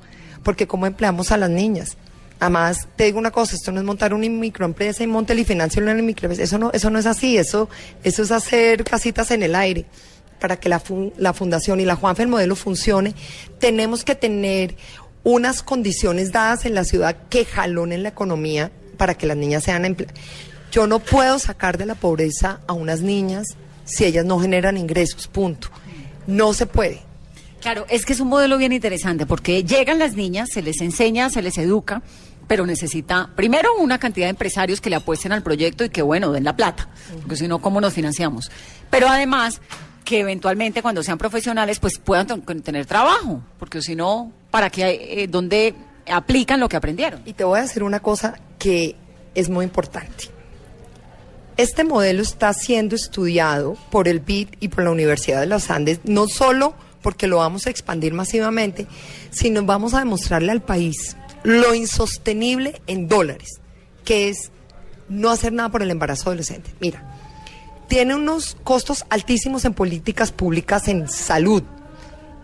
porque 0.44 0.68
cómo 0.68 0.88
empleamos 0.88 1.32
a 1.32 1.38
las 1.38 1.52
niñas. 1.52 1.96
Además, 2.40 2.88
te 2.96 3.04
digo 3.04 3.20
una 3.20 3.30
cosa, 3.30 3.56
esto 3.56 3.72
no 3.72 3.80
es 3.80 3.86
montar 3.86 4.14
una 4.16 4.28
microempresa 4.28 5.04
y 5.04 5.08
monte 5.08 5.36
y 5.36 5.46
financio 5.46 5.84
una 5.84 5.94
microempresa. 5.94 6.42
Eso 6.42 6.58
no, 6.58 6.72
eso 6.74 6.90
no 6.90 6.98
es 6.98 7.06
así, 7.06 7.38
eso, 7.38 7.70
eso 8.04 8.24
es 8.24 8.32
hacer 8.32 8.84
casitas 8.84 9.30
en 9.30 9.44
el 9.44 9.54
aire. 9.54 9.86
Para 10.40 10.58
que 10.60 10.70
la, 10.70 10.80
fun- 10.80 11.14
la 11.18 11.34
fundación 11.34 11.80
y 11.80 11.86
la 11.86 11.96
Juanfe 11.96 12.24
el 12.24 12.30
modelo 12.30 12.56
funcione, 12.56 13.14
tenemos 13.60 14.04
que 14.04 14.16
tener 14.16 14.76
unas 15.24 15.62
condiciones 15.62 16.32
dadas 16.32 16.66
en 16.66 16.74
la 16.74 16.84
ciudad 16.84 17.16
que 17.30 17.46
jalonen 17.46 18.02
la 18.02 18.10
economía 18.10 18.72
para 18.98 19.14
que 19.14 19.28
las 19.28 19.38
niñas 19.38 19.66
sean 19.66 19.86
empleadas. 19.86 20.18
Yo 20.72 20.88
no 20.88 20.98
puedo 20.98 21.38
sacar 21.38 21.78
de 21.78 21.86
la 21.86 21.94
pobreza 21.94 22.62
a 22.66 22.74
unas 22.74 23.02
niñas 23.02 23.46
si 23.90 24.06
ellas 24.06 24.26
no 24.26 24.40
generan 24.40 24.78
ingresos, 24.78 25.28
punto. 25.28 25.70
No 26.28 26.54
se 26.54 26.66
puede. 26.66 27.02
Claro, 27.62 27.86
es 27.90 28.06
que 28.06 28.14
es 28.14 28.20
un 28.22 28.30
modelo 28.30 28.58
bien 28.58 28.72
interesante 28.72 29.26
porque 29.26 29.64
llegan 29.64 30.00
las 30.00 30.14
niñas, 30.14 30.50
se 30.54 30.62
les 30.62 30.80
enseña, 30.80 31.30
se 31.30 31.42
les 31.42 31.58
educa, 31.58 32.02
pero 32.48 32.66
necesita 32.66 33.30
primero 33.36 33.70
una 33.80 33.98
cantidad 34.00 34.28
de 34.28 34.32
empresarios 34.32 34.80
que 34.80 34.90
le 34.90 34.96
apuesten 34.96 35.32
al 35.34 35.44
proyecto 35.44 35.84
y 35.84 35.90
que, 35.90 36.02
bueno, 36.02 36.32
den 36.32 36.46
la 36.46 36.56
plata, 36.56 36.88
porque 37.22 37.36
si 37.36 37.48
no, 37.48 37.60
¿cómo 37.60 37.82
nos 37.82 37.94
financiamos? 37.94 38.50
Pero 38.90 39.10
además 39.10 39.60
que 40.06 40.22
eventualmente 40.22 40.82
cuando 40.82 41.04
sean 41.04 41.18
profesionales 41.18 41.80
pues 41.80 42.00
puedan 42.00 42.26
ten- 42.28 42.62
tener 42.64 42.86
trabajo, 42.86 43.44
porque 43.60 43.82
si 43.82 43.96
no, 43.96 44.32
¿para 44.50 44.70
qué? 44.70 45.24
Eh, 45.24 45.28
¿Dónde 45.28 45.76
aplican 46.10 46.60
lo 46.60 46.70
que 46.70 46.78
aprendieron? 46.78 47.22
Y 47.26 47.34
te 47.34 47.44
voy 47.44 47.60
a 47.60 47.64
decir 47.64 47.84
una 47.84 48.00
cosa 48.00 48.40
que 48.58 48.96
es 49.36 49.50
muy 49.50 49.66
importante. 49.66 50.30
Este 51.60 51.84
modelo 51.84 52.22
está 52.22 52.54
siendo 52.54 52.96
estudiado 52.96 53.76
por 53.92 54.08
el 54.08 54.22
BID 54.22 54.48
y 54.62 54.70
por 54.70 54.86
la 54.86 54.92
Universidad 54.92 55.42
de 55.42 55.46
los 55.46 55.70
Andes, 55.70 56.00
no 56.06 56.30
solo 56.30 56.74
porque 57.02 57.28
lo 57.28 57.40
vamos 57.40 57.68
a 57.68 57.70
expandir 57.70 58.14
masivamente, 58.14 58.88
sino 59.30 59.62
vamos 59.64 59.94
a 59.94 60.00
demostrarle 60.00 60.54
al 60.54 60.62
país 60.62 61.18
lo 61.44 61.76
insostenible 61.76 62.82
en 62.88 63.10
dólares, 63.10 63.60
que 64.06 64.30
es 64.30 64.52
no 65.10 65.32
hacer 65.32 65.52
nada 65.52 65.68
por 65.68 65.84
el 65.84 65.92
embarazo 65.92 66.30
adolescente. 66.30 66.72
Mira, 66.80 67.14
tiene 67.90 68.16
unos 68.16 68.56
costos 68.64 69.04
altísimos 69.10 69.66
en 69.66 69.74
políticas 69.74 70.32
públicas 70.32 70.88
en 70.88 71.10
salud. 71.10 71.64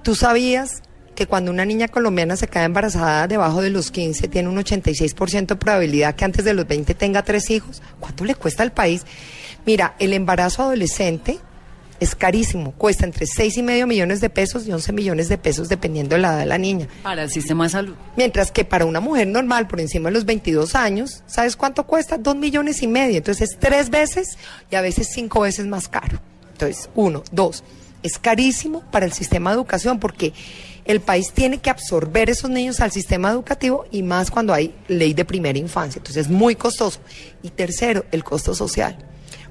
¿Tú 0.04 0.14
sabías 0.16 0.84
que 1.16 1.28
cuando 1.28 1.52
una 1.52 1.66
niña 1.66 1.88
colombiana 1.88 2.36
se 2.36 2.48
queda 2.48 2.66
embarazada 2.66 3.28
debajo 3.28 3.62
de 3.62 3.70
los 3.70 3.90
15 3.90 4.28
tiene 4.28 4.50
un 4.50 4.58
86% 4.58 5.48
de 5.48 5.56
probabilidad 5.56 6.16
que 6.16 6.26
antes 6.26 6.46
de 6.46 6.54
los 6.54 6.68
20 6.68 6.94
tenga 6.94 7.24
tres 7.24 7.50
hijos? 7.50 7.82
¿Cuánto 8.00 8.26
le 8.26 8.36
cuesta 8.36 8.64
al 8.64 8.72
país? 8.72 9.04
Mira, 9.66 9.96
el 9.98 10.14
embarazo 10.14 10.64
adolescente 10.64 11.40
es 12.00 12.14
carísimo, 12.14 12.74
cuesta 12.74 13.06
entre 13.06 13.26
6 13.26 13.58
y 13.58 13.64
medio 13.64 13.88
millones 13.88 14.20
de 14.22 14.30
pesos 14.30 14.68
y 14.68 14.72
11 14.72 14.92
millones 14.92 15.30
de 15.30 15.38
pesos 15.38 15.70
dependiendo 15.70 16.16
de 16.16 16.22
la 16.22 16.30
edad 16.30 16.40
de 16.40 16.46
la 16.46 16.58
niña. 16.58 16.88
Para 17.04 17.24
el 17.24 17.32
sistema 17.32 17.64
de 17.64 17.70
salud. 17.70 17.96
Mientras 18.18 18.52
que 18.52 18.66
para 18.66 18.86
una 18.86 19.00
mujer 19.00 19.28
normal 19.28 19.68
por 19.68 19.80
encima 19.80 20.10
de 20.10 20.14
los 20.14 20.26
22 20.26 20.76
años, 20.76 21.24
¿sabes 21.26 21.56
cuánto 21.56 21.86
cuesta? 21.86 22.18
Dos 22.18 22.36
millones 22.36 22.84
y 22.84 22.88
medio. 22.88 23.18
Entonces 23.18 23.52
es 23.52 23.60
tres 23.60 23.90
veces 23.90 24.38
y 24.70 24.76
a 24.76 24.82
veces 24.82 25.10
cinco 25.14 25.42
veces 25.42 25.66
más 25.66 25.88
caro. 25.88 26.20
Entonces, 26.52 26.90
uno, 26.96 27.24
dos, 27.32 27.64
es 28.04 28.20
carísimo 28.20 28.82
para 28.92 29.06
el 29.06 29.14
sistema 29.14 29.50
de 29.50 29.56
educación 29.56 30.00
porque 30.00 30.34
el 30.86 31.02
país 31.02 31.32
tiene 31.34 31.58
que 31.58 31.70
absorber 31.70 32.30
esos 32.30 32.50
niños 32.50 32.80
al 32.80 32.92
sistema 32.92 33.32
educativo 33.32 33.86
y 33.92 34.04
más 34.04 34.30
cuando 34.32 34.54
hay 34.54 34.74
ley 34.88 35.14
de 35.14 35.26
primera 35.26 35.58
infancia. 35.58 36.00
Entonces 36.00 36.28
es 36.28 36.32
muy 36.32 36.56
costoso. 36.56 37.00
Y 37.44 37.50
tercero, 37.50 38.06
el 38.12 38.24
costo 38.24 38.54
social. 38.56 38.98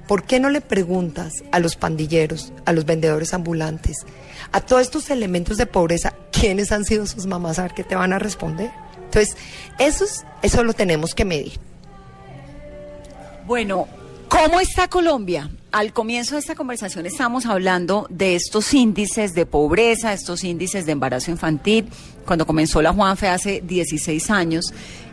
¿Por 0.07 0.25
qué 0.25 0.39
no 0.39 0.51
le 0.51 0.61
preguntas 0.61 1.43
a 1.51 1.61
los 1.61 1.77
pandilleros, 1.77 2.53
a 2.67 2.73
los 2.73 2.85
vendedores 2.85 3.33
ambulantes, 3.35 4.05
a 4.53 4.61
todos 4.61 4.83
estos 4.83 5.11
elementos 5.11 5.57
de 5.57 5.67
pobreza, 5.67 6.15
quiénes 6.31 6.73
han 6.73 6.85
sido 6.85 7.07
sus 7.07 7.27
mamás? 7.27 7.59
A 7.59 7.63
ver 7.63 7.73
qué 7.75 7.85
te 7.85 7.95
van 7.97 8.13
a 8.13 8.19
responder. 8.19 8.71
Entonces, 9.07 9.37
eso, 9.79 10.05
es- 10.05 10.25
eso 10.43 10.63
lo 10.63 10.75
tenemos 10.75 11.15
que 11.15 11.25
medir. 11.25 11.53
Bueno, 13.47 13.89
¿cómo 14.35 14.61
está 14.61 14.89
Colombia? 14.89 15.49
Al 15.71 15.93
comienzo 15.93 16.35
de 16.35 16.41
esta 16.41 16.57
conversación 16.57 17.07
estamos 17.07 17.47
hablando 17.47 18.07
de 18.11 18.35
estos 18.35 18.75
índices 18.75 19.33
de 19.35 19.47
pobreza, 19.47 20.13
estos 20.13 20.43
índices 20.43 20.87
de 20.87 20.93
embarazo 20.93 21.31
infantil. 21.31 21.89
Cuando 22.27 22.45
comenzó 22.45 22.83
la 22.83 22.93
Juanfe 22.93 23.29
hace 23.29 23.61
16 23.61 24.31
años, 24.31 24.73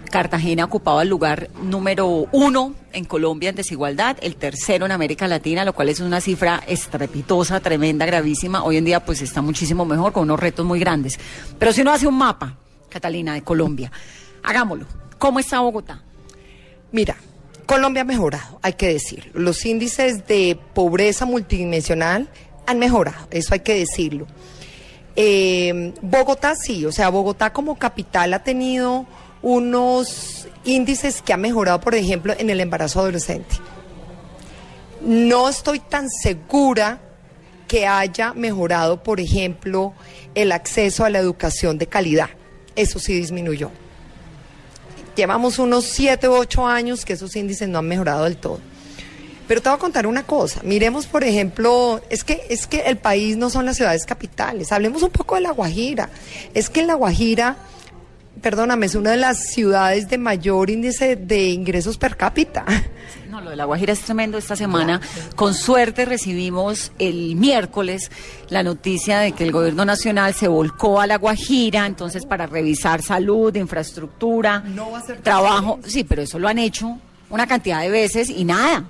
Cartagena 0.10 0.66
ocupaba 0.66 1.04
el 1.04 1.10
lugar 1.10 1.50
número 1.62 2.28
uno 2.32 2.74
en 2.94 3.06
Colombia 3.06 3.50
en 3.50 3.56
desigualdad, 3.56 4.18
el 4.22 4.36
tercero 4.36 4.86
en 4.86 4.92
América 4.92 5.28
Latina, 5.28 5.66
lo 5.66 5.74
cual 5.74 5.90
es 5.90 6.00
una 6.00 6.20
cifra 6.20 6.62
estrepitosa, 6.68 7.60
tremenda, 7.60 8.06
gravísima. 8.06 8.64
Hoy 8.64 8.78
en 8.78 8.86
día 8.86 9.06
pues 9.06 9.22
está 9.22 9.42
muchísimo 9.42 9.86
mejor, 9.86 10.14
con 10.14 10.24
unos 10.24 10.40
retos 10.40 10.66
muy 10.66 10.80
grandes. 10.80 11.20
Pero 11.60 11.72
si 11.72 11.82
uno 11.82 11.92
hace 11.92 12.08
un 12.08 12.18
mapa, 12.18 12.58
Catalina, 12.90 13.36
de 13.36 13.44
Colombia, 13.44 13.92
hagámoslo. 14.44 14.86
¿Cómo 15.20 15.40
está 15.40 15.60
Bogotá? 15.60 16.02
Mira, 16.92 17.16
Colombia 17.66 18.02
ha 18.02 18.06
mejorado, 18.06 18.60
hay 18.62 18.74
que 18.74 18.88
decirlo. 18.88 19.40
Los 19.40 19.66
índices 19.66 20.28
de 20.28 20.58
pobreza 20.74 21.26
multidimensional 21.26 22.30
han 22.66 22.80
mejorado, 22.80 23.28
eso 23.32 23.54
hay 23.54 23.62
que 23.62 23.76
decirlo. 23.76 24.28
Eh, 25.16 25.94
Bogotá 26.02 26.56
sí, 26.56 26.86
o 26.86 26.92
sea, 26.92 27.10
Bogotá 27.10 27.52
como 27.52 27.78
capital 27.78 28.34
ha 28.34 28.44
tenido 28.44 29.06
unos 29.42 30.48
índices 30.64 31.22
que 31.22 31.34
ha 31.34 31.38
mejorado, 31.38 31.82
por 31.82 31.96
ejemplo, 31.96 32.34
en 32.38 32.50
el 32.50 32.60
embarazo 32.60 33.00
adolescente. 33.00 33.56
No 35.02 35.50
estoy 35.50 35.80
tan 35.80 36.10
segura 36.10 37.00
que 37.68 37.88
haya 37.88 38.34
mejorado, 38.34 39.02
por 39.02 39.20
ejemplo, 39.20 39.94
el 40.36 40.52
acceso 40.52 41.06
a 41.06 41.10
la 41.10 41.20
educación 41.20 41.78
de 41.78 41.88
calidad. 41.88 42.30
Eso 42.76 43.00
sí 43.00 43.14
disminuyó. 43.14 43.72
Llevamos 45.16 45.60
unos 45.60 45.86
7 45.86 46.30
u 46.30 46.34
8 46.34 46.68
años 46.68 47.06
que 47.06 47.14
esos 47.14 47.36
índices 47.36 47.68
no 47.68 47.80
han 47.80 47.88
mejorado 47.88 48.24
del 48.24 48.38
todo. 48.38 48.60
Pero 49.48 49.62
te 49.62 49.70
voy 49.70 49.76
a 49.76 49.80
contar 49.80 50.08
una 50.08 50.24
cosa. 50.24 50.62
Miremos, 50.64 51.08
por 51.08 51.24
ejemplo, 51.24 52.02
es 52.10 52.24
que, 52.24 52.46
es 52.50 52.68
que 52.68 52.82
el 52.82 52.98
país 52.98 53.36
no 53.36 53.50
son 53.50 53.66
las 53.66 53.76
ciudades 53.76 54.06
capitales. 54.06 54.72
Hablemos 54.72 55.04
un 55.04 55.10
poco 55.10 55.36
de 55.36 55.42
La 55.42 55.52
Guajira. 55.52 56.10
Es 56.54 56.70
que 56.70 56.80
en 56.80 56.88
La 56.88 56.94
Guajira, 56.94 57.58
perdóname, 58.42 58.86
es 58.86 58.96
una 58.96 59.12
de 59.12 59.18
las 59.18 59.50
ciudades 59.50 60.08
de 60.08 60.18
mayor 60.18 60.70
índice 60.70 61.18
de 61.18 61.50
ingresos 61.50 61.98
per 61.98 62.16
cápita. 62.16 62.64
No, 63.32 63.40
lo 63.40 63.50
de 63.50 63.56
La 63.56 63.64
Guajira 63.64 63.94
es 63.94 64.02
tremendo. 64.02 64.38
Esta 64.38 64.58
semana, 64.58 65.00
con 65.38 65.54
suerte, 65.54 66.04
recibimos 66.04 66.92
el 67.00 67.38
miércoles 67.38 68.12
la 68.50 68.62
noticia 68.62 69.20
de 69.20 69.32
que 69.32 69.46
el 69.46 69.54
gobierno 69.54 69.86
nacional 69.86 70.34
se 70.34 70.50
volcó 70.50 71.00
a 71.00 71.08
La 71.08 71.18
Guajira, 71.18 71.86
entonces 71.86 72.26
para 72.26 72.46
revisar 72.46 73.02
salud, 73.02 73.56
infraestructura, 73.56 74.62
trabajo. 75.24 75.80
Sí, 75.86 76.04
pero 76.04 76.24
eso 76.24 76.40
lo 76.40 76.50
han 76.50 76.60
hecho 76.60 76.98
una 77.30 77.48
cantidad 77.48 77.80
de 77.80 77.90
veces 77.90 78.30
y 78.30 78.44
nada. 78.44 78.84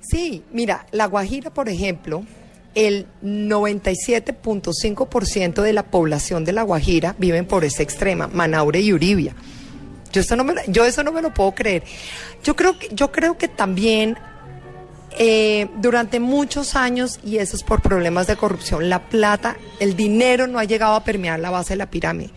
Sí, 0.00 0.42
mira, 0.52 0.86
La 0.90 1.06
Guajira, 1.06 1.54
por 1.54 1.68
ejemplo, 1.68 2.24
el 2.74 3.06
97.5% 3.22 5.62
de 5.62 5.72
la 5.72 5.84
población 5.84 6.44
de 6.44 6.54
La 6.54 6.64
Guajira 6.64 7.14
vive 7.18 7.38
en 7.38 7.46
pobreza 7.46 7.84
extrema, 7.84 8.26
Manaure 8.26 8.80
y 8.80 8.92
Uribia. 8.92 9.36
Yo 10.14 10.20
eso 10.20 10.36
no 10.36 10.44
me, 10.44 10.54
yo 10.68 10.84
eso 10.84 11.02
no 11.02 11.10
me 11.10 11.20
lo 11.20 11.34
puedo 11.34 11.52
creer. 11.56 11.82
Yo 12.44 12.54
creo 12.54 12.78
que, 12.78 12.88
yo 12.94 13.10
creo 13.10 13.36
que 13.36 13.48
también 13.48 14.16
eh, 15.18 15.66
durante 15.78 16.20
muchos 16.20 16.76
años, 16.76 17.18
y 17.24 17.38
eso 17.38 17.56
es 17.56 17.64
por 17.64 17.82
problemas 17.82 18.28
de 18.28 18.36
corrupción, 18.36 18.88
la 18.88 19.08
plata, 19.08 19.56
el 19.80 19.96
dinero 19.96 20.46
no 20.46 20.60
ha 20.60 20.64
llegado 20.64 20.94
a 20.94 21.02
permear 21.02 21.40
la 21.40 21.50
base 21.50 21.72
de 21.72 21.78
la 21.78 21.90
pirámide. 21.90 22.30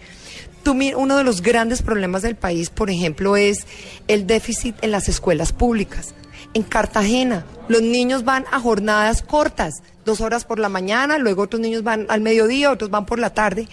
Tú 0.63 0.75
uno 0.95 1.17
de 1.17 1.23
los 1.23 1.43
grandes 1.43 1.83
problemas 1.83 2.23
del 2.23 2.35
país, 2.35 2.71
por 2.71 2.89
ejemplo, 2.89 3.37
es 3.37 3.67
el 4.07 4.25
déficit 4.25 4.75
en 4.81 4.89
las 4.89 5.07
escuelas 5.07 5.53
públicas. 5.53 6.15
En 6.55 6.63
Cartagena, 6.63 7.45
los 7.67 7.83
niños 7.83 8.23
van 8.23 8.45
a 8.51 8.59
jornadas 8.59 9.21
cortas, 9.21 9.83
dos 10.03 10.19
horas 10.19 10.45
por 10.45 10.57
la 10.57 10.67
mañana, 10.67 11.19
luego 11.19 11.43
otros 11.43 11.61
niños 11.61 11.83
van 11.83 12.07
al 12.09 12.21
mediodía, 12.21 12.71
otros 12.71 12.89
van 12.89 13.05
por 13.05 13.19
la 13.19 13.35
tarde. 13.35 13.67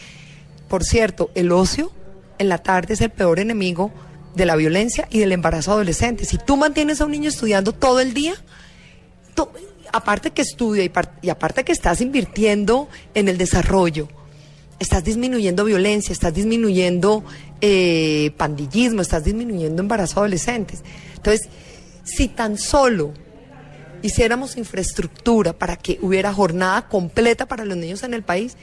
Por 0.68 0.84
cierto, 0.84 1.30
el 1.34 1.52
ocio 1.52 1.90
en 2.39 2.49
la 2.49 2.59
tarde 2.59 2.95
es 2.95 3.01
el 3.01 3.11
peor 3.11 3.41
enemigo 3.41 3.93
de 4.35 4.47
la 4.47 4.57
violencia 4.57 5.07
y 5.11 5.18
del 5.20 5.32
embarazo 5.32 5.72
adolescente. 5.72 6.24
Si 6.24 6.39
tú 6.39 6.57
mantienes 6.57 7.01
a 7.01 7.07
un 7.07 7.12
niño 7.12 7.28
estudiando 7.28 7.72
todo 7.72 8.01
el 8.01 8.14
día, 8.14 8.35
aparte 9.93 10.32
que 10.32 10.43
estudia 10.43 10.85
y, 10.85 10.93
y 11.22 11.28
aparte 11.30 11.64
que 11.64 11.72
estás 11.72 12.01
invirtiendo 12.01 12.89
en 13.14 13.28
el 13.28 13.39
desarrollo, 13.39 14.09
estás 14.78 15.05
disminuyendo 15.05 15.64
violencia, 15.64 16.12
estás 16.12 16.35
disminuyendo 16.35 17.24
eh, 17.61 18.32
pandillismo, 18.37 19.03
estás 19.03 19.24
disminuyendo 19.24 19.82
embarazo 19.82 20.20
adolescentes. 20.20 20.82
Entonces, 21.16 21.49
si 22.05 22.28
tan 22.28 22.59
solo 22.59 23.14
hiciéramos 24.03 24.57
infraestructura 24.57 25.55
para 25.55 25.76
que 25.76 25.99
hubiera 26.03 26.32
jornada 26.32 26.89
completa 26.89 27.47
para 27.47 27.64
los 27.64 27.76
niños 27.76 28.03
en 28.03 28.12
el 28.12 28.22
país, 28.22 28.57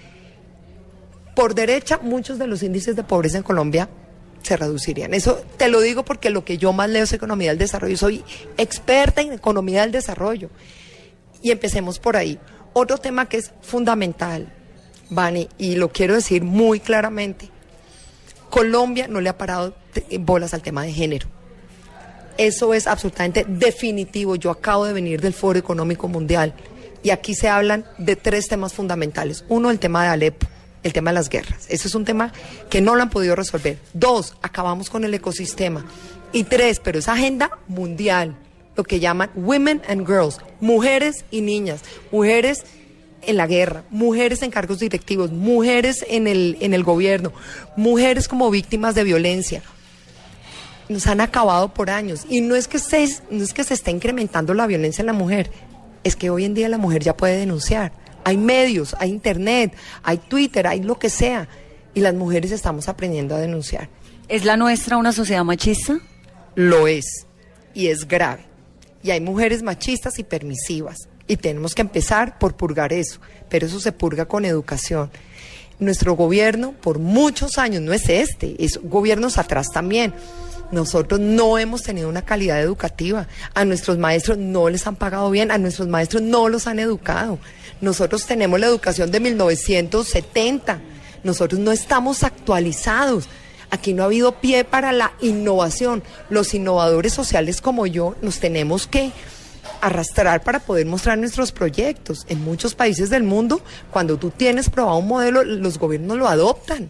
por 1.35 1.55
derecha 1.55 1.99
muchos 2.01 2.37
de 2.39 2.47
los 2.47 2.63
índices 2.63 2.95
de 2.95 3.03
pobreza 3.03 3.37
en 3.37 3.43
Colombia 3.43 3.89
se 4.41 4.57
reducirían. 4.57 5.13
Eso 5.13 5.41
te 5.57 5.69
lo 5.69 5.81
digo 5.81 6.03
porque 6.03 6.29
lo 6.29 6.43
que 6.43 6.57
yo 6.57 6.73
más 6.73 6.89
leo 6.89 7.03
es 7.03 7.13
economía 7.13 7.49
del 7.51 7.57
desarrollo. 7.59 7.95
Soy 7.97 8.23
experta 8.57 9.21
en 9.21 9.33
economía 9.33 9.81
del 9.81 9.91
desarrollo. 9.91 10.49
Y 11.41 11.51
empecemos 11.51 11.99
por 11.99 12.17
ahí. 12.17 12.39
Otro 12.73 12.97
tema 12.97 13.27
que 13.27 13.37
es 13.37 13.51
fundamental, 13.61 14.51
Vani, 15.09 15.47
y 15.57 15.75
lo 15.75 15.89
quiero 15.91 16.15
decir 16.15 16.43
muy 16.43 16.79
claramente, 16.79 17.49
Colombia 18.49 19.07
no 19.07 19.21
le 19.21 19.29
ha 19.29 19.37
parado 19.37 19.73
te- 19.93 20.17
bolas 20.17 20.53
al 20.53 20.61
tema 20.61 20.83
de 20.83 20.91
género. 20.93 21.27
Eso 22.37 22.73
es 22.73 22.87
absolutamente 22.87 23.45
definitivo. 23.47 24.35
Yo 24.35 24.49
acabo 24.51 24.85
de 24.85 24.93
venir 24.93 25.21
del 25.21 25.33
Foro 25.33 25.59
Económico 25.59 26.07
Mundial 26.07 26.53
y 27.03 27.09
aquí 27.11 27.35
se 27.35 27.49
hablan 27.49 27.85
de 27.97 28.15
tres 28.15 28.47
temas 28.47 28.73
fundamentales. 28.73 29.45
Uno, 29.49 29.69
el 29.69 29.79
tema 29.79 30.03
de 30.03 30.09
Alepo, 30.09 30.47
el 30.83 30.93
tema 30.93 31.11
de 31.11 31.15
las 31.15 31.29
guerras. 31.29 31.65
Ese 31.69 31.87
es 31.87 31.95
un 31.95 32.05
tema 32.05 32.31
que 32.69 32.81
no 32.81 32.95
lo 32.95 33.01
han 33.01 33.09
podido 33.09 33.35
resolver. 33.35 33.77
Dos, 33.93 34.35
acabamos 34.41 34.89
con 34.89 35.03
el 35.03 35.13
ecosistema. 35.13 35.85
Y 36.33 36.43
tres, 36.43 36.79
pero 36.79 36.99
es 36.99 37.07
agenda 37.07 37.59
mundial, 37.67 38.35
lo 38.75 38.83
que 38.83 38.99
llaman 38.99 39.31
Women 39.35 39.81
and 39.87 40.07
Girls, 40.07 40.39
mujeres 40.59 41.25
y 41.29 41.41
niñas, 41.41 41.81
mujeres 42.11 42.63
en 43.23 43.37
la 43.37 43.47
guerra, 43.47 43.83
mujeres 43.89 44.41
en 44.41 44.49
cargos 44.49 44.79
directivos, 44.79 45.31
mujeres 45.31 46.05
en 46.07 46.27
el, 46.27 46.57
en 46.61 46.73
el 46.73 46.83
gobierno, 46.83 47.33
mujeres 47.75 48.27
como 48.27 48.49
víctimas 48.49 48.95
de 48.95 49.03
violencia 49.03 49.61
nos 50.91 51.07
han 51.07 51.21
acabado 51.21 51.73
por 51.73 51.89
años. 51.89 52.25
Y 52.29 52.41
no 52.41 52.55
es 52.55 52.67
que 52.67 52.79
se, 52.79 53.07
no 53.29 53.43
es 53.43 53.53
que 53.53 53.63
se 53.63 53.73
esté 53.73 53.91
incrementando 53.91 54.53
la 54.53 54.67
violencia 54.67 55.01
en 55.01 55.07
la 55.07 55.13
mujer, 55.13 55.49
es 56.03 56.15
que 56.15 56.29
hoy 56.29 56.45
en 56.45 56.53
día 56.53 56.69
la 56.69 56.77
mujer 56.77 57.03
ya 57.03 57.15
puede 57.15 57.37
denunciar. 57.37 57.93
Hay 58.23 58.37
medios, 58.37 58.95
hay 58.99 59.09
internet, 59.09 59.73
hay 60.03 60.17
Twitter, 60.17 60.67
hay 60.67 60.81
lo 60.81 60.97
que 60.99 61.09
sea. 61.09 61.47
Y 61.93 61.99
las 61.99 62.13
mujeres 62.13 62.51
estamos 62.51 62.87
aprendiendo 62.87 63.35
a 63.35 63.39
denunciar. 63.39 63.89
¿Es 64.27 64.45
la 64.45 64.55
nuestra 64.55 64.97
una 64.97 65.11
sociedad 65.11 65.43
machista? 65.43 65.99
Lo 66.55 66.87
es. 66.87 67.25
Y 67.73 67.87
es 67.87 68.07
grave. 68.07 68.45
Y 69.03 69.11
hay 69.11 69.19
mujeres 69.19 69.63
machistas 69.63 70.19
y 70.19 70.23
permisivas. 70.23 70.97
Y 71.27 71.37
tenemos 71.37 71.75
que 71.75 71.81
empezar 71.81 72.39
por 72.39 72.55
purgar 72.55 72.93
eso. 72.93 73.19
Pero 73.49 73.65
eso 73.65 73.79
se 73.79 73.91
purga 73.91 74.25
con 74.25 74.45
educación. 74.45 75.11
Nuestro 75.79 76.15
gobierno, 76.15 76.73
por 76.73 76.99
muchos 76.99 77.57
años, 77.57 77.81
no 77.81 77.91
es 77.91 78.07
este, 78.07 78.55
es 78.63 78.79
gobiernos 78.83 79.37
atrás 79.37 79.67
también. 79.73 80.13
Nosotros 80.71 81.19
no 81.19 81.57
hemos 81.57 81.83
tenido 81.83 82.07
una 82.07 82.21
calidad 82.21 82.61
educativa. 82.61 83.27
A 83.53 83.65
nuestros 83.65 83.97
maestros 83.97 84.37
no 84.37 84.69
les 84.69 84.87
han 84.87 84.95
pagado 84.95 85.29
bien, 85.29 85.51
a 85.51 85.57
nuestros 85.57 85.87
maestros 85.87 86.21
no 86.21 86.49
los 86.49 86.67
han 86.67 86.79
educado. 86.79 87.39
Nosotros 87.81 88.25
tenemos 88.25 88.59
la 88.59 88.67
educación 88.67 89.11
de 89.11 89.19
1970. 89.19 90.79
Nosotros 91.23 91.59
no 91.59 91.71
estamos 91.71 92.23
actualizados. 92.23 93.27
Aquí 93.69 93.93
no 93.93 94.03
ha 94.03 94.05
habido 94.05 94.33
pie 94.39 94.63
para 94.63 94.91
la 94.91 95.13
innovación. 95.21 96.03
Los 96.29 96.53
innovadores 96.53 97.13
sociales 97.13 97.61
como 97.61 97.87
yo 97.87 98.15
nos 98.21 98.39
tenemos 98.39 98.87
que 98.87 99.11
arrastrar 99.81 100.43
para 100.43 100.59
poder 100.59 100.85
mostrar 100.85 101.17
nuestros 101.17 101.51
proyectos. 101.51 102.25
En 102.29 102.43
muchos 102.43 102.75
países 102.75 103.09
del 103.09 103.23
mundo, 103.23 103.61
cuando 103.91 104.17
tú 104.17 104.29
tienes 104.29 104.69
probado 104.69 104.97
un 104.97 105.07
modelo, 105.07 105.43
los 105.43 105.77
gobiernos 105.77 106.17
lo 106.17 106.27
adoptan. 106.27 106.89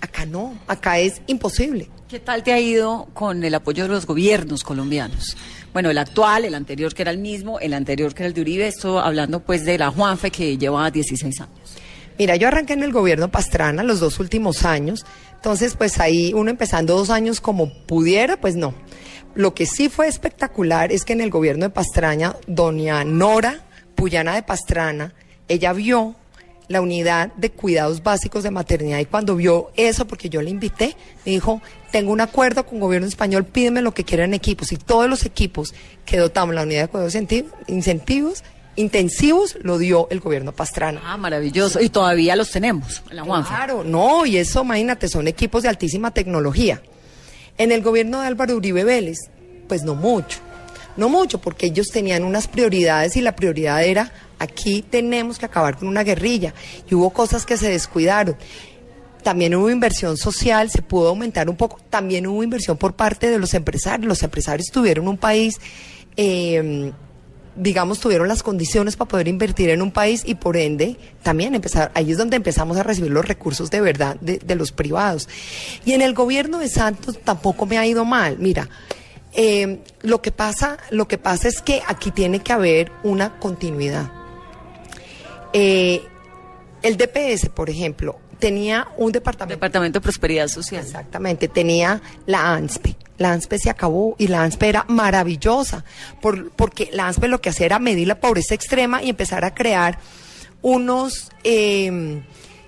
Acá 0.00 0.26
no, 0.26 0.58
acá 0.66 0.98
es 0.98 1.20
imposible. 1.26 1.88
¿Qué 2.08 2.18
tal 2.18 2.42
te 2.42 2.52
ha 2.52 2.60
ido 2.60 3.08
con 3.12 3.44
el 3.44 3.54
apoyo 3.54 3.82
de 3.84 3.90
los 3.90 4.06
gobiernos 4.06 4.62
colombianos? 4.62 5.36
Bueno, 5.72 5.90
el 5.90 5.98
actual, 5.98 6.44
el 6.44 6.54
anterior 6.54 6.94
que 6.94 7.02
era 7.02 7.10
el 7.10 7.18
mismo, 7.18 7.60
el 7.60 7.74
anterior 7.74 8.14
que 8.14 8.22
era 8.22 8.28
el 8.28 8.34
de 8.34 8.40
Uribe, 8.40 8.66
esto 8.66 8.98
hablando 8.98 9.40
pues 9.40 9.64
de 9.64 9.76
la 9.76 9.90
Juanfe 9.90 10.30
que 10.30 10.56
lleva 10.56 10.90
16 10.90 11.40
años. 11.40 11.52
Mira, 12.18 12.36
yo 12.36 12.48
arranqué 12.48 12.72
en 12.72 12.82
el 12.82 12.92
gobierno 12.92 13.30
Pastrana 13.30 13.82
los 13.82 14.00
dos 14.00 14.18
últimos 14.18 14.64
años, 14.64 15.04
entonces 15.34 15.76
pues 15.76 16.00
ahí 16.00 16.32
uno 16.34 16.50
empezando 16.50 16.96
dos 16.96 17.10
años 17.10 17.40
como 17.40 17.72
pudiera, 17.86 18.40
pues 18.40 18.56
no. 18.56 18.74
Lo 19.34 19.54
que 19.54 19.66
sí 19.66 19.88
fue 19.88 20.08
espectacular 20.08 20.90
es 20.90 21.04
que 21.04 21.12
en 21.12 21.20
el 21.20 21.30
gobierno 21.30 21.66
de 21.66 21.70
Pastraña, 21.70 22.34
doña 22.46 23.04
Nora 23.04 23.60
Puyana 23.94 24.34
de 24.34 24.42
Pastrana, 24.42 25.14
ella 25.48 25.72
vio 25.72 26.16
la 26.68 26.80
unidad 26.80 27.32
de 27.34 27.50
cuidados 27.50 28.02
básicos 28.02 28.42
de 28.42 28.50
maternidad 28.50 28.98
y 28.98 29.06
cuando 29.06 29.36
vio 29.36 29.70
eso, 29.74 30.06
porque 30.06 30.28
yo 30.28 30.42
le 30.42 30.50
invité, 30.50 30.96
me 31.24 31.32
dijo, 31.32 31.62
tengo 31.90 32.12
un 32.12 32.20
acuerdo 32.20 32.66
con 32.66 32.78
gobierno 32.78 33.08
español, 33.08 33.44
pídeme 33.44 33.80
lo 33.80 33.94
que 33.94 34.04
quieran 34.04 34.34
equipos 34.34 34.72
y 34.72 34.76
todos 34.76 35.08
los 35.08 35.24
equipos 35.24 35.74
que 36.04 36.18
dotamos 36.18 36.54
la 36.54 36.62
unidad 36.62 36.82
de 36.82 36.88
cuidados 36.88 37.14
incenti- 37.14 37.46
incentivos 37.68 38.44
intensivos 38.76 39.56
lo 39.62 39.76
dio 39.76 40.06
el 40.10 40.20
gobierno 40.20 40.52
Pastrana. 40.52 41.00
Ah, 41.04 41.16
maravilloso. 41.16 41.80
Y 41.80 41.88
todavía 41.88 42.36
los 42.36 42.50
tenemos 42.50 43.02
en 43.10 43.16
la. 43.16 43.24
Claro, 43.48 43.82
no, 43.82 44.24
y 44.24 44.36
eso, 44.36 44.62
imagínate, 44.62 45.08
son 45.08 45.26
equipos 45.26 45.64
de 45.64 45.68
altísima 45.68 46.12
tecnología. 46.12 46.80
En 47.56 47.72
el 47.72 47.82
gobierno 47.82 48.20
de 48.20 48.28
Álvaro 48.28 48.54
Uribe 48.54 48.84
Vélez, 48.84 49.18
pues 49.66 49.82
no 49.82 49.96
mucho, 49.96 50.38
no 50.96 51.08
mucho, 51.08 51.40
porque 51.40 51.66
ellos 51.66 51.88
tenían 51.88 52.22
unas 52.22 52.46
prioridades 52.46 53.16
y 53.16 53.20
la 53.20 53.34
prioridad 53.34 53.82
era, 53.82 54.12
aquí 54.38 54.82
tenemos 54.82 55.38
que 55.38 55.46
acabar 55.46 55.78
con 55.78 55.88
una 55.88 56.04
guerrilla, 56.04 56.54
y 56.88 56.94
hubo 56.94 57.10
cosas 57.10 57.46
que 57.46 57.56
se 57.56 57.68
descuidaron. 57.68 58.36
También 59.22 59.54
hubo 59.54 59.68
inversión 59.70 60.16
social, 60.16 60.70
se 60.70 60.82
pudo 60.82 61.08
aumentar 61.08 61.50
un 61.50 61.56
poco, 61.56 61.80
también 61.90 62.26
hubo 62.26 62.42
inversión 62.42 62.76
por 62.76 62.94
parte 62.94 63.28
de 63.30 63.38
los 63.38 63.52
empresarios, 63.54 64.06
los 64.06 64.22
empresarios 64.22 64.68
tuvieron 64.70 65.08
un 65.08 65.18
país... 65.18 65.60
eh, 66.16 66.92
digamos, 67.60 67.98
tuvieron 67.98 68.28
las 68.28 68.44
condiciones 68.44 68.94
para 68.94 69.08
poder 69.08 69.26
invertir 69.26 69.70
en 69.70 69.82
un 69.82 69.90
país 69.90 70.22
y 70.24 70.36
por 70.36 70.56
ende 70.56 70.96
también 71.24 71.56
empezar, 71.56 71.90
ahí 71.94 72.12
es 72.12 72.16
donde 72.16 72.36
empezamos 72.36 72.76
a 72.76 72.84
recibir 72.84 73.10
los 73.10 73.26
recursos 73.26 73.68
de 73.68 73.80
verdad 73.80 74.16
de, 74.20 74.38
de 74.38 74.54
los 74.54 74.70
privados. 74.70 75.28
Y 75.84 75.92
en 75.92 76.00
el 76.00 76.14
gobierno 76.14 76.60
de 76.60 76.68
Santos 76.68 77.18
tampoco 77.24 77.66
me 77.66 77.76
ha 77.76 77.84
ido 77.84 78.04
mal. 78.04 78.38
Mira, 78.38 78.68
eh, 79.32 79.80
lo 80.02 80.22
que 80.22 80.30
pasa, 80.30 80.78
lo 80.90 81.08
que 81.08 81.18
pasa 81.18 81.48
es 81.48 81.60
que 81.60 81.82
aquí 81.86 82.12
tiene 82.12 82.40
que 82.44 82.52
haber 82.52 82.92
una 83.02 83.40
continuidad. 83.40 84.17
Eh, 85.52 86.02
el 86.82 86.96
DPS, 86.96 87.48
por 87.48 87.70
ejemplo, 87.70 88.18
tenía 88.38 88.88
un 88.96 89.10
departamento. 89.12 89.56
Departamento 89.56 89.98
de 89.98 90.02
Prosperidad 90.02 90.48
Social. 90.48 90.84
Exactamente, 90.84 91.48
tenía 91.48 92.00
la 92.26 92.52
ANSPE. 92.54 92.96
La 93.18 93.32
ANSPE 93.32 93.58
se 93.58 93.70
acabó 93.70 94.14
y 94.16 94.28
la 94.28 94.42
ANSPE 94.44 94.68
era 94.68 94.84
maravillosa, 94.88 95.84
por- 96.20 96.50
porque 96.52 96.88
la 96.92 97.08
ANSPE 97.08 97.26
lo 97.28 97.40
que 97.40 97.48
hacía 97.48 97.66
era 97.66 97.78
medir 97.80 98.06
la 98.06 98.20
pobreza 98.20 98.54
extrema 98.54 99.02
y 99.02 99.10
empezar 99.10 99.44
a 99.44 99.54
crear 99.54 99.98
unos, 100.62 101.30
eh, 101.42 102.22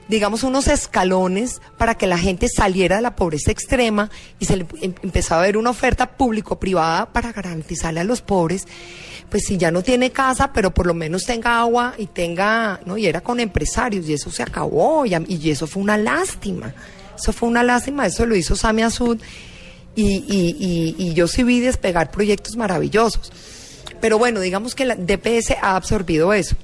digamos, 0.09 0.43
unos 0.43 0.67
escalones 0.67 1.61
para 1.79 1.95
que 1.95 2.09
la 2.09 2.19
gente 2.19 2.49
saliera 2.49 2.97
de 2.97 3.03
la 3.03 3.15
pobreza 3.15 3.53
extrema 3.53 4.11
y 4.41 4.47
se 4.47 4.57
le 4.57 4.67
em- 4.81 4.95
empezaba 5.03 5.43
a 5.43 5.47
ver 5.47 5.57
una 5.57 5.71
oferta 5.71 6.17
público-privada 6.17 7.13
para 7.13 7.31
garantizarle 7.33 8.01
a 8.01 8.05
los 8.05 8.21
pobres, 8.23 8.67
pues 9.31 9.45
si 9.47 9.57
ya 9.57 9.71
no 9.71 9.83
tiene 9.83 10.11
casa, 10.11 10.53
pero 10.53 10.73
por 10.73 10.87
lo 10.87 10.95
menos 10.95 11.25
tenga 11.25 11.61
agua 11.61 11.95
y 11.97 12.07
tenga, 12.07 12.81
¿no? 12.85 12.99
Y 12.99 13.07
era 13.07 13.21
con 13.21 13.39
empresarios 13.39 14.09
y 14.09 14.15
eso 14.15 14.31
se 14.31 14.43
acabó 14.43 15.07
y, 15.07 15.15
y 15.29 15.51
eso 15.51 15.67
fue 15.67 15.83
una 15.83 15.97
lástima. 15.97 16.75
Eso 17.17 17.33
fue 17.33 17.49
una 17.49 17.63
lástima, 17.63 18.07
eso 18.07 18.27
lo 18.27 18.35
hizo 18.35 18.57
Sami 18.57 18.83
Azud 18.83 19.19
y, 19.95 20.07
y, 20.07 20.95
y, 20.99 21.15
yo 21.15 21.29
sí 21.29 21.43
vi 21.43 21.61
despegar 21.61 22.11
proyectos 22.11 22.57
maravillosos. 22.57 23.31
Pero 24.01 24.19
bueno, 24.19 24.41
digamos 24.41 24.75
que 24.75 24.85
la 24.85 24.97
DPS 24.97 25.53
ha 25.61 25.77
absorbido 25.77 26.33
eso. 26.33 26.57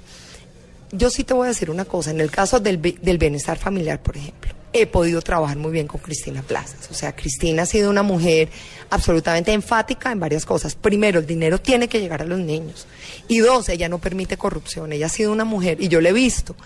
Yo 0.93 1.11
sí 1.11 1.25
te 1.25 1.35
voy 1.35 1.47
a 1.47 1.49
decir 1.49 1.71
una 1.71 1.85
cosa, 1.85 2.11
en 2.11 2.21
el 2.21 2.31
caso 2.31 2.61
del, 2.61 2.81
del 2.81 3.19
bienestar 3.19 3.59
familiar, 3.59 4.03
por 4.03 4.17
ejemplo, 4.17 4.53
he 4.83 4.87
podido 4.87 5.23
trabajar 5.23 5.57
muy 5.57 5.73
bien 5.73 5.87
con 5.87 6.01
Cristina 6.01 6.43
Plazas. 6.43 6.89
O 6.91 6.95
sea, 6.95 7.15
Cristina 7.15 7.63
ha 7.63 7.67
sido 7.67 7.91
una 7.91 8.03
mujer 8.03 8.49
absolutamente 8.91 9.53
enfática 9.53 10.13
en 10.13 10.21
varias 10.21 10.45
cosas. 10.45 10.75
Primero, 10.75 11.21
el 11.21 11.27
dinero 11.27 11.61
tiene 11.61 11.89
que 11.89 12.01
llegar 12.01 12.23
a 12.23 12.25
los 12.25 12.39
niños. 12.39 12.87
Y 13.29 13.39
dos, 13.39 13.69
ella 13.69 13.89
no 13.89 13.99
permite 13.99 14.37
corrupción. 14.37 14.93
Ella 14.93 15.07
ha 15.07 15.11
sido 15.11 15.33
una 15.33 15.45
mujer, 15.45 15.81
y 15.81 15.89
yo 15.89 16.01
le 16.01 16.11
he 16.11 16.13
visto, 16.13 16.57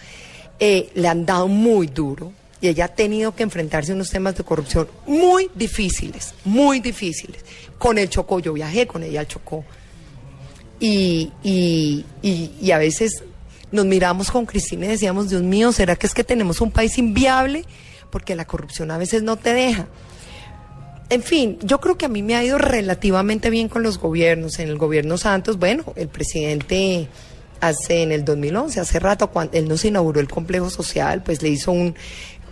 eh, 0.59 0.91
le 0.95 1.09
han 1.09 1.27
dado 1.27 1.49
muy 1.49 1.87
duro. 1.87 2.33
Y 2.61 2.69
ella 2.69 2.87
ha 2.87 2.89
tenido 2.89 3.35
que 3.35 3.43
enfrentarse 3.43 3.93
a 3.93 3.95
unos 3.95 4.11
temas 4.11 4.37
de 4.37 4.45
corrupción 4.45 4.87
muy 5.07 5.51
difíciles, 5.55 6.35
muy 6.45 6.81
difíciles. 6.81 7.43
Con 7.79 7.97
el 7.97 8.11
Chocó, 8.11 8.39
yo 8.39 8.53
viajé 8.53 8.87
con 8.87 9.03
ella 9.03 9.21
al 9.21 9.27
Chocó 9.27 9.65
y, 10.79 11.31
y, 11.43 12.05
y, 12.23 12.53
y 12.61 12.71
a 12.71 12.79
veces 12.79 13.23
nos 13.71 13.87
miramos 13.87 14.31
con 14.31 14.47
Cristina 14.47 14.87
y 14.87 14.89
decíamos, 14.89 15.29
Dios 15.29 15.43
mío, 15.43 15.73
¿será 15.73 15.95
que 15.95 16.07
es 16.07 16.15
que 16.15 16.25
tenemos 16.25 16.61
un 16.61 16.71
país 16.71 16.99
inviable? 16.99 17.65
Porque 18.11 18.35
la 18.35 18.45
corrupción 18.45 18.91
a 18.91 18.99
veces 18.99 19.23
no 19.23 19.37
te 19.37 19.55
deja. 19.55 19.87
En 21.09 21.23
fin, 21.23 21.59
yo 21.63 21.81
creo 21.81 21.99
que 21.99 22.07
a 22.07 22.09
mí 22.09 22.23
me 22.23 22.37
ha 22.37 22.45
ido 22.45 22.57
relativamente 22.57 23.51
bien 23.51 23.69
con 23.69 23.83
los 23.83 23.99
gobiernos. 23.99 24.59
En 24.59 24.69
el 24.69 24.79
gobierno 24.79 25.19
Santos, 25.19 25.59
bueno, 25.59 25.85
el 25.97 26.09
presidente 26.09 27.09
hace 27.61 28.03
en 28.03 28.13
el 28.13 28.25
2011, 28.25 28.81
hace 28.81 28.99
rato, 29.01 29.29
cuando 29.31 29.57
él 29.57 29.69
nos 29.69 29.85
inauguró 29.85 30.21
el 30.21 30.29
complejo 30.29 30.71
social, 30.71 31.23
pues 31.23 31.43
le 31.43 31.49
hizo 31.49 31.73
un, 31.73 31.95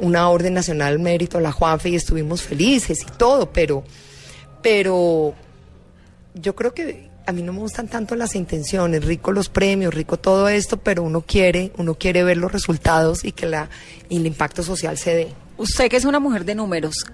una 0.00 0.28
orden 0.28 0.54
nacional 0.54 0.94
al 0.94 0.98
mérito 0.98 1.38
a 1.38 1.40
la 1.40 1.52
Juanfe 1.52 1.90
y 1.90 1.96
estuvimos 1.96 2.42
felices 2.42 3.00
y 3.02 3.16
todo, 3.16 3.50
pero, 3.52 3.84
pero 4.62 5.34
yo 6.34 6.54
creo 6.54 6.74
que 6.74 7.08
a 7.26 7.32
mí 7.32 7.42
no 7.42 7.52
me 7.52 7.60
gustan 7.60 7.88
tanto 7.88 8.14
las 8.16 8.34
intenciones, 8.34 9.04
rico 9.04 9.32
los 9.32 9.48
premios, 9.48 9.92
rico 9.92 10.18
todo 10.18 10.48
esto, 10.48 10.78
pero 10.78 11.02
uno 11.02 11.22
quiere, 11.22 11.72
uno 11.76 11.94
quiere 11.94 12.24
ver 12.24 12.38
los 12.38 12.52
resultados 12.52 13.24
y 13.24 13.32
que 13.32 13.46
la, 13.46 13.68
y 14.08 14.16
el 14.16 14.26
impacto 14.26 14.62
social 14.62 14.96
se 14.96 15.14
dé. 15.14 15.28
Usted 15.58 15.90
que 15.90 15.96
es 15.96 16.04
una 16.04 16.20
mujer 16.20 16.44
de 16.44 16.54
números, 16.54 17.04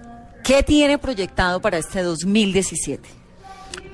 ¿qué 0.45 0.63
tiene 0.63 0.99
proyectado 0.99 1.61
para 1.61 1.79
este 1.79 2.03
2017? 2.03 3.09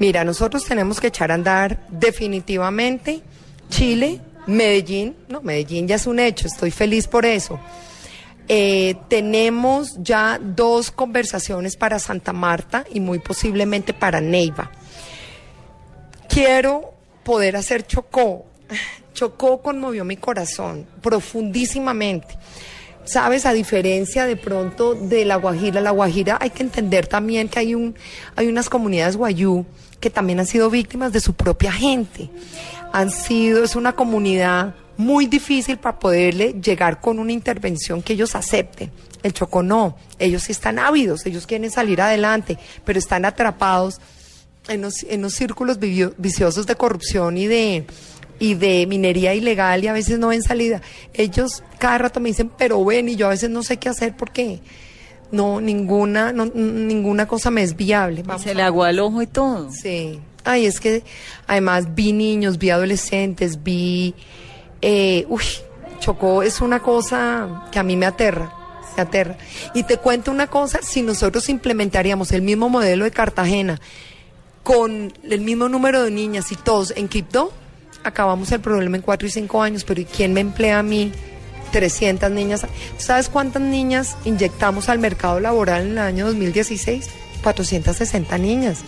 Mira, 0.00 0.24
nosotros 0.24 0.64
tenemos 0.64 1.00
que 1.00 1.06
echar 1.06 1.30
a 1.30 1.34
andar 1.34 1.86
definitivamente 1.88 3.22
Chile, 3.68 4.20
Medellín, 4.48 5.14
no, 5.28 5.40
Medellín 5.40 5.86
ya 5.86 5.94
es 5.94 6.06
un 6.08 6.18
hecho, 6.18 6.48
estoy 6.48 6.72
feliz 6.72 7.06
por 7.06 7.24
eso. 7.24 7.60
Eh, 8.48 8.96
tenemos 9.08 9.94
ya 9.98 10.40
dos 10.42 10.90
conversaciones 10.90 11.76
para 11.76 12.00
Santa 12.00 12.32
Marta 12.32 12.84
y 12.92 12.98
muy 12.98 13.20
posiblemente 13.20 13.94
para 13.94 14.20
Neiva. 14.20 14.72
Quiero 16.28 16.92
poder 17.22 17.54
hacer 17.54 17.86
Chocó. 17.86 18.46
Chocó 19.14 19.62
conmovió 19.62 20.04
mi 20.04 20.16
corazón 20.16 20.86
profundísimamente. 21.00 22.36
Sabes, 23.10 23.44
a 23.44 23.52
diferencia 23.52 24.24
de 24.24 24.36
pronto 24.36 24.94
de 24.94 25.24
La 25.24 25.34
Guajira, 25.34 25.80
La 25.80 25.90
Guajira 25.90 26.38
hay 26.40 26.50
que 26.50 26.62
entender 26.62 27.08
también 27.08 27.48
que 27.48 27.58
hay, 27.58 27.74
un, 27.74 27.96
hay 28.36 28.46
unas 28.46 28.68
comunidades 28.68 29.16
guayú 29.16 29.66
que 29.98 30.10
también 30.10 30.38
han 30.38 30.46
sido 30.46 30.70
víctimas 30.70 31.12
de 31.12 31.18
su 31.18 31.34
propia 31.34 31.72
gente. 31.72 32.30
Han 32.92 33.10
sido, 33.10 33.64
es 33.64 33.74
una 33.74 33.94
comunidad 33.94 34.76
muy 34.96 35.26
difícil 35.26 35.76
para 35.76 35.98
poderle 35.98 36.52
llegar 36.62 37.00
con 37.00 37.18
una 37.18 37.32
intervención 37.32 38.00
que 38.00 38.12
ellos 38.12 38.36
acepten. 38.36 38.92
El 39.24 39.32
Chocó 39.32 39.64
no, 39.64 39.96
ellos 40.20 40.44
sí 40.44 40.52
están 40.52 40.78
ávidos, 40.78 41.26
ellos 41.26 41.48
quieren 41.48 41.72
salir 41.72 42.00
adelante, 42.00 42.58
pero 42.84 43.00
están 43.00 43.24
atrapados 43.24 44.00
en 44.68 44.82
los, 44.82 45.02
en 45.02 45.20
los 45.20 45.34
círculos 45.34 45.80
viciosos 45.80 46.64
de 46.64 46.76
corrupción 46.76 47.36
y 47.36 47.48
de, 47.48 47.86
y 48.40 48.54
de 48.54 48.86
minería 48.88 49.34
ilegal 49.34 49.84
y 49.84 49.86
a 49.86 49.92
veces 49.92 50.18
no 50.18 50.28
ven 50.28 50.42
salida. 50.42 50.80
Ellos 51.14 51.62
cada 51.78 51.98
rato 51.98 52.18
me 52.18 52.30
dicen, 52.30 52.50
pero 52.58 52.84
ven, 52.84 53.08
y 53.08 53.14
yo 53.14 53.26
a 53.26 53.30
veces 53.30 53.50
no 53.50 53.62
sé 53.62 53.76
qué 53.76 53.90
hacer 53.90 54.16
porque 54.16 54.60
no, 55.30 55.60
ninguna, 55.60 56.32
no, 56.32 56.46
ninguna 56.46 57.28
cosa 57.28 57.50
me 57.50 57.62
es 57.62 57.76
viable. 57.76 58.22
Vamos 58.24 58.42
Se 58.42 58.54
le 58.54 58.62
aguó 58.62 58.86
el 58.86 58.98
ojo 58.98 59.22
y 59.22 59.26
todo. 59.26 59.70
Sí. 59.70 60.18
Ay, 60.42 60.64
es 60.64 60.80
que 60.80 61.04
además 61.46 61.94
vi 61.94 62.12
niños, 62.12 62.58
vi 62.58 62.70
adolescentes, 62.70 63.62
vi... 63.62 64.14
Eh, 64.80 65.26
uy, 65.28 65.44
Chocó 66.00 66.42
es 66.42 66.62
una 66.62 66.80
cosa 66.80 67.66
que 67.70 67.78
a 67.78 67.82
mí 67.82 67.94
me 67.94 68.06
aterra, 68.06 68.50
me 68.96 69.02
aterra. 69.02 69.36
Y 69.74 69.82
te 69.82 69.98
cuento 69.98 70.30
una 70.30 70.46
cosa, 70.46 70.80
si 70.82 71.02
nosotros 71.02 71.50
implementaríamos 71.50 72.32
el 72.32 72.40
mismo 72.40 72.70
modelo 72.70 73.04
de 73.04 73.10
Cartagena 73.10 73.78
con 74.62 75.12
el 75.22 75.40
mismo 75.42 75.68
número 75.68 76.02
de 76.02 76.10
niñas 76.10 76.50
y 76.52 76.56
todos 76.56 76.94
en 76.96 77.08
Quibdó, 77.08 77.52
acabamos 78.04 78.50
el 78.52 78.60
problema 78.60 78.96
en 78.96 79.02
cuatro 79.02 79.26
y 79.28 79.30
cinco 79.30 79.62
años, 79.62 79.84
pero 79.84 80.00
¿y 80.00 80.04
quién 80.04 80.32
me 80.32 80.40
emplea 80.40 80.78
a 80.78 80.82
mí? 80.82 81.12
300 81.72 82.30
niñas. 82.30 82.62
¿Tú 82.62 82.68
¿Sabes 82.98 83.28
cuántas 83.28 83.62
niñas 83.62 84.16
inyectamos 84.24 84.88
al 84.88 84.98
mercado 84.98 85.40
laboral 85.40 85.82
en 85.86 85.92
el 85.92 85.98
año 85.98 86.26
2016? 86.26 87.08
460 87.42 88.38
niñas. 88.38 88.80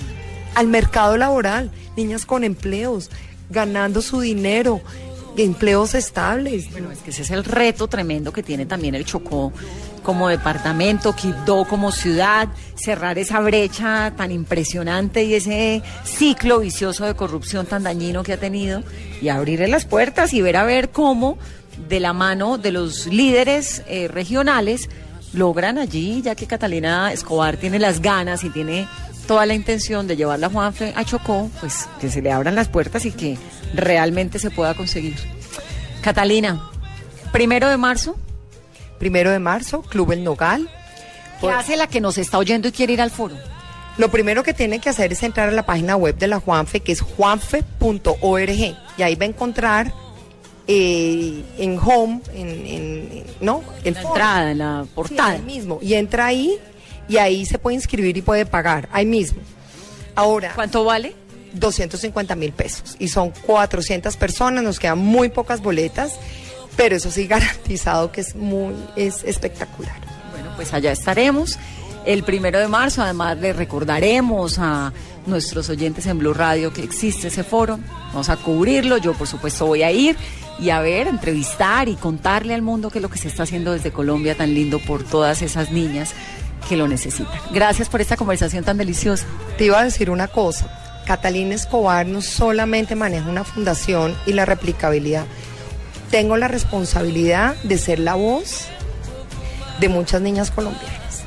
Al 0.54 0.66
mercado 0.66 1.16
laboral, 1.16 1.70
niñas 1.96 2.26
con 2.26 2.44
empleos, 2.44 3.10
ganando 3.50 4.02
su 4.02 4.20
dinero, 4.20 4.80
empleos 5.36 5.94
estables. 5.94 6.70
Bueno, 6.70 6.90
es 6.90 6.98
que 6.98 7.10
ese 7.10 7.22
es 7.22 7.30
el 7.30 7.44
reto 7.44 7.88
tremendo 7.88 8.32
que 8.32 8.42
tiene 8.42 8.66
también 8.66 8.94
el 8.94 9.04
Chocó 9.04 9.52
como 10.02 10.28
departamento, 10.28 11.14
Quibdó 11.14 11.64
como 11.64 11.92
ciudad, 11.92 12.48
cerrar 12.74 13.18
esa 13.18 13.40
brecha 13.40 14.12
tan 14.16 14.32
impresionante 14.32 15.24
y 15.24 15.34
ese 15.34 15.82
ciclo 16.04 16.58
vicioso 16.58 17.06
de 17.06 17.14
corrupción 17.14 17.66
tan 17.66 17.84
dañino 17.84 18.22
que 18.22 18.32
ha 18.32 18.36
tenido 18.36 18.82
y 19.20 19.28
abrirle 19.28 19.68
las 19.68 19.84
puertas 19.84 20.32
y 20.32 20.42
ver 20.42 20.56
a 20.56 20.64
ver 20.64 20.90
cómo 20.90 21.38
de 21.88 22.00
la 22.00 22.12
mano 22.12 22.58
de 22.58 22.72
los 22.72 23.06
líderes 23.06 23.82
eh, 23.86 24.08
regionales 24.08 24.88
logran 25.32 25.78
allí, 25.78 26.20
ya 26.22 26.34
que 26.34 26.46
Catalina 26.46 27.12
Escobar 27.12 27.56
tiene 27.56 27.78
las 27.78 28.02
ganas 28.02 28.44
y 28.44 28.50
tiene 28.50 28.86
toda 29.26 29.46
la 29.46 29.54
intención 29.54 30.06
de 30.06 30.16
llevarla 30.16 30.48
a 30.48 30.50
Juanfe 30.50 30.92
a 30.96 31.04
Chocó, 31.04 31.50
pues 31.60 31.88
que 32.00 32.10
se 32.10 32.20
le 32.20 32.32
abran 32.32 32.54
las 32.54 32.68
puertas 32.68 33.06
y 33.06 33.12
que 33.12 33.38
realmente 33.74 34.38
se 34.38 34.50
pueda 34.50 34.74
conseguir. 34.74 35.16
Catalina, 36.00 36.68
primero 37.32 37.68
de 37.68 37.76
marzo. 37.76 38.16
Primero 38.98 39.30
de 39.30 39.38
marzo, 39.38 39.82
Club 39.82 40.12
El 40.12 40.22
Nogal. 40.24 40.68
¿Qué 41.40 41.50
hace 41.50 41.76
la 41.76 41.88
que 41.88 42.00
nos 42.00 42.18
está 42.18 42.38
oyendo 42.38 42.68
y 42.68 42.72
quiere 42.72 42.92
ir 42.92 43.00
al 43.02 43.10
foro? 43.10 43.34
Lo 43.98 44.10
primero 44.10 44.42
que 44.44 44.54
tiene 44.54 44.78
que 44.78 44.88
hacer 44.88 45.12
es 45.12 45.22
entrar 45.22 45.48
a 45.48 45.52
la 45.52 45.66
página 45.66 45.96
web 45.96 46.16
de 46.16 46.28
la 46.28 46.38
Juanfe, 46.40 46.80
que 46.80 46.92
es 46.92 47.00
juanfe.org, 47.00 48.50
y 48.96 49.02
ahí 49.02 49.14
va 49.16 49.24
a 49.24 49.28
encontrar 49.28 49.92
eh, 50.68 51.42
en 51.58 51.78
home, 51.78 52.20
en, 52.32 52.48
en- 52.66 53.24
¿no? 53.40 53.62
El 53.84 53.94
la 53.94 54.00
foro. 54.02 54.14
entrada, 54.14 54.50
en 54.52 54.58
la 54.58 54.86
portada. 54.94 55.30
Sí, 55.30 55.36
ahí 55.40 55.42
mismo. 55.42 55.78
Y 55.82 55.94
entra 55.94 56.26
ahí 56.26 56.56
y 57.08 57.16
ahí 57.16 57.44
se 57.44 57.58
puede 57.58 57.74
inscribir 57.74 58.16
y 58.16 58.22
puede 58.22 58.46
pagar, 58.46 58.88
ahí 58.92 59.04
mismo. 59.04 59.40
Ahora. 60.14 60.52
¿Cuánto 60.54 60.84
vale? 60.84 61.14
250 61.54 62.34
mil 62.36 62.52
pesos. 62.52 62.96
Y 62.98 63.08
son 63.08 63.30
400 63.30 64.16
personas, 64.16 64.64
nos 64.64 64.78
quedan 64.78 64.98
muy 64.98 65.28
pocas 65.28 65.60
boletas, 65.60 66.18
pero 66.76 66.96
eso 66.96 67.10
sí 67.10 67.26
garantizado 67.28 68.12
que 68.12 68.22
es 68.22 68.34
muy, 68.34 68.74
es 68.96 69.24
espectacular. 69.24 69.96
Bueno, 70.32 70.52
pues 70.56 70.72
allá 70.72 70.92
estaremos. 70.92 71.58
El 72.04 72.24
primero 72.24 72.58
de 72.58 72.66
marzo, 72.66 73.02
además 73.02 73.38
le 73.38 73.52
recordaremos 73.52 74.58
a 74.58 74.92
nuestros 75.26 75.68
oyentes 75.68 76.06
en 76.06 76.18
Blue 76.18 76.34
Radio 76.34 76.72
que 76.72 76.82
existe 76.82 77.28
ese 77.28 77.44
foro. 77.44 77.78
Vamos 78.08 78.28
a 78.28 78.36
cubrirlo. 78.36 78.96
Yo, 78.96 79.12
por 79.14 79.28
supuesto, 79.28 79.66
voy 79.66 79.84
a 79.84 79.92
ir 79.92 80.16
y 80.58 80.70
a 80.70 80.80
ver, 80.80 81.06
entrevistar 81.06 81.88
y 81.88 81.94
contarle 81.94 82.54
al 82.54 82.62
mundo 82.62 82.90
qué 82.90 82.98
es 82.98 83.02
lo 83.02 83.10
que 83.10 83.18
se 83.18 83.28
está 83.28 83.44
haciendo 83.44 83.72
desde 83.72 83.92
Colombia 83.92 84.36
tan 84.36 84.52
lindo 84.52 84.80
por 84.80 85.04
todas 85.04 85.42
esas 85.42 85.70
niñas 85.70 86.12
que 86.68 86.76
lo 86.76 86.88
necesitan. 86.88 87.40
Gracias 87.52 87.88
por 87.88 88.00
esta 88.00 88.16
conversación 88.16 88.64
tan 88.64 88.78
deliciosa. 88.78 89.26
Te 89.58 89.66
iba 89.66 89.80
a 89.80 89.84
decir 89.84 90.10
una 90.10 90.28
cosa. 90.28 90.81
Catalina 91.06 91.54
Escobar 91.54 92.06
no 92.06 92.22
solamente 92.22 92.94
maneja 92.94 93.28
una 93.28 93.44
fundación 93.44 94.16
y 94.26 94.32
la 94.32 94.44
replicabilidad. 94.44 95.26
Tengo 96.10 96.36
la 96.36 96.48
responsabilidad 96.48 97.56
de 97.62 97.78
ser 97.78 97.98
la 97.98 98.14
voz 98.14 98.66
de 99.80 99.88
muchas 99.88 100.20
niñas 100.20 100.50
colombianas. 100.50 101.24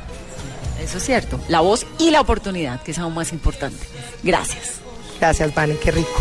Eso 0.82 0.98
es 0.98 1.04
cierto. 1.04 1.40
La 1.48 1.60
voz 1.60 1.86
y 1.98 2.10
la 2.10 2.20
oportunidad, 2.20 2.80
que 2.82 2.92
es 2.92 2.98
aún 2.98 3.14
más 3.14 3.32
importante. 3.32 3.84
Gracias. 4.22 4.74
Gracias, 5.18 5.54
Vane, 5.54 5.76
qué 5.76 5.90
rico. 5.90 6.20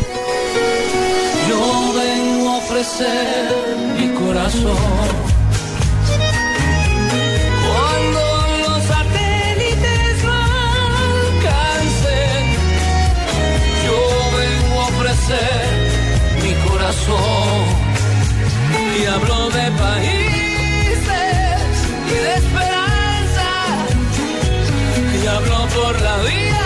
Yo 1.50 1.94
vengo 1.94 2.50
a 2.50 2.58
ofrecer 2.58 3.56
mi 3.98 4.08
corazón. 4.14 5.25
y 18.98 19.06
habló 19.06 19.50
de 19.50 19.72
países 19.72 21.08
y 22.08 22.14
de 22.14 22.34
esperanza 22.36 23.50
y 25.22 25.28
habló 25.28 25.68
por 25.68 26.02
la 26.02 26.18
vida. 26.18 26.65